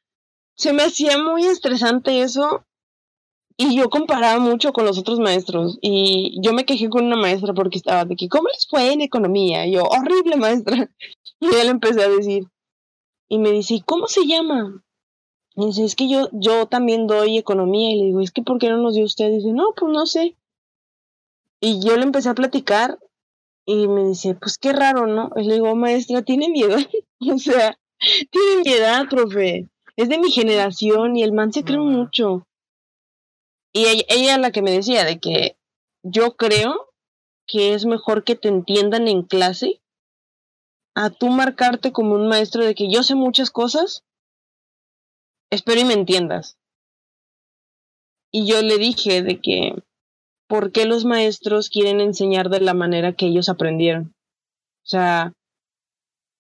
se 0.57 0.75
me 0.75 0.83
hacía 0.83 1.17
muy 1.17 1.47
estresante 1.47 2.21
eso 2.21 2.67
y 3.57 3.77
yo 3.77 3.91
comparaba 3.91 4.39
mucho 4.39 4.73
con 4.73 4.85
los 4.85 4.99
otros 4.99 5.19
maestros 5.21 5.79
y 5.81 6.39
yo 6.43 6.53
me 6.53 6.65
quejé 6.65 6.89
con 6.89 7.07
una 7.07 7.17
maestra 7.17 7.55
porque 7.55 7.79
estaba 7.79 8.05
de 8.05 8.17
que, 8.17 8.29
¿cómo 8.29 8.49
les 8.49 8.67
fue 8.69 8.93
en 8.93 9.01
economía? 9.01 9.67
Y 9.67 9.73
yo, 9.73 9.85
horrible 9.85 10.37
maestra. 10.37 10.91
Y 11.43 11.57
él 11.57 11.71
empecé 11.71 12.01
a 12.01 12.09
decir, 12.09 12.47
y 13.29 13.39
me 13.39 13.51
dice, 13.51 13.75
¿y 13.75 13.81
cómo 13.81 14.07
se 14.07 14.27
llama? 14.27 14.85
Y 15.57 15.67
dice, 15.67 15.85
es 15.85 15.97
que 15.97 16.09
yo, 16.09 16.29
yo 16.31 16.67
también 16.67 17.09
doy 17.09 17.37
economía. 17.37 17.91
Y 17.91 17.99
le 17.99 18.05
digo, 18.07 18.21
es 18.21 18.31
que 18.31 18.43
¿por 18.43 18.61
qué 18.61 18.69
no 18.71 18.77
nos 18.77 18.95
dio 18.95 19.05
usted? 19.05 19.29
Y 19.29 19.37
dice, 19.39 19.53
no, 19.53 19.71
pues 19.77 19.91
no 19.91 20.07
sé. 20.07 20.37
Y 21.61 21.85
yo 21.85 21.97
le 21.97 22.05
empecé 22.05 22.29
a 22.29 22.35
platicar 22.35 23.01
y 23.67 23.89
me 23.89 24.05
dice, 24.05 24.37
pues 24.37 24.57
qué 24.57 24.73
raro, 24.73 25.09
¿no? 25.09 25.31
Y 25.35 25.43
le 25.43 25.55
digo, 25.55 25.75
maestra, 25.75 26.23
¿tiene 26.23 26.49
miedo? 26.49 26.77
o 27.35 27.39
sea, 27.39 27.77
tiene 27.99 28.63
mi 28.65 28.73
edad, 28.73 29.09
profe. 29.11 29.69
Es 29.97 30.09
de 30.09 30.19
mi 30.19 30.31
generación 30.31 31.17
y 31.17 31.25
el 31.25 31.33
man 31.33 31.53
se 31.53 31.65
cree 31.65 31.79
mucho. 31.79 32.47
Y 33.73 33.87
ella, 33.87 34.05
ella 34.09 34.39
la 34.39 34.53
que 34.53 34.63
me 34.63 34.71
decía 34.71 35.05
de 35.05 35.19
que 35.19 35.57
yo 36.05 36.37
creo 36.37 36.95
que 37.49 37.75
es 37.75 37.85
mejor 37.85 38.23
que 38.23 38.37
te 38.37 38.47
entiendan 38.47 39.09
en 39.09 39.23
clase 39.23 39.82
a 40.95 41.11
tú 41.11 41.29
marcarte 41.29 41.93
como 41.93 42.15
un 42.15 42.29
maestro 42.29 42.65
de 42.65 42.75
que 42.75 42.91
yo 42.91 43.03
sé 43.03 43.15
muchas 43.15 43.51
cosas, 43.51 44.05
espero 45.51 45.81
y 45.81 45.85
me 45.85 45.95
entiendas. 45.95 46.59
Y 48.31 48.47
yo 48.47 48.63
le 48.63 48.79
dije 48.79 49.23
de 49.23 49.41
que, 49.41 49.75
¿por 50.49 50.73
qué 50.73 50.87
los 50.87 51.05
maestros 51.05 51.69
quieren 51.69 52.01
enseñar 52.01 52.49
de 52.49 52.61
la 52.61 52.75
manera 52.75 53.13
que 53.13 53.27
ellos 53.27 53.49
aprendieron? 53.49 54.15
O 54.85 54.87
sea, 54.87 55.33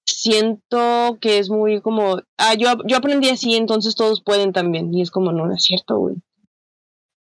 siento 0.06 1.18
que 1.20 1.38
es 1.38 1.50
muy 1.50 1.80
como, 1.80 2.18
ah, 2.38 2.54
yo, 2.54 2.68
yo 2.86 2.96
aprendí 2.96 3.28
así, 3.28 3.54
entonces 3.54 3.94
todos 3.94 4.22
pueden 4.22 4.52
también. 4.52 4.92
Y 4.94 5.02
es 5.02 5.10
como, 5.10 5.32
no, 5.32 5.46
no 5.46 5.54
es 5.54 5.64
cierto, 5.64 5.98
güey. 5.98 6.16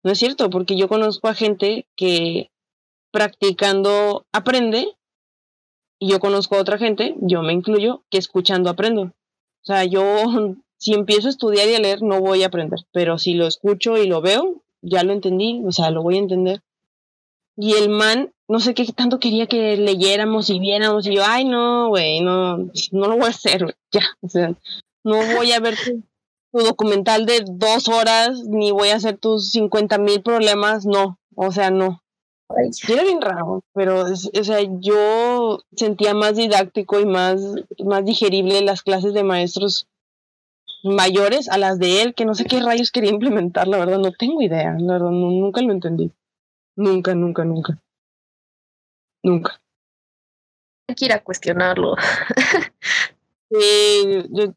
No 0.03 0.13
es 0.13 0.19
cierto, 0.19 0.51
porque 0.51 0.77
yo 0.77 0.89
conozco 0.89 1.29
a 1.29 1.35
gente 1.35 1.87
que 1.97 2.51
practicando 3.13 4.25
aprende, 4.33 4.97
y 6.01 6.11
yo 6.11 6.19
conozco 6.19 6.57
a 6.57 6.61
otra 6.61 6.79
gente, 6.79 7.15
yo 7.21 7.43
me 7.43 7.53
incluyo, 7.53 8.03
que 8.11 8.19
escuchando 8.19 8.71
aprendo. 8.71 9.03
O 9.03 9.65
sea, 9.65 9.85
yo 9.85 10.03
si 10.79 10.95
empiezo 10.95 11.29
a 11.29 11.31
estudiar 11.31 11.69
y 11.69 11.77
a 11.77 11.81
leer, 11.81 12.03
no 12.03 12.21
voy 12.21 12.43
a 12.43 12.47
aprender, 12.47 12.81
pero 12.91 13.19
si 13.19 13.35
lo 13.35 13.47
escucho 13.47 13.97
y 13.97 14.09
lo 14.09 14.21
veo, 14.21 14.63
ya 14.83 15.05
lo 15.05 15.13
entendí, 15.13 15.63
o 15.65 15.71
sea, 15.71 15.91
lo 15.91 16.03
voy 16.03 16.17
a 16.17 16.21
entender. 16.21 16.63
Y 17.57 17.75
el 17.75 17.91
man 17.91 18.33
no 18.51 18.59
sé 18.59 18.75
qué 18.75 18.85
tanto 18.93 19.21
quería 19.21 19.47
que 19.47 19.77
leyéramos 19.77 20.51
y 20.51 20.59
viéramos. 20.59 21.07
Y 21.07 21.15
yo, 21.15 21.23
ay, 21.25 21.45
no, 21.45 21.89
güey, 21.89 22.21
no, 22.21 22.57
no 22.57 23.07
lo 23.07 23.17
voy 23.17 23.27
a 23.27 23.29
hacer, 23.29 23.77
ya. 23.93 24.03
O 24.23 24.29
sea, 24.29 24.55
no 25.05 25.19
voy 25.37 25.53
a 25.53 25.61
ver 25.61 25.77
tu, 25.77 26.03
documental 26.59 27.27
de 27.27 27.45
dos 27.47 27.87
horas, 27.87 28.43
ni 28.49 28.73
voy 28.73 28.89
a 28.89 28.97
hacer 28.97 29.19
tus 29.19 29.53
50 29.53 29.99
mil 29.99 30.21
problemas, 30.21 30.85
no. 30.85 31.21
O 31.37 31.53
sea, 31.53 31.71
no. 31.71 32.03
Era 32.89 33.03
bien 33.05 33.21
raro, 33.21 33.63
pero, 33.75 34.05
o 34.05 34.45
sea, 34.45 34.59
yo 34.81 35.61
sentía 35.77 36.15
más 36.15 36.37
didáctico 36.37 37.01
y 37.01 37.07
más, 37.07 37.41
más 37.85 38.05
digerible 38.05 38.61
las 38.63 38.83
clases 38.83 39.15
de 39.15 39.23
maestros 39.23 39.87
mayores 40.83 41.49
a 41.49 41.59
las 41.59 41.79
de 41.79 42.03
él, 42.03 42.15
que 42.15 42.25
no 42.25 42.35
sé 42.35 42.45
qué 42.45 42.61
rayos 42.61 42.91
quería 42.91 43.11
implementar, 43.11 43.69
la 43.69 43.79
verdad, 43.79 43.99
no 43.99 44.13
tengo 44.13 44.43
idea, 44.43 44.75
la 44.79 44.95
verdad, 44.95 45.11
nunca 45.11 45.61
lo 45.61 45.73
entendí. 45.73 46.11
Nunca, 46.77 47.15
nunca, 47.15 47.45
nunca. 47.45 47.79
Nunca. 49.23 49.61
Hay 50.89 50.95
que 50.95 51.05
ir 51.05 51.13
a 51.13 51.23
cuestionarlo. 51.23 51.95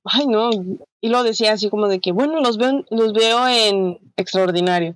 ay, 0.06 0.28
no. 0.28 0.50
Y 1.02 1.10
lo 1.10 1.24
decía 1.24 1.54
así 1.54 1.70
como 1.70 1.88
de 1.88 2.00
que, 2.00 2.12
bueno, 2.12 2.40
los 2.40 2.58
veo, 2.58 2.86
los 2.90 3.14
veo 3.14 3.48
en 3.48 4.00
extraordinario. 4.16 4.96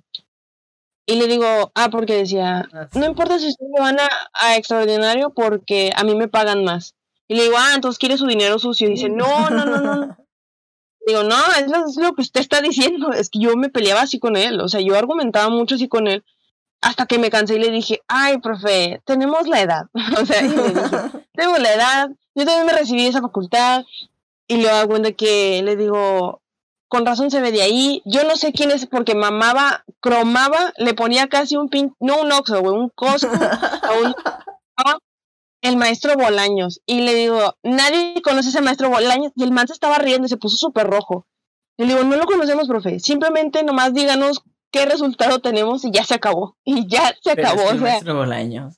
Y 1.08 1.16
le 1.16 1.26
digo, 1.26 1.72
ah, 1.74 1.88
porque 1.90 2.16
decía, 2.18 2.68
ah, 2.70 2.88
no 2.92 3.06
importa 3.06 3.38
si 3.38 3.48
ustedes 3.48 3.72
van 3.78 3.98
a, 3.98 4.08
a, 4.34 4.56
extraordinario 4.56 5.30
porque 5.30 5.90
a 5.96 6.04
mí 6.04 6.14
me 6.14 6.28
pagan 6.28 6.64
más. 6.64 6.94
Y 7.26 7.34
le 7.34 7.44
digo, 7.44 7.56
ah, 7.58 7.72
entonces 7.74 7.98
quiere 7.98 8.18
su 8.18 8.26
dinero 8.26 8.58
sucio. 8.58 8.86
Y 8.86 8.90
dice, 8.90 9.08
no, 9.08 9.48
no, 9.48 9.64
no, 9.64 9.80
no. 9.80 10.16
digo, 11.06 11.22
no, 11.22 11.38
es 11.58 11.70
lo, 11.70 11.86
es 11.86 11.96
lo, 11.96 12.12
que 12.12 12.20
usted 12.20 12.42
está 12.42 12.60
diciendo. 12.60 13.10
Es 13.12 13.30
que 13.30 13.40
yo 13.40 13.56
me 13.56 13.70
peleaba 13.70 14.02
así 14.02 14.18
con 14.18 14.36
él. 14.36 14.60
O 14.60 14.68
sea, 14.68 14.82
yo 14.82 14.98
argumentaba 14.98 15.48
mucho 15.48 15.76
así 15.76 15.88
con 15.88 16.08
él 16.08 16.22
hasta 16.82 17.06
que 17.06 17.18
me 17.18 17.30
cansé 17.30 17.56
y 17.56 17.60
le 17.60 17.70
dije, 17.70 18.02
ay, 18.06 18.36
profe, 18.38 19.00
tenemos 19.06 19.48
la 19.48 19.62
edad. 19.62 19.86
o 20.20 20.26
sea, 20.26 20.44
y 20.44 20.48
le 20.50 20.62
dije, 20.62 20.80
tengo 21.32 21.56
la 21.56 21.72
edad, 21.72 22.10
yo 22.34 22.44
también 22.44 22.66
me 22.66 22.74
recibí 22.74 23.04
de 23.04 23.08
esa 23.08 23.22
facultad. 23.22 23.86
Y 24.46 24.58
le 24.58 24.68
hago 24.68 24.90
cuenta 24.90 25.12
que 25.12 25.62
le 25.62 25.74
digo, 25.76 26.42
con 26.88 27.06
razón 27.06 27.30
se 27.30 27.40
ve 27.40 27.52
de 27.52 27.62
ahí. 27.62 28.02
Yo 28.04 28.24
no 28.24 28.36
sé 28.36 28.52
quién 28.52 28.70
es 28.70 28.86
porque 28.86 29.14
mamaba, 29.14 29.84
cromaba, 30.00 30.72
le 30.78 30.94
ponía 30.94 31.28
casi 31.28 31.56
un 31.56 31.68
pin, 31.68 31.94
no 32.00 32.20
un 32.22 32.32
oxo, 32.32 32.60
güey, 32.60 32.74
un 32.74 32.88
cosco 32.90 33.28
el 35.62 35.76
maestro 35.76 36.14
Bolaños. 36.16 36.80
Y 36.86 37.02
le 37.02 37.14
digo, 37.14 37.56
nadie 37.62 38.20
conoce 38.22 38.48
a 38.48 38.50
ese 38.50 38.60
maestro 38.60 38.90
Bolaños. 38.90 39.32
Y 39.34 39.44
el 39.44 39.52
man 39.52 39.66
se 39.66 39.74
estaba 39.74 39.98
riendo 39.98 40.26
y 40.26 40.28
se 40.28 40.36
puso 40.36 40.56
súper 40.56 40.86
rojo. 40.86 41.26
Y 41.76 41.84
le 41.84 41.94
digo, 41.94 42.04
no 42.04 42.16
lo 42.16 42.26
conocemos, 42.26 42.68
profe. 42.68 42.98
Simplemente 43.00 43.62
nomás 43.62 43.94
díganos 43.94 44.42
qué 44.70 44.86
resultado 44.86 45.40
tenemos 45.40 45.84
y 45.84 45.90
ya 45.90 46.04
se 46.04 46.14
acabó. 46.14 46.56
Y 46.64 46.88
ya 46.88 47.14
se 47.22 47.32
acabó. 47.32 47.64
o 47.64 47.70
sea, 47.70 47.76
maestro 47.76 48.16
Bolaños. 48.16 48.74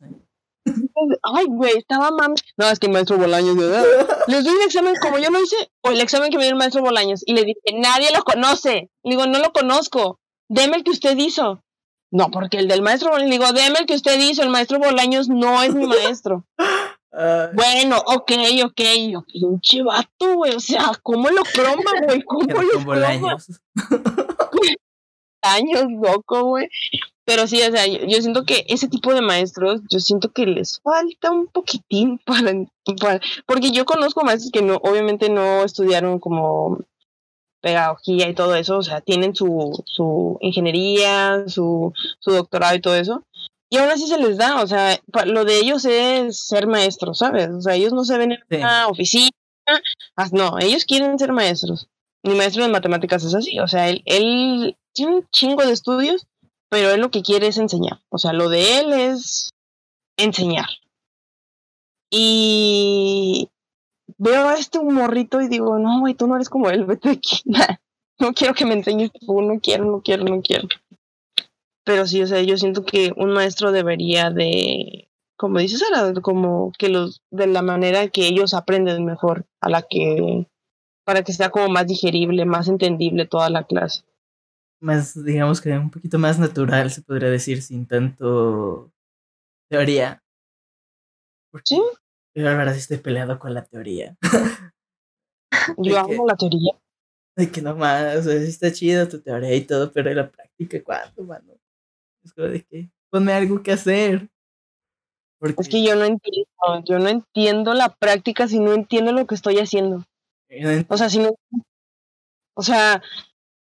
Ay, 1.23 1.47
güey, 1.49 1.79
estaba 1.79 2.11
mami. 2.11 2.35
No, 2.57 2.69
es 2.69 2.79
que 2.79 2.87
el 2.87 2.93
maestro 2.93 3.19
Bolaños. 3.19 3.57
Les 4.27 4.45
doy 4.45 4.55
el 4.55 4.67
examen 4.67 4.95
como 5.01 5.19
yo 5.19 5.31
lo 5.31 5.43
hice, 5.43 5.71
o 5.83 5.91
el 5.91 6.01
examen 6.01 6.31
que 6.31 6.37
me 6.37 6.45
dio 6.45 6.53
el 6.53 6.59
maestro 6.59 6.83
Bolaños. 6.83 7.23
Y 7.27 7.35
le 7.35 7.45
dije, 7.45 7.61
nadie 7.75 8.11
lo 8.15 8.23
conoce. 8.23 8.91
Le 9.03 9.11
digo, 9.11 9.27
no 9.27 9.39
lo 9.39 9.53
conozco. 9.53 10.19
Deme 10.49 10.77
el 10.77 10.85
que 10.85 10.91
usted 10.91 11.17
hizo. 11.17 11.63
No, 12.13 12.31
porque 12.31 12.59
el 12.59 12.69
del 12.69 12.83
maestro 12.83 13.11
Bolaños, 13.11 13.31
le 13.31 13.39
digo, 13.39 13.53
deme 13.53 13.81
el 13.81 13.87
que 13.87 13.95
usted 13.95 14.19
hizo. 14.19 14.43
El 14.43 14.51
maestro 14.51 14.79
Bolaños 14.79 15.29
no 15.29 15.63
es 15.63 15.75
mi 15.75 15.87
maestro. 15.87 16.45
bueno, 17.53 17.99
ok, 18.07 18.33
ok, 18.65 18.81
pinche 19.27 19.83
vato, 19.83 20.35
güey. 20.35 20.55
O 20.55 20.61
sea, 20.61 20.93
¿cómo 21.03 21.29
lo 21.31 21.43
croma, 21.43 21.93
güey? 22.07 22.23
¿Cómo 22.23 22.63
lo 22.63 22.85
croma? 22.85 23.37
años, 25.43 25.85
loco, 25.91 26.45
güey. 26.45 26.69
Pero 27.31 27.47
sí, 27.47 27.63
o 27.63 27.71
sea, 27.71 27.87
yo, 27.87 28.21
siento 28.21 28.43
que 28.43 28.65
ese 28.67 28.89
tipo 28.89 29.15
de 29.15 29.21
maestros, 29.21 29.83
yo 29.89 30.01
siento 30.01 30.33
que 30.33 30.47
les 30.47 30.81
falta 30.81 31.31
un 31.31 31.47
poquitín 31.47 32.19
para, 32.27 33.21
porque 33.47 33.71
yo 33.71 33.85
conozco 33.85 34.25
maestros 34.25 34.51
que 34.51 34.63
no, 34.63 34.79
obviamente 34.83 35.31
no 35.31 35.63
estudiaron 35.63 36.19
como 36.19 36.81
pedagogía 37.61 38.29
y 38.29 38.35
todo 38.35 38.57
eso, 38.57 38.79
o 38.79 38.83
sea, 38.83 39.01
tienen 39.01 39.37
su, 39.37 39.81
su 39.87 40.39
ingeniería, 40.41 41.45
su, 41.47 41.93
su 42.19 42.33
doctorado 42.33 42.75
y 42.75 42.81
todo 42.81 42.97
eso, 42.97 43.23
y 43.69 43.77
aún 43.77 43.91
así 43.91 44.09
se 44.09 44.19
les 44.19 44.37
da, 44.37 44.61
o 44.61 44.67
sea, 44.67 44.99
lo 45.27 45.45
de 45.45 45.61
ellos 45.61 45.85
es 45.85 46.37
ser 46.49 46.67
maestros, 46.67 47.19
¿sabes? 47.19 47.49
O 47.51 47.61
sea, 47.61 47.77
ellos 47.77 47.93
no 47.93 48.05
se 48.05 48.19
ven 48.19 48.33
en 48.33 48.41
una 48.51 48.89
oficina, 48.89 49.31
no, 50.33 50.59
ellos 50.59 50.85
quieren 50.85 51.17
ser 51.17 51.31
maestros. 51.31 51.87
Mi 52.25 52.35
maestro 52.35 52.65
de 52.65 52.71
matemáticas 52.71 53.23
es 53.23 53.37
así, 53.37 53.61
o 53.61 53.69
sea, 53.69 53.89
él, 53.89 54.03
él 54.05 54.77
tiene 54.93 55.15
un 55.15 55.29
chingo 55.31 55.65
de 55.65 55.71
estudios, 55.73 56.27
pero 56.71 56.91
él 56.91 57.01
lo 57.01 57.11
que 57.11 57.23
quiere 57.23 57.49
es 57.49 57.59
enseñar. 57.59 58.01
O 58.09 58.19
sea, 58.19 58.33
lo 58.33 58.49
de 58.49 58.79
él 58.79 58.93
es 58.93 59.51
enseñar. 60.17 60.69
Y 62.11 63.49
veo 64.17 64.49
a 64.49 64.55
este 64.55 64.81
morrito 64.81 65.41
y 65.41 65.49
digo, 65.49 65.79
no, 65.79 66.01
güey, 66.01 66.15
tú 66.15 66.27
no 66.27 66.37
eres 66.37 66.49
como 66.49 66.71
él, 66.71 66.85
vete 66.87 67.11
aquí. 67.11 67.43
no 68.19 68.33
quiero 68.33 68.55
que 68.55 68.65
me 68.65 68.75
enseñes 68.75 69.11
tú, 69.13 69.43
no 69.43 69.61
quiero, 69.61 69.85
no 69.85 70.01
quiero, 70.01 70.25
no 70.25 70.41
quiero. 70.41 70.69
Pero 71.85 72.07
sí, 72.07 72.23
o 72.23 72.27
sea, 72.27 72.41
yo 72.43 72.57
siento 72.57 72.85
que 72.85 73.13
un 73.17 73.33
maestro 73.33 73.73
debería 73.73 74.31
de, 74.31 75.09
como 75.37 75.59
dices 75.59 75.81
Sara, 75.81 76.13
como 76.21 76.73
que 76.79 76.89
los, 76.89 77.23
de 77.31 77.47
la 77.47 77.63
manera 77.63 78.09
que 78.09 78.27
ellos 78.27 78.55
aprenden 78.55 79.05
mejor, 79.05 79.47
a 79.61 79.71
la 79.71 79.83
que, 79.83 80.47
para 81.05 81.25
que 81.25 81.33
sea 81.33 81.51
como 81.51 81.69
más 81.69 81.87
digerible, 81.87 82.45
más 82.45 82.69
entendible 82.69 83.27
toda 83.27 83.51
la 83.51 83.65
clase. 83.65 84.05
Más, 84.81 85.23
digamos 85.25 85.61
que 85.61 85.71
un 85.71 85.91
poquito 85.91 86.19
más 86.19 86.39
natural, 86.39 86.91
se 86.91 87.03
podría 87.03 87.29
decir, 87.29 87.63
sin 87.63 87.87
tanto 87.87 88.91
teoría. 89.69 90.23
Sí. 91.65 91.81
Yo 92.35 92.45
la 92.45 92.57
verdad 92.57 92.73
sí 92.73 92.81
estoy 92.81 92.99
peleado 92.99 93.39
con 93.39 93.53
la 93.53 93.65
teoría. 93.65 94.17
Yo 95.79 95.99
amo 95.99 96.27
la 96.27 96.37
teoría. 96.37 96.73
De 97.37 97.51
que 97.51 97.61
nomás, 97.61 98.17
o 98.17 98.23
sea, 98.23 98.41
sí 98.41 98.49
está 98.49 98.73
chido 98.73 99.09
tu 99.09 99.21
teoría 99.21 99.55
y 99.55 99.67
todo, 99.67 99.93
pero 99.93 100.11
en 100.11 100.17
la 100.17 100.31
práctica, 100.31 100.83
¿cuánto, 100.83 101.25
mano? 101.25 101.55
Es 102.25 102.33
como 102.33 102.49
de 102.49 102.65
que 102.65 102.91
ponme 103.11 103.33
algo 103.33 103.63
que 103.63 103.73
hacer. 103.73 104.29
Es 105.59 105.69
que 105.69 105.83
yo 105.83 105.97
no 105.97 106.05
entiendo, 106.05 106.85
yo 106.85 106.99
no 106.99 107.09
entiendo 107.09 107.73
la 107.73 107.95
práctica 107.95 108.47
si 108.47 108.61
no 108.61 108.75
entiendo 108.75 109.13
lo 109.13 109.27
que 109.27 109.35
estoy 109.35 109.59
haciendo. 109.59 110.05
O 110.89 110.97
sea, 110.97 111.09
si 111.09 111.19
no, 111.19 111.35
o 112.55 112.63
sea, 112.63 113.03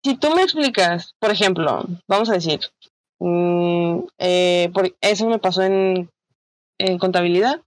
si 0.07 0.17
tú 0.17 0.31
me 0.37 0.43
explicas, 0.43 1.17
por 1.19 1.33
ejemplo, 1.33 1.85
vamos 2.07 2.31
a 2.31 2.35
decir, 2.35 2.61
mm, 3.19 3.99
eh, 4.19 4.71
por, 4.73 4.95
eso 5.01 5.29
me 5.29 5.41
pasó 5.41 5.63
en, 5.63 6.09
en 6.79 6.99
contabilidad. 6.99 7.61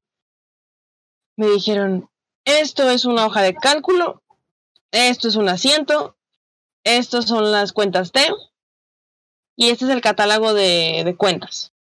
Me 1.35 1.47
dijeron, 1.47 2.09
esto 2.45 2.89
es 2.89 3.03
una 3.03 3.25
hoja 3.25 3.41
de 3.41 3.53
cálculo, 3.53 4.21
esto 4.91 5.27
es 5.27 5.35
un 5.35 5.49
asiento, 5.49 6.15
estos 6.85 7.25
son 7.25 7.51
las 7.51 7.73
cuentas 7.73 8.13
T 8.13 8.21
y 9.57 9.69
este 9.69 9.83
es 9.83 9.91
el 9.91 9.99
catálogo 9.99 10.53
de, 10.53 11.01
de 11.03 11.15
cuentas. 11.17 11.73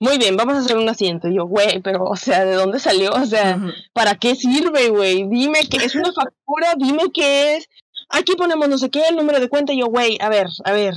Muy 0.00 0.18
bien, 0.18 0.36
vamos 0.36 0.56
a 0.56 0.58
hacer 0.58 0.76
un 0.76 0.88
asiento. 0.88 1.28
Y 1.28 1.36
yo, 1.36 1.46
güey, 1.46 1.80
pero, 1.80 2.04
o 2.04 2.16
sea, 2.16 2.44
¿de 2.44 2.54
dónde 2.54 2.80
salió? 2.80 3.12
O 3.12 3.24
sea, 3.24 3.58
¿para 3.92 4.16
qué 4.16 4.34
sirve, 4.34 4.88
güey? 4.88 5.28
Dime 5.28 5.60
que 5.68 5.78
es 5.78 5.94
una 5.94 6.12
factura, 6.12 6.74
dime 6.76 7.04
qué 7.14 7.56
es. 7.56 7.68
Aquí 8.08 8.34
ponemos 8.36 8.68
no 8.68 8.78
sé 8.78 8.90
qué, 8.90 9.02
el 9.08 9.16
número 9.16 9.40
de 9.40 9.48
cuenta. 9.48 9.72
Y 9.72 9.80
yo, 9.80 9.86
güey, 9.86 10.18
a 10.20 10.28
ver, 10.28 10.48
a 10.64 10.72
ver, 10.72 10.94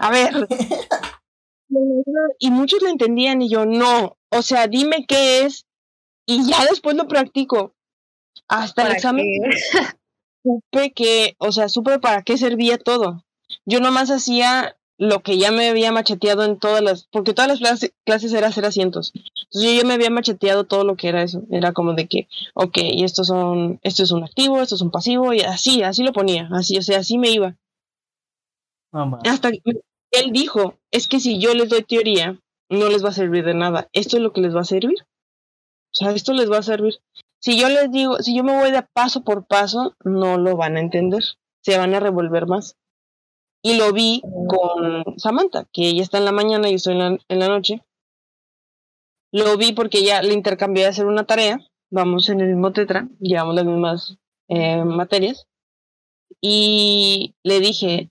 a 0.00 0.10
ver. 0.10 0.48
y 2.38 2.50
muchos 2.50 2.82
lo 2.82 2.88
entendían 2.88 3.42
y 3.42 3.50
yo, 3.50 3.66
no. 3.66 4.16
O 4.30 4.42
sea, 4.42 4.66
dime 4.66 5.06
qué 5.06 5.42
es 5.42 5.66
y 6.26 6.46
ya 6.46 6.64
después 6.66 6.96
lo 6.96 7.08
practico. 7.08 7.74
Hasta 8.48 8.86
el 8.86 8.92
examen 8.92 9.26
supe 10.42 10.92
que, 10.92 11.36
o 11.38 11.52
sea, 11.52 11.68
supe 11.68 11.98
para 11.98 12.22
qué 12.22 12.38
servía 12.38 12.78
todo. 12.78 13.24
Yo 13.64 13.80
nomás 13.80 14.10
hacía 14.10 14.77
lo 14.98 15.20
que 15.22 15.38
ya 15.38 15.52
me 15.52 15.68
había 15.68 15.92
macheteado 15.92 16.44
en 16.44 16.58
todas 16.58 16.82
las, 16.82 17.04
porque 17.10 17.32
todas 17.32 17.48
las 17.48 17.60
clases, 17.60 17.92
clases 18.04 18.32
era 18.32 18.48
hacer 18.48 18.64
asientos. 18.64 19.12
Entonces 19.14 19.70
yo 19.70 19.80
ya 19.80 19.86
me 19.86 19.94
había 19.94 20.10
macheteado 20.10 20.64
todo 20.64 20.84
lo 20.84 20.96
que 20.96 21.08
era 21.08 21.22
eso. 21.22 21.42
Era 21.50 21.72
como 21.72 21.94
de 21.94 22.06
que, 22.08 22.28
ok, 22.54 22.78
y 22.78 23.04
estos 23.04 23.28
son, 23.28 23.78
esto 23.82 24.02
es 24.02 24.10
un 24.10 24.24
activo, 24.24 24.60
esto 24.60 24.74
es 24.74 24.82
un 24.82 24.90
pasivo, 24.90 25.32
y 25.32 25.40
así, 25.40 25.82
así 25.82 26.02
lo 26.02 26.12
ponía, 26.12 26.48
así, 26.52 26.76
o 26.76 26.82
sea, 26.82 26.98
así 26.98 27.16
me 27.16 27.30
iba. 27.30 27.56
Hasta 29.24 29.52
que 29.52 29.60
él 30.10 30.32
dijo, 30.32 30.74
es 30.90 31.06
que 31.08 31.20
si 31.20 31.38
yo 31.38 31.54
les 31.54 31.68
doy 31.68 31.84
teoría, 31.84 32.38
no 32.68 32.88
les 32.88 33.04
va 33.04 33.10
a 33.10 33.12
servir 33.12 33.44
de 33.44 33.54
nada. 33.54 33.88
Esto 33.92 34.16
es 34.16 34.22
lo 34.22 34.32
que 34.32 34.40
les 34.40 34.54
va 34.54 34.60
a 34.60 34.64
servir. 34.64 34.96
O 35.00 35.94
sea, 35.94 36.10
esto 36.10 36.32
les 36.32 36.50
va 36.50 36.58
a 36.58 36.62
servir. 36.62 37.00
Si 37.40 37.58
yo 37.58 37.68
les 37.68 37.90
digo, 37.90 38.18
si 38.18 38.36
yo 38.36 38.42
me 38.42 38.58
voy 38.58 38.72
de 38.72 38.82
paso 38.82 39.22
por 39.22 39.46
paso, 39.46 39.94
no 40.04 40.38
lo 40.38 40.56
van 40.56 40.76
a 40.76 40.80
entender. 40.80 41.22
Se 41.62 41.78
van 41.78 41.94
a 41.94 42.00
revolver 42.00 42.46
más. 42.46 42.76
Y 43.62 43.76
lo 43.76 43.92
vi 43.92 44.22
con 44.48 45.18
Samantha, 45.18 45.66
que 45.72 45.88
ella 45.88 46.02
está 46.02 46.18
en 46.18 46.24
la 46.24 46.32
mañana 46.32 46.68
y 46.68 46.72
yo 46.72 46.76
estoy 46.76 46.92
en 46.94 46.98
la, 46.98 47.18
en 47.28 47.38
la 47.38 47.48
noche. 47.48 47.82
Lo 49.32 49.56
vi 49.56 49.72
porque 49.72 49.98
ella 49.98 50.22
le 50.22 50.32
intercambié 50.32 50.84
de 50.84 50.90
hacer 50.90 51.06
una 51.06 51.24
tarea. 51.24 51.60
Vamos 51.90 52.28
en 52.28 52.40
el 52.40 52.48
mismo 52.48 52.72
tetra, 52.72 53.08
llevamos 53.18 53.54
las 53.54 53.64
mismas 53.64 54.18
eh, 54.48 54.84
materias. 54.84 55.46
Y 56.40 57.34
le 57.42 57.60
dije, 57.60 58.10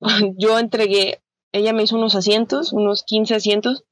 yo 0.36 0.58
entregué, 0.58 1.22
ella 1.52 1.72
me 1.72 1.82
hizo 1.82 1.96
unos 1.96 2.14
asientos, 2.14 2.72
unos 2.72 3.04
15 3.04 3.34
asientos, 3.34 3.84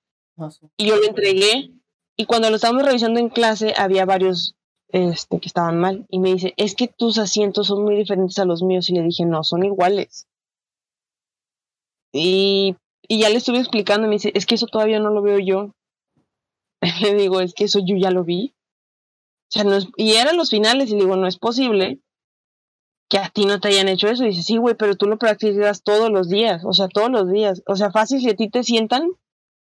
y 0.76 0.86
yo 0.86 0.96
le 0.96 1.07
entregué. 1.07 1.70
Y 2.16 2.26
cuando 2.26 2.51
lo 2.51 2.57
estábamos 2.57 2.84
revisando 2.84 3.20
en 3.20 3.28
clase, 3.28 3.74
había 3.76 4.05
varios 4.05 4.55
este, 4.88 5.38
que 5.40 5.46
estaban 5.46 5.78
mal. 5.78 6.07
Y 6.09 6.18
me 6.18 6.32
dice, 6.32 6.55
es 6.57 6.74
que 6.74 6.88
tus 6.88 7.18
asientos 7.18 7.68
son 7.68 7.84
muy 7.84 7.96
diferentes 7.96 8.38
a 8.38 8.44
los 8.44 8.62
míos. 8.62 8.88
Y 8.90 8.94
le 8.94 9.03
dije, 9.03 9.24
no, 9.24 9.44
son 9.44 9.64
iguales. 9.64 10.26
Y, 12.12 12.76
y 13.08 13.20
ya 13.20 13.28
le 13.28 13.36
estuve 13.36 13.58
explicando, 13.58 14.08
me 14.08 14.14
dice, 14.14 14.32
es 14.34 14.46
que 14.46 14.54
eso 14.54 14.66
todavía 14.66 15.00
no 15.00 15.11
lo 15.11 15.22
veo 15.22 15.38
yo. 15.38 15.72
le 17.02 17.14
digo, 17.14 17.40
es 17.40 17.54
que 17.54 17.64
eso 17.64 17.80
yo 17.84 17.96
ya 17.96 18.11
lo 18.11 18.24
vi. 18.24 18.54
O 19.48 19.52
sea, 19.52 19.64
no 19.64 19.76
es, 19.76 19.88
y 19.96 20.12
eran 20.12 20.36
los 20.36 20.50
finales 20.50 20.90
y 20.90 20.94
le 20.94 21.02
digo, 21.02 21.16
no 21.16 21.26
es 21.26 21.36
posible 21.36 22.00
que 23.08 23.18
a 23.18 23.28
ti 23.28 23.44
no 23.44 23.58
te 23.58 23.68
hayan 23.68 23.88
hecho 23.88 24.08
eso. 24.08 24.24
Y 24.24 24.28
dice, 24.28 24.42
sí, 24.42 24.56
güey, 24.56 24.76
pero 24.76 24.94
tú 24.94 25.06
lo 25.06 25.18
practicas 25.18 25.82
todos 25.82 26.11
los 26.11 26.28
días, 26.28 26.62
o 26.64 26.72
sea, 26.72 26.88
todos 26.88 27.11
los 27.11 27.30
días. 27.30 27.62
O 27.66 27.74
sea, 27.74 27.90
fácil, 27.90 28.20
si 28.20 28.30
a 28.30 28.36
ti 28.36 28.48
te 28.48 28.62
sientan, 28.62 29.11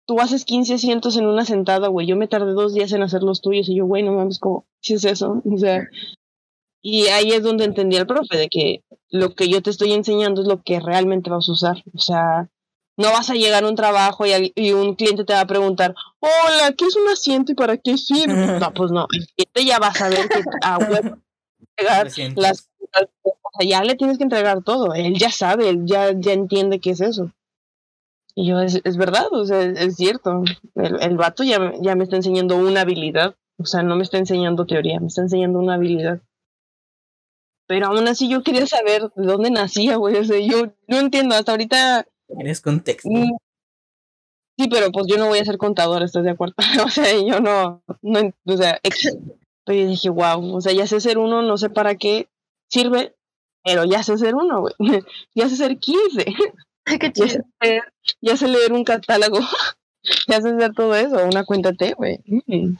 tú 0.06 0.20
haces 0.20 0.44
15 0.44 0.74
asientos 0.74 1.16
en 1.16 1.26
una 1.26 1.44
sentada, 1.44 1.88
güey. 1.88 2.06
Yo 2.06 2.16
me 2.16 2.28
tardé 2.28 2.52
dos 2.52 2.74
días 2.74 2.92
en 2.92 3.02
hacer 3.02 3.22
los 3.22 3.40
tuyos 3.40 3.68
y 3.68 3.76
yo, 3.76 3.86
güey, 3.86 4.02
no 4.02 4.12
mames, 4.12 4.40
como, 4.40 4.66
si 4.80 4.94
es 4.94 5.04
eso? 5.04 5.42
O 5.44 5.58
sea, 5.58 5.88
y 6.88 7.08
ahí 7.08 7.32
es 7.32 7.42
donde 7.42 7.64
entendí 7.64 7.96
al 7.96 8.06
profe, 8.06 8.36
de 8.36 8.48
que 8.48 8.84
lo 9.10 9.34
que 9.34 9.48
yo 9.48 9.60
te 9.60 9.70
estoy 9.70 9.92
enseñando 9.92 10.42
es 10.42 10.46
lo 10.46 10.62
que 10.62 10.78
realmente 10.78 11.30
vas 11.30 11.48
a 11.48 11.52
usar. 11.52 11.82
O 11.92 11.98
sea, 11.98 12.48
no 12.96 13.10
vas 13.10 13.28
a 13.28 13.34
llegar 13.34 13.64
a 13.64 13.68
un 13.68 13.74
trabajo 13.74 14.24
y, 14.24 14.72
un 14.72 14.94
cliente 14.94 15.24
te 15.24 15.32
va 15.32 15.40
a 15.40 15.48
preguntar, 15.48 15.96
hola, 16.20 16.72
¿qué 16.78 16.84
es 16.84 16.94
un 16.94 17.08
asiento 17.08 17.50
y 17.50 17.54
para 17.56 17.76
qué 17.76 17.98
sirve? 17.98 18.34
No, 18.60 18.72
pues 18.72 18.92
no, 18.92 19.08
el 19.10 19.26
cliente 19.26 19.64
ya 19.64 19.80
va 19.80 19.88
a 19.88 19.94
saber 19.94 20.28
que 20.28 20.40
a 20.62 20.78
entregar 21.76 22.08
las 22.36 22.70
o 22.92 23.58
sea, 23.58 23.68
ya 23.68 23.82
le 23.82 23.96
tienes 23.96 24.18
que 24.18 24.24
entregar 24.24 24.62
todo, 24.62 24.94
él 24.94 25.14
ya 25.18 25.32
sabe, 25.32 25.68
él 25.68 25.86
ya, 25.86 26.12
ya 26.12 26.34
entiende 26.34 26.78
qué 26.78 26.90
es 26.90 27.00
eso. 27.00 27.32
Y 28.36 28.46
yo, 28.46 28.60
es, 28.60 28.80
es 28.84 28.96
verdad, 28.96 29.26
o 29.32 29.44
sea, 29.44 29.60
es, 29.60 29.96
cierto, 29.96 30.44
el, 30.76 31.02
el 31.02 31.16
vato 31.16 31.42
ya, 31.42 31.72
ya 31.80 31.96
me 31.96 32.04
está 32.04 32.14
enseñando 32.14 32.56
una 32.56 32.82
habilidad, 32.82 33.34
o 33.58 33.64
sea, 33.64 33.82
no 33.82 33.96
me 33.96 34.04
está 34.04 34.18
enseñando 34.18 34.66
teoría, 34.66 35.00
me 35.00 35.08
está 35.08 35.22
enseñando 35.22 35.58
una 35.58 35.74
habilidad. 35.74 36.20
Pero 37.66 37.86
aún 37.86 38.06
así 38.06 38.28
yo 38.28 38.42
quería 38.42 38.66
saber 38.66 39.10
de 39.14 39.26
dónde 39.26 39.50
nacía, 39.50 39.96
güey. 39.96 40.16
O 40.16 40.24
sea, 40.24 40.38
yo 40.38 40.72
no 40.86 40.98
entiendo, 40.98 41.34
hasta 41.34 41.52
ahorita. 41.52 42.06
Eres 42.28 42.60
contexto. 42.60 43.08
Mm, 43.10 43.36
sí, 44.58 44.68
pero 44.68 44.90
pues 44.92 45.06
yo 45.08 45.16
no 45.16 45.26
voy 45.26 45.38
a 45.38 45.44
ser 45.44 45.58
contador, 45.58 46.02
¿estás 46.02 46.24
de 46.24 46.30
acuerdo? 46.30 46.54
o 46.86 46.88
sea, 46.90 47.12
yo 47.12 47.40
no, 47.40 47.82
no 48.02 48.32
o 48.46 48.56
sea, 48.56 48.80
pero 49.64 49.78
yo 49.80 49.88
dije, 49.88 50.08
wow, 50.08 50.56
o 50.56 50.60
sea, 50.60 50.72
ya 50.72 50.86
sé 50.86 51.00
ser 51.00 51.18
uno, 51.18 51.42
no 51.42 51.56
sé 51.56 51.70
para 51.70 51.96
qué 51.96 52.28
sirve, 52.70 53.16
pero 53.64 53.84
ya 53.84 54.02
sé 54.02 54.16
ser 54.16 54.34
uno, 54.36 54.60
güey. 54.60 54.74
ya 55.34 55.48
sé 55.48 55.56
ser 55.56 55.78
15. 55.78 56.24
Qué. 57.00 57.12
Ya, 57.14 57.28
sé, 57.28 57.42
ya 58.20 58.36
sé 58.36 58.46
leer 58.46 58.72
un 58.72 58.84
catálogo. 58.84 59.40
ya 60.28 60.40
sé 60.40 60.50
hacer 60.50 60.72
todo 60.72 60.94
eso, 60.94 61.16
una 61.24 61.44
cuenta 61.44 61.72
T, 61.72 61.94
güey. 61.94 62.20
Mm, 62.46 62.76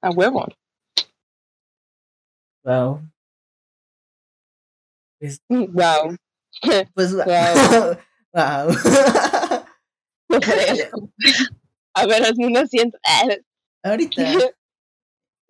a 0.00 0.10
huevo. 0.10 0.46
Wow. 2.64 3.09
Wow. 5.48 6.16
Pues 6.94 7.14
wow. 7.14 7.96
wow. 8.34 8.68
A 11.94 12.06
ver, 12.06 12.22
hazme 12.22 12.46
un 12.46 12.56
asiento. 12.56 12.98
Ahorita. 13.82 14.22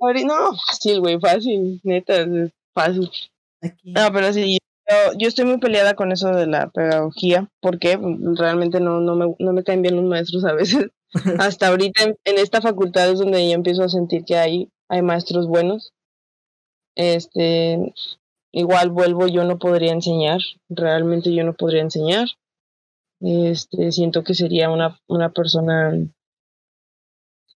Ahorita, 0.00 0.26
no, 0.26 0.52
fácil, 0.66 1.00
güey, 1.00 1.18
fácil, 1.20 1.80
neta, 1.84 2.22
es 2.22 2.52
fácil. 2.74 3.10
Aquí. 3.62 3.92
No, 3.92 4.10
pero 4.12 4.32
sí, 4.32 4.56
yo, 4.88 5.18
yo, 5.18 5.28
estoy 5.28 5.44
muy 5.44 5.58
peleada 5.58 5.94
con 5.94 6.12
eso 6.12 6.28
de 6.32 6.46
la 6.46 6.70
pedagogía, 6.70 7.50
porque 7.60 7.98
realmente 8.36 8.80
no, 8.80 9.00
no, 9.00 9.14
me, 9.16 9.34
no 9.38 9.52
me 9.52 9.62
caen 9.62 9.82
bien 9.82 9.96
los 9.96 10.04
maestros 10.04 10.44
a 10.44 10.54
veces. 10.54 10.86
Hasta 11.38 11.68
ahorita 11.68 12.04
en, 12.04 12.16
en, 12.24 12.38
esta 12.38 12.62
facultad 12.62 13.10
es 13.10 13.18
donde 13.18 13.46
yo 13.46 13.54
empiezo 13.54 13.82
a 13.82 13.88
sentir 13.88 14.24
que 14.24 14.36
hay, 14.36 14.70
hay 14.88 15.02
maestros 15.02 15.46
buenos. 15.46 15.92
Este, 16.96 17.92
igual 18.53 18.90
vuelvo, 18.90 19.26
yo 19.26 19.44
no 19.44 19.59
podría 19.59 19.92
enseñar, 19.92 20.40
realmente 20.68 21.34
yo 21.34 21.44
no 21.44 21.55
podría 21.55 21.82
enseñar. 21.82 22.28
Este, 23.20 23.92
siento 23.92 24.24
que 24.24 24.34
sería 24.34 24.70
una, 24.70 24.98
una 25.07 25.30
persona, 25.30 25.92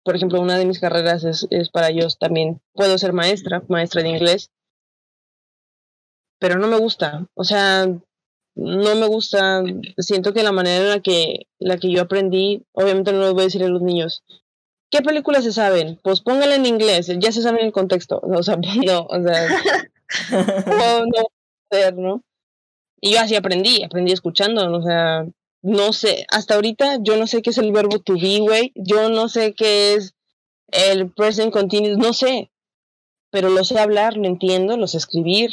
por 0.03 0.15
ejemplo, 0.15 0.41
una 0.41 0.57
de 0.57 0.65
mis 0.65 0.79
carreras 0.79 1.23
es, 1.23 1.47
es 1.51 1.69
para 1.69 1.89
ellos 1.89 2.17
también, 2.19 2.61
puedo 2.73 2.97
ser 2.97 3.13
maestra, 3.13 3.63
maestra 3.69 4.03
de 4.03 4.09
inglés, 4.09 4.51
pero 6.39 6.59
no 6.59 6.67
me 6.67 6.77
gusta, 6.77 7.25
o 7.35 7.45
sea, 7.45 7.87
no 8.55 8.95
me 8.95 9.07
gusta, 9.07 9.63
siento 9.97 10.33
que 10.33 10.43
la 10.43 10.51
manera 10.51 10.83
en 10.83 10.89
la 10.89 10.99
que, 10.99 11.47
la 11.59 11.77
que 11.77 11.89
yo 11.89 12.01
aprendí, 12.01 12.65
obviamente 12.73 13.13
no 13.13 13.19
lo 13.19 13.33
voy 13.33 13.43
a 13.43 13.45
decir 13.45 13.63
a 13.63 13.69
los 13.69 13.81
niños, 13.81 14.23
¿qué 14.91 15.01
películas 15.01 15.45
se 15.45 15.53
saben? 15.53 15.99
Pues 16.03 16.19
póngala 16.19 16.55
en 16.55 16.65
inglés, 16.65 17.09
ya 17.19 17.31
se 17.31 17.41
sabe 17.41 17.65
el 17.65 17.71
contexto, 17.71 18.19
o 18.21 18.43
sea, 18.43 18.57
no, 18.85 19.07
o 19.09 19.23
sea, 19.23 19.47
no, 20.31 21.05
no 21.05 21.23
¿no? 21.95 22.23
Y 23.01 23.13
yo 23.13 23.19
así 23.19 23.35
aprendí, 23.35 23.83
aprendí 23.83 24.13
escuchando, 24.13 24.71
o 24.71 24.81
sea, 24.81 25.25
no 25.61 25.93
sé, 25.93 26.25
hasta 26.29 26.55
ahorita 26.55 26.99
yo 27.01 27.17
no 27.17 27.27
sé 27.27 27.41
qué 27.41 27.49
es 27.49 27.57
el 27.57 27.71
verbo 27.71 27.99
to 27.99 28.13
be, 28.13 28.39
güey, 28.39 28.71
yo 28.75 29.09
no 29.09 29.27
sé 29.29 29.53
qué 29.53 29.95
es 29.95 30.13
el 30.67 31.11
present 31.11 31.51
continuous, 31.51 31.97
no 31.97 32.13
sé, 32.13 32.51
pero 33.29 33.49
lo 33.49 33.63
sé 33.63 33.79
hablar, 33.79 34.15
lo 34.15 34.25
entiendo, 34.25 34.77
lo 34.77 34.87
sé 34.87 34.97
escribir. 34.97 35.51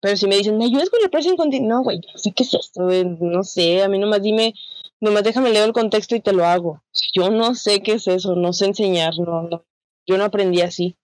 Pero 0.00 0.16
si 0.16 0.26
me 0.26 0.36
dicen, 0.36 0.58
¿me 0.58 0.66
ayudas 0.66 0.90
con 0.90 1.00
el 1.02 1.10
present 1.10 1.36
continuous? 1.36 1.68
No, 1.68 1.82
güey, 1.82 1.98
no 1.98 2.18
sé 2.18 2.32
qué 2.32 2.42
es 2.42 2.54
esto, 2.54 2.84
güey, 2.84 3.04
no 3.04 3.42
sé, 3.42 3.82
a 3.82 3.88
mí 3.88 3.98
nomás 3.98 4.22
dime, 4.22 4.54
nomás 5.00 5.24
déjame 5.24 5.50
leer 5.50 5.64
el 5.66 5.72
contexto 5.72 6.16
y 6.16 6.20
te 6.20 6.32
lo 6.32 6.44
hago. 6.44 6.82
yo 7.14 7.30
no 7.30 7.54
sé 7.54 7.82
qué 7.82 7.92
es 7.92 8.06
eso, 8.08 8.34
no 8.34 8.52
sé 8.52 8.66
enseñar, 8.66 9.18
no, 9.18 9.42
no, 9.42 9.64
yo 10.06 10.18
no 10.18 10.24
aprendí 10.24 10.62
así. 10.62 10.96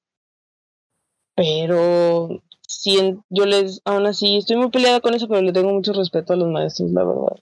Pero 1.35 2.43
si 2.81 3.17
yo 3.31 3.47
les, 3.47 3.81
aún 3.85 4.07
así, 4.07 4.39
estoy 4.39 4.57
muy 4.57 4.71
peleada 4.71 5.01
con 5.01 5.15
eso, 5.15 5.29
pero 5.29 5.43
le 5.43 5.53
tengo 5.53 5.73
mucho 5.73 5.93
respeto 5.93 6.33
a 6.33 6.37
los 6.37 6.49
maestros, 6.49 6.91
la 6.91 7.05
verdad 7.05 7.37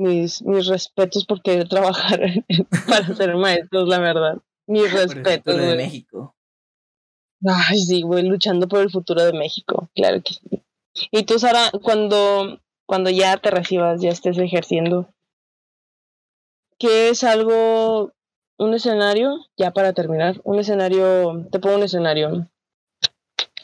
mis, 0.00 0.42
mis 0.42 0.66
respetos 0.66 1.24
por 1.26 1.42
querer 1.42 1.68
trabajar 1.68 2.20
para 2.88 3.14
ser 3.14 3.36
maestros, 3.36 3.88
la 3.88 3.98
verdad. 3.98 4.38
Mis 4.66 4.92
respetos. 4.92 5.56
de 5.56 5.76
México. 5.76 6.34
Ay, 7.46 7.78
sí, 7.78 8.02
voy 8.02 8.22
luchando 8.22 8.66
por 8.68 8.80
el 8.80 8.90
futuro 8.90 9.22
de 9.24 9.32
México, 9.32 9.88
claro 9.94 10.20
que 10.22 10.34
sí. 10.34 10.62
Y 11.10 11.22
tú, 11.24 11.38
Sara, 11.38 11.70
cuando, 11.82 12.60
cuando 12.86 13.10
ya 13.10 13.36
te 13.38 13.50
recibas, 13.50 14.00
ya 14.00 14.10
estés 14.10 14.36
ejerciendo, 14.38 15.08
¿qué 16.78 17.08
es 17.08 17.24
algo, 17.24 18.12
un 18.58 18.74
escenario, 18.74 19.38
ya 19.56 19.70
para 19.70 19.94
terminar, 19.94 20.40
un 20.44 20.58
escenario, 20.58 21.46
te 21.50 21.60
pongo 21.60 21.76
un 21.76 21.82
escenario. 21.84 22.50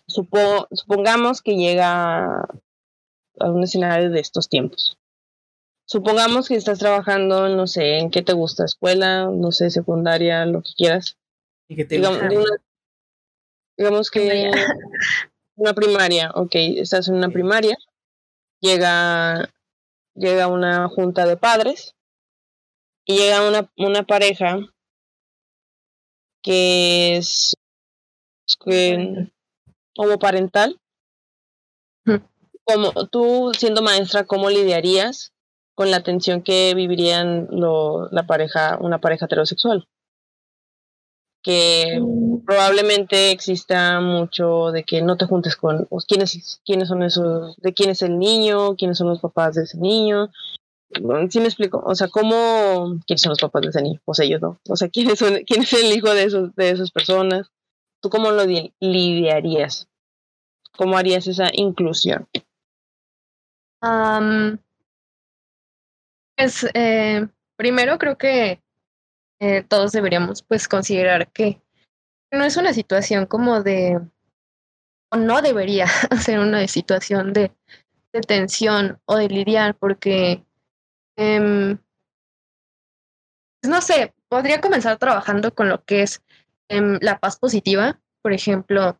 Supongamos 0.07 1.43
que 1.43 1.57
llega 1.57 2.41
a 3.39 3.51
un 3.51 3.63
escenario 3.63 4.11
de 4.11 4.21
estos 4.21 4.49
tiempos. 4.49 4.99
Supongamos 5.89 6.49
que 6.49 6.57
estás 6.57 6.79
trabajando, 6.79 7.49
no 7.49 7.67
sé, 7.67 7.99
en 7.99 8.11
qué 8.11 8.23
te 8.23 8.33
gusta, 8.33 8.65
escuela, 8.65 9.31
no 9.31 9.53
sé, 9.53 9.71
secundaria, 9.71 10.45
lo 10.45 10.63
que 10.63 10.71
quieras. 10.77 11.17
¿Y 11.69 11.77
que 11.77 11.85
te 11.85 11.97
digamos, 11.97 12.23
digamos 13.77 14.11
que 14.11 14.51
una 15.57 15.75
primaria, 15.75 16.33
ok, 16.35 16.55
estás 16.55 17.09
en 17.09 17.15
una 17.15 17.29
primaria, 17.29 17.77
llega, 18.61 19.53
llega 20.15 20.49
una 20.49 20.89
junta 20.89 21.27
de 21.27 21.37
padres 21.37 21.95
y 23.05 23.19
llega 23.19 23.47
una, 23.49 23.71
una 23.77 24.03
pareja 24.03 24.59
que 26.43 27.17
es, 27.17 27.57
que, 28.65 29.31
parental. 30.19 30.81
Como 32.65 32.93
tú 33.07 33.53
siendo 33.57 33.83
maestra, 33.83 34.25
¿cómo 34.25 34.51
lidiarías 34.51 35.33
con 35.77 35.91
la 35.91 36.03
tensión 36.03 36.43
que 36.43 36.73
vivirían 36.75 37.49
lo, 37.51 38.09
la 38.11 38.27
pareja, 38.27 38.79
una 38.81 38.99
pareja 38.99 39.27
heterosexual. 39.27 39.87
Que 41.43 42.01
mm. 42.01 42.47
probablemente 42.47 43.31
exista 43.31 44.01
mucho 44.01 44.73
de 44.73 44.85
que 44.85 45.03
no 45.03 45.19
te 45.19 45.27
juntes 45.27 45.55
con 45.55 45.87
quiénes, 46.09 46.61
quiénes 46.65 46.89
son 46.89 47.03
esos, 47.03 47.57
de 47.59 47.75
quién 47.75 47.91
es 47.91 48.01
el 48.01 48.19
niño, 48.19 48.75
quiénes 48.75 48.97
son 48.97 49.09
los 49.09 49.21
papás 49.21 49.55
de 49.55 49.65
ese 49.65 49.77
niño. 49.77 50.31
¿Sí 51.29 51.41
me 51.41 51.47
explico? 51.47 51.83
O 51.85 51.95
sea, 51.95 52.09
¿cómo, 52.09 52.99
quiénes 53.07 53.21
son 53.21 53.31
los 53.31 53.41
papás 53.41 53.61
de 53.61 53.69
ese 53.69 53.83
niño? 53.83 54.01
Pues 54.07 54.19
ellos 54.21 54.41
no. 54.41 54.59
O 54.71 54.77
sea, 54.77 54.89
¿quién 54.89 55.11
es, 55.11 55.23
quién 55.47 55.63
es 55.63 55.73
el 55.75 55.93
hijo 55.93 56.15
de, 56.15 56.25
esos, 56.25 56.57
de 56.57 56.71
esas 56.71 56.91
personas? 56.91 57.49
¿Tú 58.07 58.11
cómo 58.11 58.31
lo 58.31 58.45
lidiarías? 58.79 59.89
¿Cómo 60.77 60.97
harías 60.97 61.27
esa 61.27 61.49
inclusión? 61.53 62.29
Pues 66.37 66.65
eh, 66.73 67.27
primero 67.57 67.99
creo 67.99 68.17
que 68.17 68.63
eh, 69.41 69.65
todos 69.65 69.91
deberíamos 69.91 70.45
pues 70.45 70.69
considerar 70.69 71.33
que 71.33 71.61
no 72.31 72.45
es 72.45 72.57
una 72.57 72.73
situación 72.73 73.27
como 73.27 73.65
de, 73.65 74.01
o 75.11 75.17
no 75.17 75.43
debería 75.43 75.89
ser 76.23 76.39
una 76.39 76.65
situación 76.69 77.33
de, 77.33 77.51
de 78.13 78.21
tensión 78.21 79.01
o 79.07 79.17
de 79.17 79.29
lidiar 79.29 79.75
porque, 79.75 80.45
pues, 81.17 81.77
no 83.65 83.81
sé, 83.81 84.15
podría 84.29 84.61
comenzar 84.61 84.97
trabajando 84.97 85.53
con 85.53 85.69
lo 85.69 85.85
que 85.85 86.03
es 86.03 86.23
em, 86.69 86.99
la 87.01 87.19
paz 87.19 87.39
positiva, 87.39 88.01
por 88.23 88.33
ejemplo, 88.33 88.99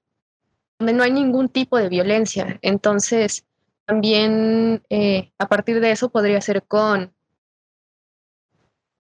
donde 0.79 0.93
no 0.93 1.03
hay 1.03 1.11
ningún 1.11 1.49
tipo 1.49 1.79
de 1.79 1.89
violencia. 1.89 2.59
Entonces, 2.63 3.45
también 3.87 4.83
eh, 4.91 5.33
a 5.39 5.49
partir 5.49 5.81
de 5.81 5.93
eso 5.93 6.11
podría 6.11 6.41
ser 6.41 6.65
con 6.65 7.15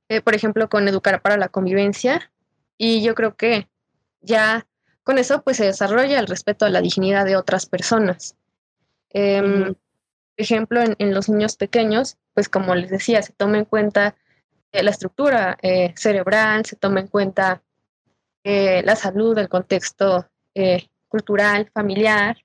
eh, 0.08 0.20
por 0.20 0.36
ejemplo, 0.36 0.68
con 0.68 0.86
Educar 0.86 1.20
para 1.20 1.36
la 1.36 1.48
Convivencia. 1.48 2.30
Y 2.78 3.02
yo 3.02 3.14
creo 3.14 3.36
que 3.36 3.68
ya 4.20 4.66
con 5.02 5.18
eso 5.18 5.42
pues 5.42 5.56
se 5.56 5.64
desarrolla 5.64 6.20
el 6.20 6.28
respeto 6.28 6.64
a 6.64 6.70
la 6.70 6.80
dignidad 6.80 7.24
de 7.24 7.36
otras 7.36 7.66
personas. 7.66 8.36
Em, 9.10 9.74
por 9.74 9.76
ejemplo, 10.36 10.80
en, 10.98 11.14
los 11.14 11.28
niños 11.28 11.56
pequeños, 11.56 12.18
pues 12.34 12.48
como 12.48 12.74
les 12.74 12.90
decía, 12.90 13.22
se 13.22 13.32
toma 13.32 13.58
en 13.58 13.64
cuenta 13.64 14.14
eh, 14.72 14.82
la 14.82 14.90
estructura 14.90 15.58
cerebral, 15.96 16.64
se 16.66 16.76
toma 16.76 17.00
en 17.00 17.08
cuenta 17.08 17.62
la 18.46 18.94
salud, 18.94 19.36
el 19.38 19.48
contexto 19.48 20.28
cultural, 21.08 21.70
familiar. 21.74 22.36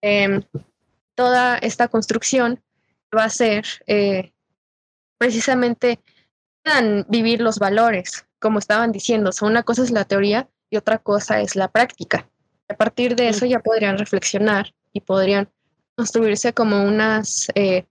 Em, 0.00 0.42
toda 1.14 1.58
esta 1.58 1.88
construcción 1.88 2.62
va 3.14 3.24
a 3.24 3.28
ser 3.28 3.64
precisamente 5.18 6.00
vivir 7.08 7.40
los 7.40 7.58
valores, 7.58 8.26
como 8.38 8.58
estaban 8.58 8.92
diciendo. 8.92 9.30
O 9.30 9.46
una 9.46 9.62
cosa 9.62 9.82
es 9.82 9.90
la 9.90 10.04
teoría 10.04 10.48
y 10.70 10.76
otra 10.76 10.98
cosa 10.98 11.40
es 11.40 11.56
la 11.56 11.68
práctica. 11.68 12.28
A 12.68 12.74
partir 12.74 13.16
de 13.16 13.28
eso 13.28 13.46
ya 13.46 13.60
podrían 13.60 13.98
reflexionar 13.98 14.72
y 14.92 15.00
podrían 15.00 15.50
construirse 15.96 16.52
como 16.52 16.84
unas 16.84 17.48
eh, 17.54 17.84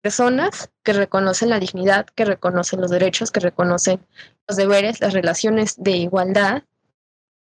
personas 0.00 0.70
que 0.82 0.92
reconocen 0.92 1.50
la 1.50 1.58
dignidad, 1.58 2.06
que 2.06 2.24
reconocen 2.24 2.80
los 2.80 2.90
derechos, 2.90 3.30
que 3.30 3.40
reconocen 3.40 4.00
los 4.48 4.56
deberes, 4.56 5.00
las 5.00 5.12
relaciones 5.12 5.74
de 5.76 5.92
igualdad 5.92 6.62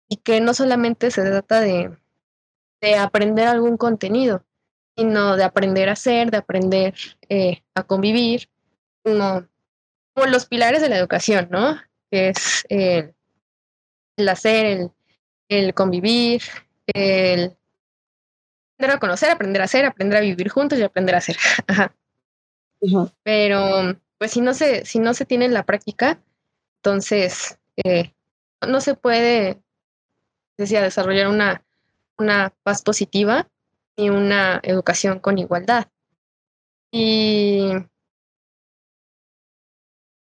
y 0.10 0.18
que 0.18 0.42
no 0.42 0.54
solamente 0.54 1.12
se 1.12 1.22
trata 1.22 1.62
de, 1.62 1.96
de 2.82 2.96
aprender 2.96 3.48
algún 3.48 3.78
contenido, 3.78 4.44
sino 4.98 5.38
de 5.38 5.44
aprender 5.44 5.88
a 5.90 5.96
ser, 5.96 6.32
de 6.32 6.38
aprender 6.38 6.96
eh, 7.30 7.64
a 7.76 7.84
convivir, 7.84 8.50
como 9.04 9.48
los 10.28 10.46
pilares 10.46 10.82
de 10.82 10.90
la 10.90 10.98
educación, 10.98 11.48
¿no? 11.52 11.80
Que 12.12 12.30
es 12.30 12.66
el, 12.70 13.14
hacer, 14.28 14.90
el, 15.48 15.74
convivir, 15.74 16.42
el 16.88 17.56
aprender 18.76 18.98
a 18.98 19.00
conocer, 19.00 19.30
aprender 19.30 19.62
a 19.62 19.66
hacer, 19.66 19.86
aprender 19.86 20.18
a 20.18 20.22
vivir 20.22 20.50
juntos 20.50 20.80
y 20.80 20.84
aprender 20.84 21.16
a 21.16 21.20
hacer. 21.20 21.38
Pero, 23.24 24.00
pues 24.18 24.32
si 24.32 24.42
no 24.42 24.54
se, 24.54 24.86
si 24.86 25.00
no 25.00 25.14
se 25.14 25.26
tiene 25.26 25.48
la 25.50 25.66
práctica, 25.66 26.22
entonces 26.80 27.60
eh, 27.84 28.14
no 28.68 28.82
se 28.82 28.96
puede, 28.96 29.62
decía, 30.64 30.82
desarrollar 30.82 31.28
una, 31.28 31.64
una 32.18 32.54
paz 32.64 32.82
positiva 32.82 33.48
ni 33.98 34.10
una 34.10 34.60
educación 34.64 35.20
con 35.20 35.38
igualdad. 35.38 35.88
Y 36.92 37.72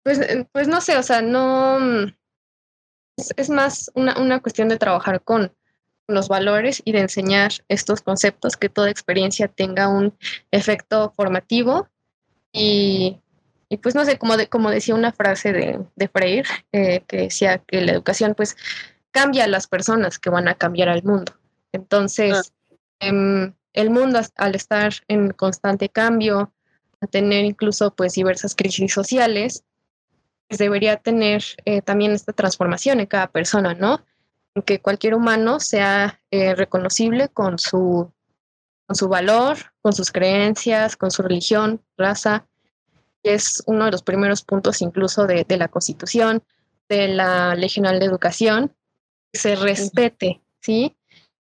pues, 0.03 0.21
pues 0.53 0.69
no 0.69 0.81
sé, 0.81 0.97
o 0.97 1.03
sea, 1.03 1.23
no. 1.23 1.79
Es, 3.37 3.51
más 3.51 3.91
una, 3.95 4.19
una, 4.19 4.41
cuestión 4.41 4.69
de 4.69 4.79
trabajar 4.79 5.23
con 5.23 5.55
los 6.09 6.29
valores 6.29 6.83
y 6.85 6.93
de 6.93 7.01
enseñar 7.01 7.53
estos 7.69 8.01
conceptos, 8.01 8.57
que 8.57 8.69
toda 8.69 8.91
experiencia 8.91 9.49
tenga 9.49 9.89
un 9.89 10.17
efecto 10.51 11.13
formativo. 11.17 11.89
Y, 12.53 13.21
y 13.69 13.77
pues 13.79 13.95
no 13.95 14.05
sé, 14.05 14.19
como, 14.19 14.37
de, 14.37 14.49
como 14.49 14.71
decía 14.71 14.95
una 14.95 15.13
frase 15.13 15.53
de, 15.53 15.81
de 15.95 16.09
Freire, 16.09 16.49
eh, 16.73 17.05
que 17.07 17.17
decía 17.19 17.59
que 17.59 17.81
la 17.81 17.93
educación 17.93 18.35
pues 18.35 18.57
cambia 19.13 19.45
a 19.45 19.49
las 19.49 19.67
personas 19.69 20.19
que 20.19 20.31
van 20.31 20.49
a 20.49 20.55
cambiar 20.55 20.89
al 20.89 21.05
mundo. 21.05 21.33
Entonces, 21.71 22.53
em, 22.99 23.55
el 23.73 23.91
mundo 23.91 24.21
al 24.37 24.55
estar 24.55 24.93
en 25.09 25.31
constante 25.31 25.89
cambio, 25.89 26.53
a 27.01 27.07
tener 27.07 27.45
incluso 27.45 27.95
pues 27.95 28.15
diversas 28.15 28.55
crisis 28.55 28.93
sociales, 28.93 29.65
pues, 30.49 30.59
debería 30.59 30.97
tener 30.99 31.43
eh, 31.65 31.83
también 31.83 32.13
esta 32.13 32.33
transformación 32.33 33.01
en 33.01 33.07
cada 33.07 33.29
persona, 33.29 33.75
¿no? 33.75 34.05
En 34.55 34.63
que 34.63 34.81
cualquier 34.81 35.15
humano 35.15 35.61
sea 35.61 36.21
eh, 36.31 36.55
reconocible 36.55 37.29
con 37.29 37.59
su, 37.59 38.13
con 38.87 38.97
su 38.97 39.09
valor, 39.09 39.57
con 39.81 39.93
sus 39.93 40.13
creencias, 40.13 40.97
con 40.97 41.11
su 41.11 41.23
religión, 41.23 41.83
raza. 41.97 42.47
Es 43.23 43.63
uno 43.67 43.87
de 43.87 43.93
los 43.93 44.03
primeros 44.03 44.43
puntos 44.43 44.83
incluso 44.83 45.27
de, 45.27 45.45
de 45.45 45.57
la 45.57 45.69
Constitución, 45.69 46.43
de 46.89 47.09
la 47.09 47.55
Ley 47.55 47.69
General 47.69 47.99
de 47.99 48.07
Educación, 48.07 48.77
se 49.33 49.57
respete, 49.57 50.43
¿sí? 50.61 50.97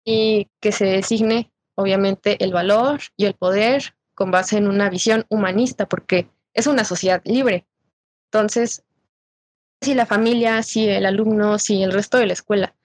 Y 0.04 0.50
que 0.60 0.72
se 0.72 0.86
designe, 0.86 1.52
obviamente, 1.76 2.44
el 2.44 2.54
valor 2.54 3.02
y 3.16 3.26
el 3.26 3.34
poder 3.34 3.96
con 4.16 4.32
base 4.32 4.58
en 4.58 4.68
una 4.68 4.90
visión 4.90 5.26
humanista, 5.30 5.88
porque 5.88 6.30
es 6.54 6.68
una 6.68 6.84
sociedad 6.84 7.22
libre. 7.26 7.68
Entonces, 8.32 8.84
si 9.82 9.94
la 9.94 10.06
familia, 10.06 10.64
si 10.64 10.88
el 10.90 11.06
alumno, 11.06 11.60
si 11.60 11.84
el 11.84 11.92
resto 11.92 12.18
de 12.18 12.26
la 12.26 12.34
escuela 12.34 12.76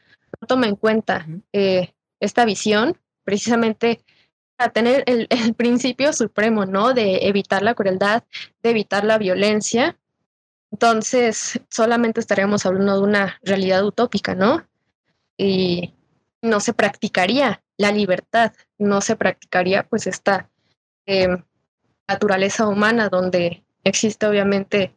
no 0.41 0.47
toma 0.47 0.67
en 0.67 0.77
cuenta 0.77 1.27
eh, 1.53 1.95
esta 2.21 2.45
visión, 2.45 2.99
precisamente 3.25 4.05
para 4.57 4.73
tener 4.73 5.05
el, 5.07 5.27
el, 5.31 5.55
principio 5.55 6.13
supremo, 6.13 6.67
¿no? 6.67 6.93
De 6.93 7.27
evitar 7.29 7.63
la 7.63 7.75
crueldad, 7.75 8.25
de 8.63 8.71
evitar 8.71 9.05
la 9.05 9.19
violencia, 9.19 9.97
entonces 10.71 11.61
solamente 11.71 12.19
estaríamos 12.21 12.65
hablando 12.65 12.97
de 12.97 13.03
una 13.03 13.39
realidad 13.43 13.85
utópica, 13.85 14.35
¿no? 14.35 14.67
Y 15.43 15.93
no 16.41 16.61
se 16.61 16.73
practicaría 16.73 17.63
la 17.77 17.91
libertad, 17.91 18.53
no 18.79 19.01
se 19.01 19.17
practicaría 19.17 19.83
pues 19.83 20.07
esta 20.07 20.51
eh, 21.07 21.29
naturaleza 22.09 22.69
humana 22.69 23.09
donde 23.09 23.65
existe 23.85 24.27
obviamente 24.27 24.95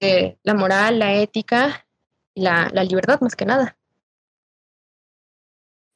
eh, 0.00 0.36
la 0.42 0.54
moral, 0.54 0.98
la 0.98 1.14
ética 1.14 1.86
y 2.34 2.42
la, 2.42 2.70
la, 2.72 2.84
libertad 2.84 3.20
más 3.20 3.34
que 3.34 3.44
nada. 3.44 3.76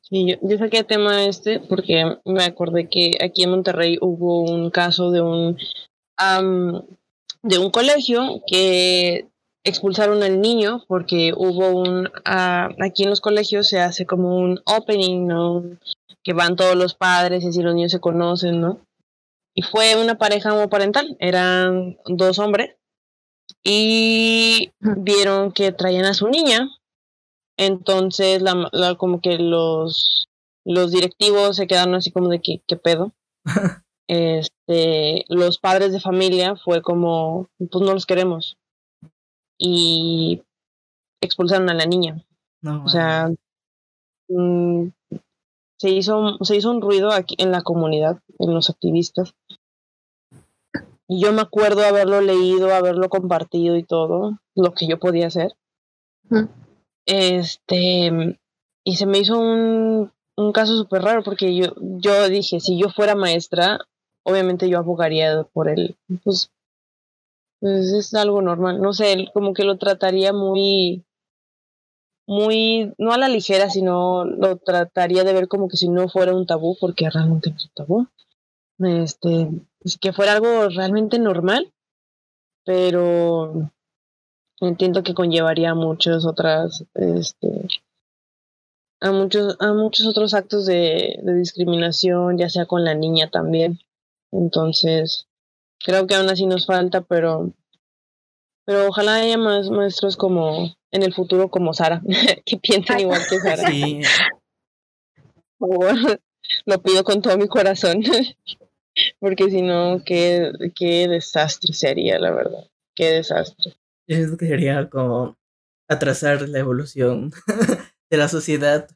Sí, 0.02 0.26
yo, 0.28 0.36
yo 0.42 0.58
saqué 0.58 0.78
el 0.78 0.86
tema 0.86 1.24
este 1.24 1.60
porque 1.60 2.18
me 2.24 2.44
acordé 2.44 2.88
que 2.88 3.18
aquí 3.20 3.42
en 3.42 3.50
Monterrey 3.50 3.98
hubo 4.00 4.42
un 4.42 4.70
caso 4.70 5.10
de 5.10 5.20
un 5.20 5.58
um, 6.20 6.82
de 7.42 7.58
un 7.58 7.70
colegio 7.70 8.42
que 8.46 9.28
expulsaron 9.68 10.22
al 10.22 10.40
niño 10.40 10.84
porque 10.88 11.32
hubo 11.36 11.68
un 11.70 12.06
uh, 12.06 12.82
aquí 12.82 13.02
en 13.02 13.10
los 13.10 13.20
colegios 13.20 13.68
se 13.68 13.80
hace 13.80 14.06
como 14.06 14.36
un 14.36 14.60
opening 14.64 15.26
no 15.26 15.62
que 16.22 16.32
van 16.32 16.56
todos 16.56 16.76
los 16.76 16.94
padres 16.94 17.44
y 17.44 17.48
así 17.48 17.62
los 17.62 17.74
niños 17.74 17.92
se 17.92 18.00
conocen 18.00 18.60
no 18.60 18.80
y 19.54 19.62
fue 19.62 20.00
una 20.00 20.16
pareja 20.16 20.54
homoparental 20.54 21.16
eran 21.20 21.98
dos 22.06 22.38
hombres 22.38 22.76
y 23.62 24.70
vieron 24.80 25.52
que 25.52 25.72
traían 25.72 26.04
a 26.04 26.14
su 26.14 26.28
niña. 26.28 26.68
Entonces 27.58 28.42
la, 28.42 28.68
la, 28.72 28.94
como 28.96 29.20
que 29.20 29.38
los 29.38 30.28
los 30.64 30.90
directivos 30.90 31.56
se 31.56 31.66
quedaron 31.66 31.94
así 31.94 32.10
como 32.10 32.28
de 32.28 32.40
que 32.40 32.60
qué 32.66 32.76
pedo 32.76 33.12
este 34.08 35.24
los 35.28 35.58
padres 35.58 35.92
de 35.92 36.00
familia 36.00 36.56
fue 36.56 36.82
como 36.82 37.48
pues 37.58 37.84
no 37.84 37.94
los 37.94 38.04
queremos 38.04 38.56
y 39.58 40.42
expulsaron 41.20 41.68
a 41.70 41.74
la 41.74 41.86
niña. 41.86 42.24
No, 42.62 42.84
o 42.84 42.88
sea, 42.88 43.30
mmm, 44.28 44.88
se 45.78 45.90
hizo, 45.90 46.38
se 46.42 46.56
hizo 46.56 46.70
un 46.70 46.80
ruido 46.80 47.12
aquí 47.12 47.36
en 47.38 47.52
la 47.52 47.62
comunidad, 47.62 48.20
en 48.38 48.54
los 48.54 48.70
activistas. 48.70 49.34
Y 51.08 51.20
yo 51.20 51.32
me 51.32 51.42
acuerdo 51.42 51.84
haberlo 51.84 52.20
leído, 52.20 52.74
haberlo 52.74 53.08
compartido 53.08 53.76
y 53.76 53.84
todo, 53.84 54.38
lo 54.56 54.72
que 54.72 54.86
yo 54.86 54.98
podía 54.98 55.28
hacer. 55.28 55.52
Mm. 56.28 56.46
Este, 57.06 58.38
y 58.84 58.96
se 58.96 59.06
me 59.06 59.18
hizo 59.18 59.38
un, 59.38 60.10
un 60.36 60.52
caso 60.52 60.76
súper 60.76 61.02
raro 61.02 61.22
porque 61.22 61.54
yo, 61.54 61.74
yo 61.76 62.28
dije, 62.28 62.58
si 62.58 62.76
yo 62.78 62.88
fuera 62.88 63.14
maestra, 63.14 63.78
obviamente 64.24 64.68
yo 64.68 64.78
abogaría 64.78 65.44
por 65.52 65.68
él, 65.68 65.96
pues 66.24 66.50
pues 67.60 67.92
es 67.92 68.14
algo 68.14 68.42
normal. 68.42 68.80
No 68.80 68.92
sé, 68.92 69.26
como 69.32 69.54
que 69.54 69.64
lo 69.64 69.78
trataría 69.78 70.32
muy, 70.32 71.04
muy, 72.26 72.92
no 72.98 73.12
a 73.12 73.18
la 73.18 73.28
ligera, 73.28 73.70
sino 73.70 74.24
lo 74.24 74.56
trataría 74.58 75.24
de 75.24 75.32
ver 75.32 75.48
como 75.48 75.68
que 75.68 75.76
si 75.76 75.88
no 75.88 76.08
fuera 76.08 76.34
un 76.34 76.46
tabú, 76.46 76.76
porque 76.80 77.08
realmente 77.10 77.50
es 77.50 77.64
un 77.64 77.70
tabú. 77.74 78.08
Este, 78.78 79.50
es 79.80 79.96
que 79.98 80.12
fuera 80.12 80.32
algo 80.32 80.68
realmente 80.68 81.18
normal, 81.18 81.72
pero 82.64 83.70
entiendo 84.60 85.02
que 85.02 85.14
conllevaría 85.14 85.74
muchas 85.74 86.26
otras, 86.26 86.84
este, 86.94 87.68
a 89.00 89.12
muchos, 89.12 89.56
a 89.60 89.72
muchos 89.72 90.06
otros 90.06 90.34
actos 90.34 90.66
de 90.66 91.18
discriminación, 91.22 92.38
ya 92.38 92.48
sea 92.48 92.66
con 92.66 92.84
la 92.84 92.94
niña 92.94 93.30
también. 93.30 93.78
Entonces, 94.32 95.28
creo 95.84 96.06
que 96.06 96.14
aún 96.14 96.28
así 96.28 96.46
nos 96.46 96.66
falta, 96.66 97.00
pero 97.02 97.52
pero 98.66 98.88
ojalá 98.88 99.14
haya 99.14 99.38
más 99.38 99.70
maestros 99.70 100.16
como 100.16 100.76
en 100.90 101.02
el 101.02 101.14
futuro 101.14 101.50
como 101.50 101.72
Sara, 101.72 102.02
que 102.44 102.58
piensen 102.58 103.00
igual 103.00 103.22
que 103.28 103.38
Sara. 103.38 103.70
Sí. 103.70 104.02
Por 105.58 105.70
favor, 105.70 106.20
lo 106.66 106.82
pido 106.82 107.04
con 107.04 107.22
todo 107.22 107.38
mi 107.38 107.48
corazón, 107.48 108.02
porque 109.20 109.48
si 109.50 109.62
no, 109.62 110.02
qué, 110.04 110.52
qué 110.74 111.08
desastre 111.08 111.72
sería, 111.72 112.18
la 112.18 112.30
verdad. 112.32 112.68
Qué 112.94 113.10
desastre. 113.10 113.74
Yo 114.06 114.36
que 114.36 114.46
sería 114.46 114.90
como 114.90 115.36
atrasar 115.88 116.48
la 116.48 116.58
evolución 116.58 117.32
de 118.10 118.16
la 118.16 118.28
sociedad. 118.28 118.88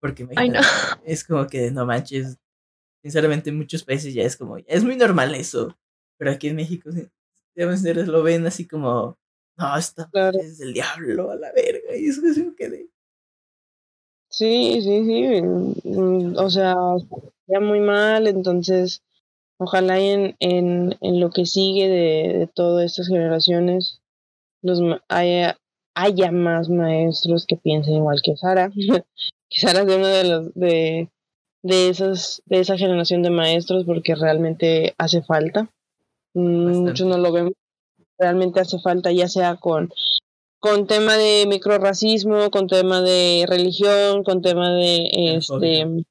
Porque 0.00 0.28
Ay, 0.36 0.50
no. 0.50 0.60
es 1.04 1.24
como 1.24 1.46
que 1.46 1.70
no 1.70 1.86
manches. 1.86 2.38
Sinceramente, 3.02 3.50
en 3.50 3.56
muchos 3.56 3.84
países 3.84 4.14
ya 4.14 4.22
es 4.22 4.36
como, 4.36 4.58
es 4.58 4.84
muy 4.84 4.96
normal 4.96 5.34
eso. 5.34 5.76
Pero 6.18 6.30
aquí 6.30 6.48
en 6.48 6.56
México 6.56 6.90
ustedes 7.56 8.08
lo 8.08 8.22
ven 8.22 8.46
así 8.46 8.66
como, 8.66 9.16
no, 9.56 9.76
esta 9.76 10.08
Claro. 10.10 10.38
es 10.40 10.58
del 10.58 10.72
diablo 10.74 11.30
a 11.30 11.36
la 11.36 11.52
verga. 11.52 11.96
Y 11.96 12.06
eso 12.06 12.26
es 12.26 12.36
un 12.38 12.54
que 12.54 12.68
de. 12.70 12.88
Sí, 14.30 14.80
sí, 14.82 15.04
sí. 15.04 15.42
mm, 15.42 16.36
O 16.38 16.50
sea, 16.50 16.74
ya 17.46 17.60
muy 17.60 17.80
mal, 17.80 18.26
entonces 18.26 19.02
ojalá 19.58 20.00
en, 20.00 20.34
en, 20.40 20.96
en 21.00 21.20
lo 21.20 21.30
que 21.30 21.46
sigue 21.46 21.88
de, 21.88 22.38
de 22.38 22.46
todas 22.52 22.84
estas 22.86 23.08
generaciones 23.08 24.00
los 24.62 24.80
haya, 25.08 25.56
haya 25.94 26.32
más 26.32 26.68
maestros 26.68 27.46
que 27.46 27.56
piensen 27.56 27.94
igual 27.94 28.20
que 28.22 28.36
Sara. 28.36 28.70
que 29.50 29.60
Sara 29.60 29.80
es 29.82 29.86
de 29.86 29.96
una 29.96 30.08
de 30.08 30.24
los 30.24 30.54
de, 30.54 31.08
de 31.62 31.88
esas, 31.90 32.42
de 32.46 32.60
esa 32.60 32.76
generación 32.76 33.22
de 33.22 33.30
maestros 33.30 33.84
porque 33.84 34.14
realmente 34.16 34.94
hace 34.98 35.22
falta. 35.22 35.70
Mm, 36.34 36.64
Bastante. 36.66 36.90
Muchos 36.90 37.06
no 37.06 37.18
lo 37.18 37.32
vemos. 37.32 37.52
Realmente 38.18 38.60
hace 38.60 38.78
falta, 38.78 39.10
ya 39.12 39.28
sea 39.28 39.56
con 39.56 39.90
con 40.60 40.86
tema 40.86 41.16
de 41.18 41.44
microracismo, 41.46 42.50
con 42.50 42.68
tema 42.68 43.02
de 43.02 43.44
religión, 43.46 44.24
con 44.24 44.40
tema 44.40 44.70
de 44.72 45.10
este 45.36 46.04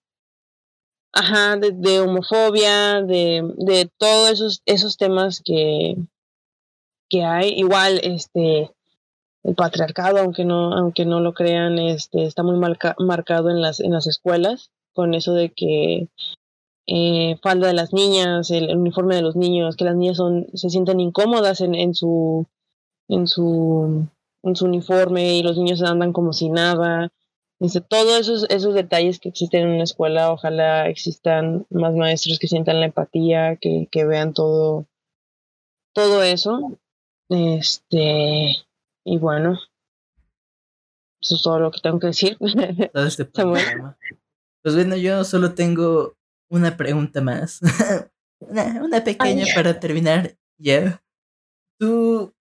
ajá, 1.12 1.58
de, 1.58 1.72
de 1.72 2.00
homofobia, 2.02 3.02
de, 3.02 3.42
de 3.58 3.90
todos 3.98 4.32
esos, 4.32 4.62
esos 4.66 4.98
temas 4.98 5.42
que, 5.44 5.96
que 7.10 7.24
hay. 7.24 7.50
Igual, 7.50 8.00
este 8.04 8.70
el 9.44 9.56
patriarcado, 9.56 10.20
aunque 10.20 10.46
no, 10.46 10.74
aunque 10.74 11.06
no 11.06 11.20
lo 11.20 11.34
crean, 11.34 11.78
este, 11.80 12.24
está 12.24 12.44
muy 12.44 12.56
marca- 12.56 12.96
marcado 13.00 13.50
en 13.50 13.60
las, 13.62 13.80
en 13.80 13.92
las 13.92 14.08
escuelas, 14.08 14.70
con 14.94 15.16
eso 15.16 15.34
de 15.34 15.50
que 15.50 16.08
eh, 16.88 17.38
falda 17.42 17.68
de 17.68 17.74
las 17.74 17.94
niñas, 17.94 18.52
el, 18.52 18.70
el 18.70 18.78
uniforme 18.78 19.16
de 19.16 19.22
los 19.22 19.36
niños, 19.36 19.76
que 19.76 19.86
las 19.86 19.96
niñas 19.96 20.18
son, 20.18 20.48
se 20.54 20.70
sienten 20.70 21.00
incómodas 21.00 21.62
en, 21.62 21.76
en 21.76 21.94
su, 21.94 22.46
en 23.08 23.28
su, 23.28 24.08
en 24.44 24.56
su 24.56 24.66
uniforme 24.66 25.36
y 25.36 25.44
los 25.44 25.58
niños 25.58 25.82
andan 25.82 26.14
como 26.14 26.34
si 26.34 26.50
nada. 26.50 27.12
Dice, 27.60 27.80
todos 27.80 28.20
esos, 28.20 28.46
esos 28.50 28.74
detalles 28.74 29.20
que 29.20 29.30
existen 29.30 29.64
en 29.64 29.76
una 29.76 29.84
escuela, 29.84 30.32
ojalá 30.32 30.90
existan 30.90 31.66
más 31.70 31.94
maestros 31.94 32.40
que 32.40 32.50
sientan 32.50 32.82
la 32.82 32.88
empatía, 32.88 33.56
que, 33.56 33.88
que 33.90 34.06
vean 34.06 34.34
todo, 34.34 34.86
todo 35.94 36.24
eso. 36.24 36.78
Este, 37.30 38.58
y 39.06 39.18
bueno, 39.18 39.58
eso 41.22 41.36
es 41.36 41.42
todo 41.42 41.60
lo 41.60 41.72
que 41.72 41.80
tengo 41.80 42.00
que 42.00 42.08
decir. 42.08 42.38
todo 42.94 43.06
este. 43.06 43.26
Pues 44.64 44.76
bueno, 44.76 44.96
yo 44.96 45.26
solo 45.26 45.56
tengo 45.56 46.16
una 46.54 46.78
pregunta 46.78 47.22
más. 47.22 47.60
una, 48.40 48.84
una 48.84 49.04
pequeña 49.04 49.46
para 49.56 49.80
terminar 49.80 50.38
ya. 50.58 51.04
Tú, 51.80 52.34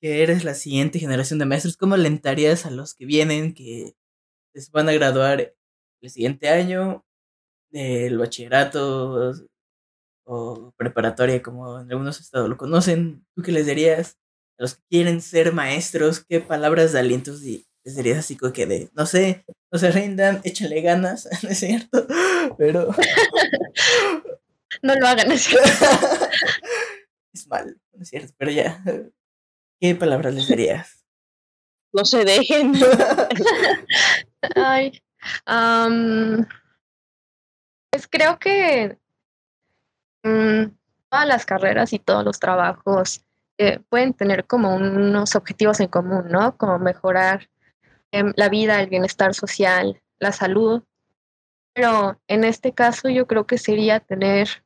que 0.00 0.22
eres 0.22 0.44
la 0.44 0.54
siguiente 0.54 0.98
generación 0.98 1.38
de 1.38 1.46
maestros, 1.46 1.76
¿cómo 1.76 1.94
alentarías 1.94 2.66
a 2.66 2.70
los 2.70 2.94
que 2.94 3.06
vienen, 3.06 3.54
que 3.54 3.94
se 4.54 4.70
van 4.72 4.88
a 4.88 4.92
graduar 4.92 5.54
el 6.02 6.10
siguiente 6.10 6.48
año 6.48 7.04
del 7.70 8.18
bachillerato 8.18 9.32
o 10.26 10.72
preparatoria, 10.76 11.42
como 11.42 11.80
en 11.80 11.90
algunos 11.90 12.20
estados 12.20 12.48
lo 12.48 12.58
conocen? 12.58 13.26
¿Tú 13.34 13.42
qué 13.42 13.52
les 13.52 13.66
dirías? 13.66 14.18
A 14.58 14.64
los 14.64 14.74
que 14.74 14.82
quieren 14.90 15.22
ser 15.22 15.54
maestros, 15.54 16.24
¿qué 16.24 16.40
palabras 16.40 16.92
de 16.92 17.00
aliento 17.00 17.34
les 17.90 17.96
dirías 17.96 18.18
así 18.18 18.36
como 18.36 18.52
que 18.52 18.66
de, 18.66 18.90
no 18.94 19.04
sé, 19.04 19.44
no 19.72 19.78
se 19.78 19.90
rindan, 19.90 20.40
échenle 20.44 20.80
ganas, 20.80 21.28
¿no 21.42 21.48
es 21.48 21.58
cierto? 21.58 22.06
Pero 22.56 22.94
No 24.82 24.94
lo 24.94 25.06
hagan 25.06 25.32
así. 25.32 25.56
es 27.32 27.46
malo, 27.48 27.72
¿no 27.92 28.02
es 28.02 28.08
cierto? 28.08 28.32
Pero 28.38 28.52
ya, 28.52 28.82
¿qué 29.80 29.94
palabras 29.94 30.34
les 30.34 30.46
dirías? 30.48 30.96
no 31.92 32.04
se 32.04 32.24
dejen. 32.24 32.72
Ay, 34.54 35.02
am, 35.44 36.46
pues 37.90 38.06
creo 38.08 38.38
que 38.38 38.96
mm, 40.22 40.66
todas 41.08 41.26
las 41.26 41.44
carreras 41.44 41.92
y 41.92 41.98
todos 41.98 42.24
los 42.24 42.38
trabajos 42.38 43.24
eh, 43.58 43.80
pueden 43.88 44.14
tener 44.14 44.46
como 44.46 44.76
unos 44.76 45.34
objetivos 45.34 45.80
en 45.80 45.88
común, 45.88 46.28
¿no? 46.30 46.56
Como 46.56 46.78
mejorar 46.78 47.50
la 48.12 48.48
vida, 48.48 48.80
el 48.80 48.88
bienestar 48.88 49.34
social, 49.34 50.02
la 50.18 50.32
salud. 50.32 50.82
Pero 51.74 52.20
en 52.26 52.44
este 52.44 52.72
caso 52.72 53.08
yo 53.08 53.26
creo 53.26 53.46
que 53.46 53.58
sería 53.58 54.00
tener 54.00 54.64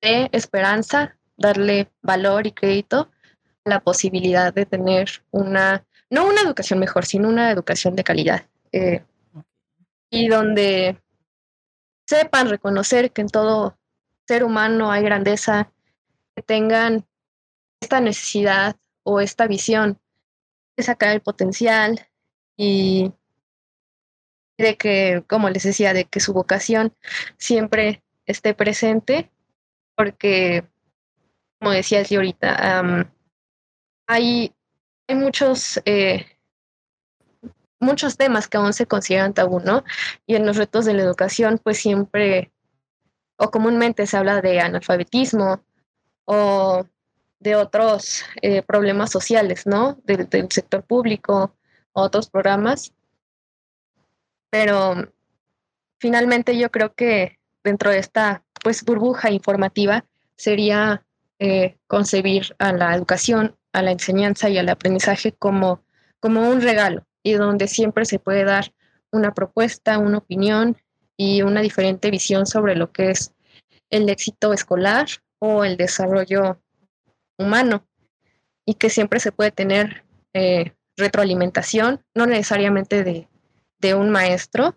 esperanza, 0.00 1.16
darle 1.36 1.90
valor 2.02 2.46
y 2.46 2.52
crédito 2.52 3.10
a 3.64 3.70
la 3.70 3.80
posibilidad 3.80 4.52
de 4.52 4.66
tener 4.66 5.08
una, 5.30 5.86
no 6.10 6.26
una 6.26 6.40
educación 6.42 6.78
mejor, 6.78 7.06
sino 7.06 7.28
una 7.28 7.50
educación 7.50 7.94
de 7.94 8.04
calidad. 8.04 8.46
Eh, 8.72 9.04
y 10.10 10.28
donde 10.28 11.00
sepan 12.06 12.48
reconocer 12.48 13.12
que 13.12 13.22
en 13.22 13.28
todo 13.28 13.78
ser 14.26 14.44
humano 14.44 14.90
hay 14.90 15.02
grandeza, 15.02 15.72
que 16.34 16.42
tengan 16.42 17.06
esta 17.80 18.00
necesidad 18.00 18.76
o 19.04 19.20
esta 19.20 19.46
visión 19.46 20.00
de 20.76 20.82
sacar 20.82 21.10
el 21.10 21.20
potencial 21.20 22.08
y 22.56 23.12
de 24.58 24.76
que, 24.76 25.24
como 25.26 25.50
les 25.50 25.64
decía, 25.64 25.92
de 25.92 26.04
que 26.04 26.20
su 26.20 26.32
vocación 26.32 26.94
siempre 27.36 28.02
esté 28.26 28.54
presente, 28.54 29.30
porque, 29.96 30.64
como 31.58 31.72
decía 31.72 32.02
ahorita, 32.10 33.06
hay, 34.06 34.54
hay 35.08 35.16
muchos, 35.16 35.80
eh, 35.84 36.26
muchos 37.80 38.16
temas 38.16 38.48
que 38.48 38.56
aún 38.56 38.72
se 38.72 38.86
consideran 38.86 39.34
tabú, 39.34 39.60
¿no? 39.60 39.84
Y 40.26 40.36
en 40.36 40.46
los 40.46 40.56
retos 40.56 40.84
de 40.84 40.94
la 40.94 41.02
educación, 41.02 41.58
pues 41.62 41.78
siempre 41.78 42.52
o 43.36 43.50
comúnmente 43.50 44.06
se 44.06 44.16
habla 44.16 44.40
de 44.40 44.60
analfabetismo 44.60 45.64
o 46.24 46.86
de 47.40 47.56
otros 47.56 48.24
eh, 48.40 48.62
problemas 48.62 49.10
sociales, 49.10 49.66
¿no? 49.66 49.98
Del 50.04 50.28
sector 50.50 50.84
público, 50.84 51.56
otros 51.92 52.28
programas. 52.28 52.92
Pero 54.50 55.12
finalmente 55.98 56.58
yo 56.58 56.70
creo 56.70 56.94
que 56.94 57.38
dentro 57.64 57.90
de 57.90 57.98
esta 57.98 58.44
pues 58.62 58.84
burbuja 58.84 59.30
informativa 59.30 60.04
sería 60.36 61.04
eh, 61.38 61.76
concebir 61.86 62.54
a 62.58 62.72
la 62.72 62.94
educación, 62.94 63.56
a 63.72 63.82
la 63.82 63.92
enseñanza 63.92 64.48
y 64.48 64.58
al 64.58 64.68
aprendizaje 64.68 65.32
como, 65.32 65.82
como 66.20 66.48
un 66.48 66.60
regalo 66.60 67.06
y 67.22 67.32
donde 67.32 67.68
siempre 67.68 68.04
se 68.04 68.18
puede 68.18 68.44
dar 68.44 68.72
una 69.10 69.32
propuesta, 69.32 69.98
una 69.98 70.18
opinión 70.18 70.76
y 71.16 71.42
una 71.42 71.60
diferente 71.60 72.10
visión 72.10 72.46
sobre 72.46 72.76
lo 72.76 72.92
que 72.92 73.10
es 73.10 73.32
el 73.90 74.08
éxito 74.08 74.52
escolar 74.52 75.06
o 75.38 75.64
el 75.64 75.76
desarrollo 75.76 76.60
humano 77.38 77.86
y 78.64 78.74
que 78.74 78.90
siempre 78.90 79.20
se 79.20 79.32
puede 79.32 79.50
tener 79.50 80.04
eh, 80.34 80.72
retroalimentación, 80.96 82.04
no 82.14 82.26
necesariamente 82.26 83.04
de, 83.04 83.28
de, 83.78 83.94
un 83.94 84.10
maestro, 84.10 84.76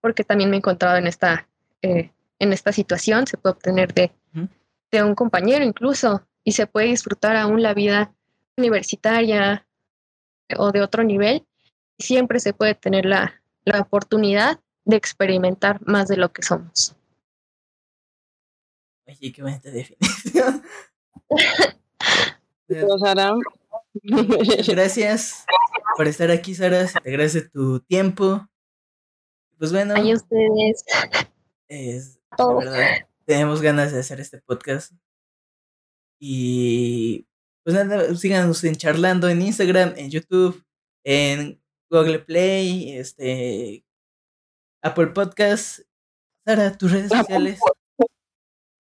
porque 0.00 0.24
también 0.24 0.50
me 0.50 0.56
he 0.56 0.58
encontrado 0.58 0.96
en 0.96 1.06
esta, 1.06 1.48
eh, 1.82 2.10
en 2.38 2.52
esta 2.52 2.72
situación, 2.72 3.26
se 3.26 3.36
puede 3.36 3.54
obtener 3.54 3.94
de, 3.94 4.12
de 4.90 5.02
un 5.02 5.14
compañero 5.14 5.64
incluso 5.64 6.26
y 6.44 6.52
se 6.52 6.66
puede 6.66 6.88
disfrutar 6.88 7.36
aún 7.36 7.62
la 7.62 7.74
vida 7.74 8.12
universitaria 8.56 9.66
o 10.56 10.70
de 10.70 10.82
otro 10.82 11.02
nivel, 11.02 11.46
siempre 11.98 12.40
se 12.40 12.52
puede 12.52 12.74
tener 12.74 13.06
la, 13.06 13.42
la 13.64 13.80
oportunidad 13.80 14.60
de 14.84 14.96
experimentar 14.96 15.80
más 15.86 16.08
de 16.08 16.16
lo 16.16 16.32
que 16.32 16.42
somos. 16.42 16.96
Oye, 19.06 19.32
qué 19.32 19.42
buena 19.42 19.58
definición. 19.58 20.62
Gracias 24.68 25.44
por 25.96 26.08
estar 26.08 26.30
aquí, 26.30 26.54
Sara. 26.54 26.86
Se 26.86 26.98
te 27.00 27.10
agradece 27.10 27.42
tu 27.42 27.80
tiempo. 27.80 28.48
Pues 29.58 29.72
bueno. 29.72 29.94
Ay, 29.96 30.14
ustedes. 30.14 30.84
Es, 31.68 32.20
verdad, 32.36 33.06
tenemos 33.24 33.62
ganas 33.62 33.92
de 33.92 34.00
hacer 34.00 34.20
este 34.20 34.40
podcast. 34.40 34.92
Y 36.18 37.26
pues 37.64 37.74
nada, 37.74 38.14
síganos 38.14 38.62
en 38.64 38.76
charlando 38.76 39.28
en 39.28 39.42
Instagram, 39.42 39.94
en 39.96 40.10
YouTube, 40.10 40.64
en 41.04 41.62
Google 41.90 42.20
Play, 42.20 42.96
este 42.96 43.84
Apple 44.82 45.08
Podcast. 45.08 45.80
Sara, 46.44 46.76
tus 46.76 46.92
redes 46.92 47.10
sociales. 47.10 47.60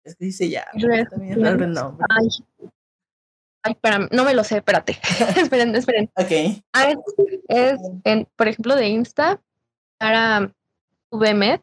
Es 0.04 0.14
que 0.14 0.24
dice 0.26 0.48
ya. 0.48 0.66
También 1.11 1.42
raro 1.42 1.64
el 1.64 1.72
nombre. 1.72 2.07
Ay. 2.11 2.70
Ay, 3.67 3.73
espérame, 3.73 4.09
no 4.12 4.25
me 4.25 4.33
lo 4.33 4.45
sé, 4.45 4.59
espérate. 4.59 4.97
esperen, 5.37 5.75
esperen. 5.75 6.09
Ok. 6.14 6.62
Ah, 6.73 6.91
es, 6.91 6.99
es 7.49 7.81
en, 8.05 8.29
por 8.37 8.47
ejemplo, 8.47 8.77
de 8.77 8.87
Insta, 8.87 9.43
Sara 9.99 10.53
VMed. 11.11 11.61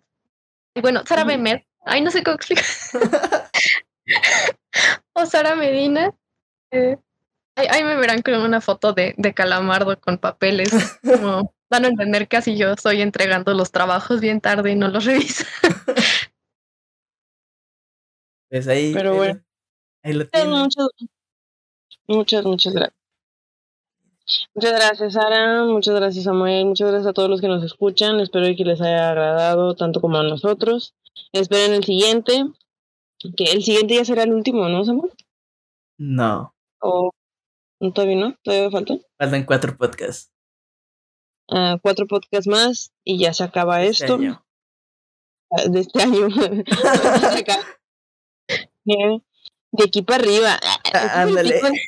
Y 0.75 0.81
bueno, 0.81 1.03
Sara 1.05 1.23
VMed. 1.23 1.61
Ay, 1.85 2.01
no 2.01 2.11
sé 2.11 2.21
cómo 2.21 2.35
explicar. 2.35 2.65
o 5.13 5.25
Sara 5.25 5.55
Medina. 5.55 6.13
Eh, 6.71 6.97
ahí, 7.55 7.67
ahí, 7.69 7.83
me 7.85 7.95
verán 7.95 8.21
con 8.21 8.33
una 8.33 8.59
foto 8.59 8.91
de, 8.91 9.15
de 9.17 9.33
calamardo 9.33 9.97
con 10.01 10.17
papeles. 10.17 10.71
Como 11.01 11.53
dan 11.69 11.85
a 11.85 11.87
entender 11.87 12.27
que 12.27 12.35
así 12.35 12.57
yo 12.57 12.73
estoy 12.73 13.01
entregando 13.01 13.53
los 13.53 13.71
trabajos 13.71 14.19
bien 14.19 14.41
tarde 14.41 14.71
y 14.71 14.75
no 14.75 14.89
los 14.89 15.05
reviso. 15.05 15.45
Pues 18.49 18.67
ahí. 18.67 18.93
Pero 18.93 19.15
bueno. 19.15 19.41
Ahí 20.03 20.13
lo 20.13 20.27
tienen. 20.27 20.67
Muchas, 22.07 22.45
muchas, 22.45 22.73
gracias. 22.73 22.97
Muchas 24.55 24.71
gracias, 24.71 25.13
Sara. 25.13 25.63
Muchas 25.65 25.95
gracias, 25.95 26.23
Samuel. 26.25 26.65
Muchas 26.65 26.89
gracias 26.89 27.07
a 27.09 27.13
todos 27.13 27.29
los 27.29 27.41
que 27.41 27.47
nos 27.47 27.63
escuchan. 27.63 28.19
Espero 28.19 28.45
que 28.55 28.63
les 28.65 28.79
haya 28.81 29.09
agradado 29.09 29.75
tanto 29.75 29.99
como 30.01 30.17
a 30.17 30.23
nosotros. 30.23 30.95
Esperen 31.31 31.73
el 31.73 31.83
siguiente. 31.83 32.45
Que 33.37 33.45
el 33.45 33.63
siguiente 33.63 33.95
ya 33.95 34.05
será 34.05 34.23
el 34.23 34.33
último, 34.33 34.67
¿no, 34.69 34.83
Samuel? 34.83 35.11
No. 35.97 36.53
¿O 36.79 37.11
todavía 37.93 38.15
no? 38.17 38.35
¿Todavía 38.43 38.71
faltan? 38.71 39.01
Faltan 39.17 39.45
cuatro 39.45 39.77
podcasts. 39.77 40.31
Uh, 41.49 41.77
cuatro 41.81 42.07
podcasts 42.07 42.47
más 42.47 42.93
y 43.03 43.19
ya 43.19 43.33
se 43.33 43.43
acaba 43.43 43.83
Este 43.83 44.05
esto. 44.05 44.15
año. 44.15 44.45
Ah, 45.51 45.63
De 45.69 45.79
este 45.81 46.01
año. 46.01 46.27
Acaba. 47.37 47.63
De 49.73 49.85
aquí 49.85 50.01
para 50.03 50.23
arriba. 50.23 50.59
Ah, 50.93 51.23
Ándale. 51.23 51.59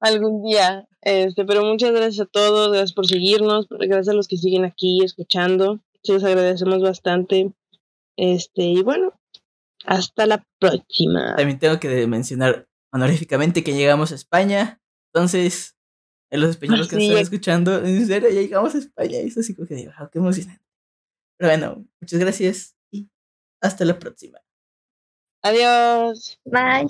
algún 0.00 0.42
día. 0.42 0.86
Este, 1.02 1.44
pero 1.44 1.64
muchas 1.64 1.92
gracias 1.92 2.26
a 2.26 2.30
todos, 2.30 2.72
gracias 2.72 2.92
por 2.92 3.06
seguirnos, 3.06 3.68
gracias 3.70 4.08
a 4.08 4.12
los 4.12 4.28
que 4.28 4.36
siguen 4.36 4.64
aquí 4.64 5.02
escuchando. 5.04 5.80
Se 6.02 6.12
los 6.12 6.24
agradecemos 6.24 6.82
bastante. 6.82 7.52
Este, 8.16 8.62
y 8.62 8.82
bueno, 8.82 9.12
hasta 9.84 10.26
la 10.26 10.44
próxima. 10.58 11.36
También 11.36 11.58
tengo 11.58 11.78
que 11.78 12.06
mencionar 12.06 12.68
honoríficamente 12.92 13.62
que 13.62 13.74
llegamos 13.74 14.12
a 14.12 14.16
España. 14.16 14.80
Entonces, 15.12 15.76
en 16.30 16.40
los 16.40 16.50
españoles 16.50 16.88
que 16.88 16.96
nos 16.96 17.04
Sí, 17.04 17.08
están 17.08 17.22
escuchando, 17.22 17.78
en 17.78 18.06
serio, 18.06 18.28
ya 18.30 18.40
llegamos 18.40 18.74
a 18.74 18.78
España. 18.78 19.20
Y 19.20 19.28
eso 19.28 19.40
como 19.54 19.68
que 19.68 19.74
digo, 19.74 19.92
wow, 19.98 20.08
qué 20.10 20.18
emocionante. 20.18 20.64
Pero 21.38 21.50
bueno, 21.50 21.86
muchas 22.00 22.20
gracias 22.20 22.76
hasta 23.60 23.84
la 23.84 23.98
próxima. 23.98 24.40
Adiós. 25.42 26.38
Bye. 26.44 26.88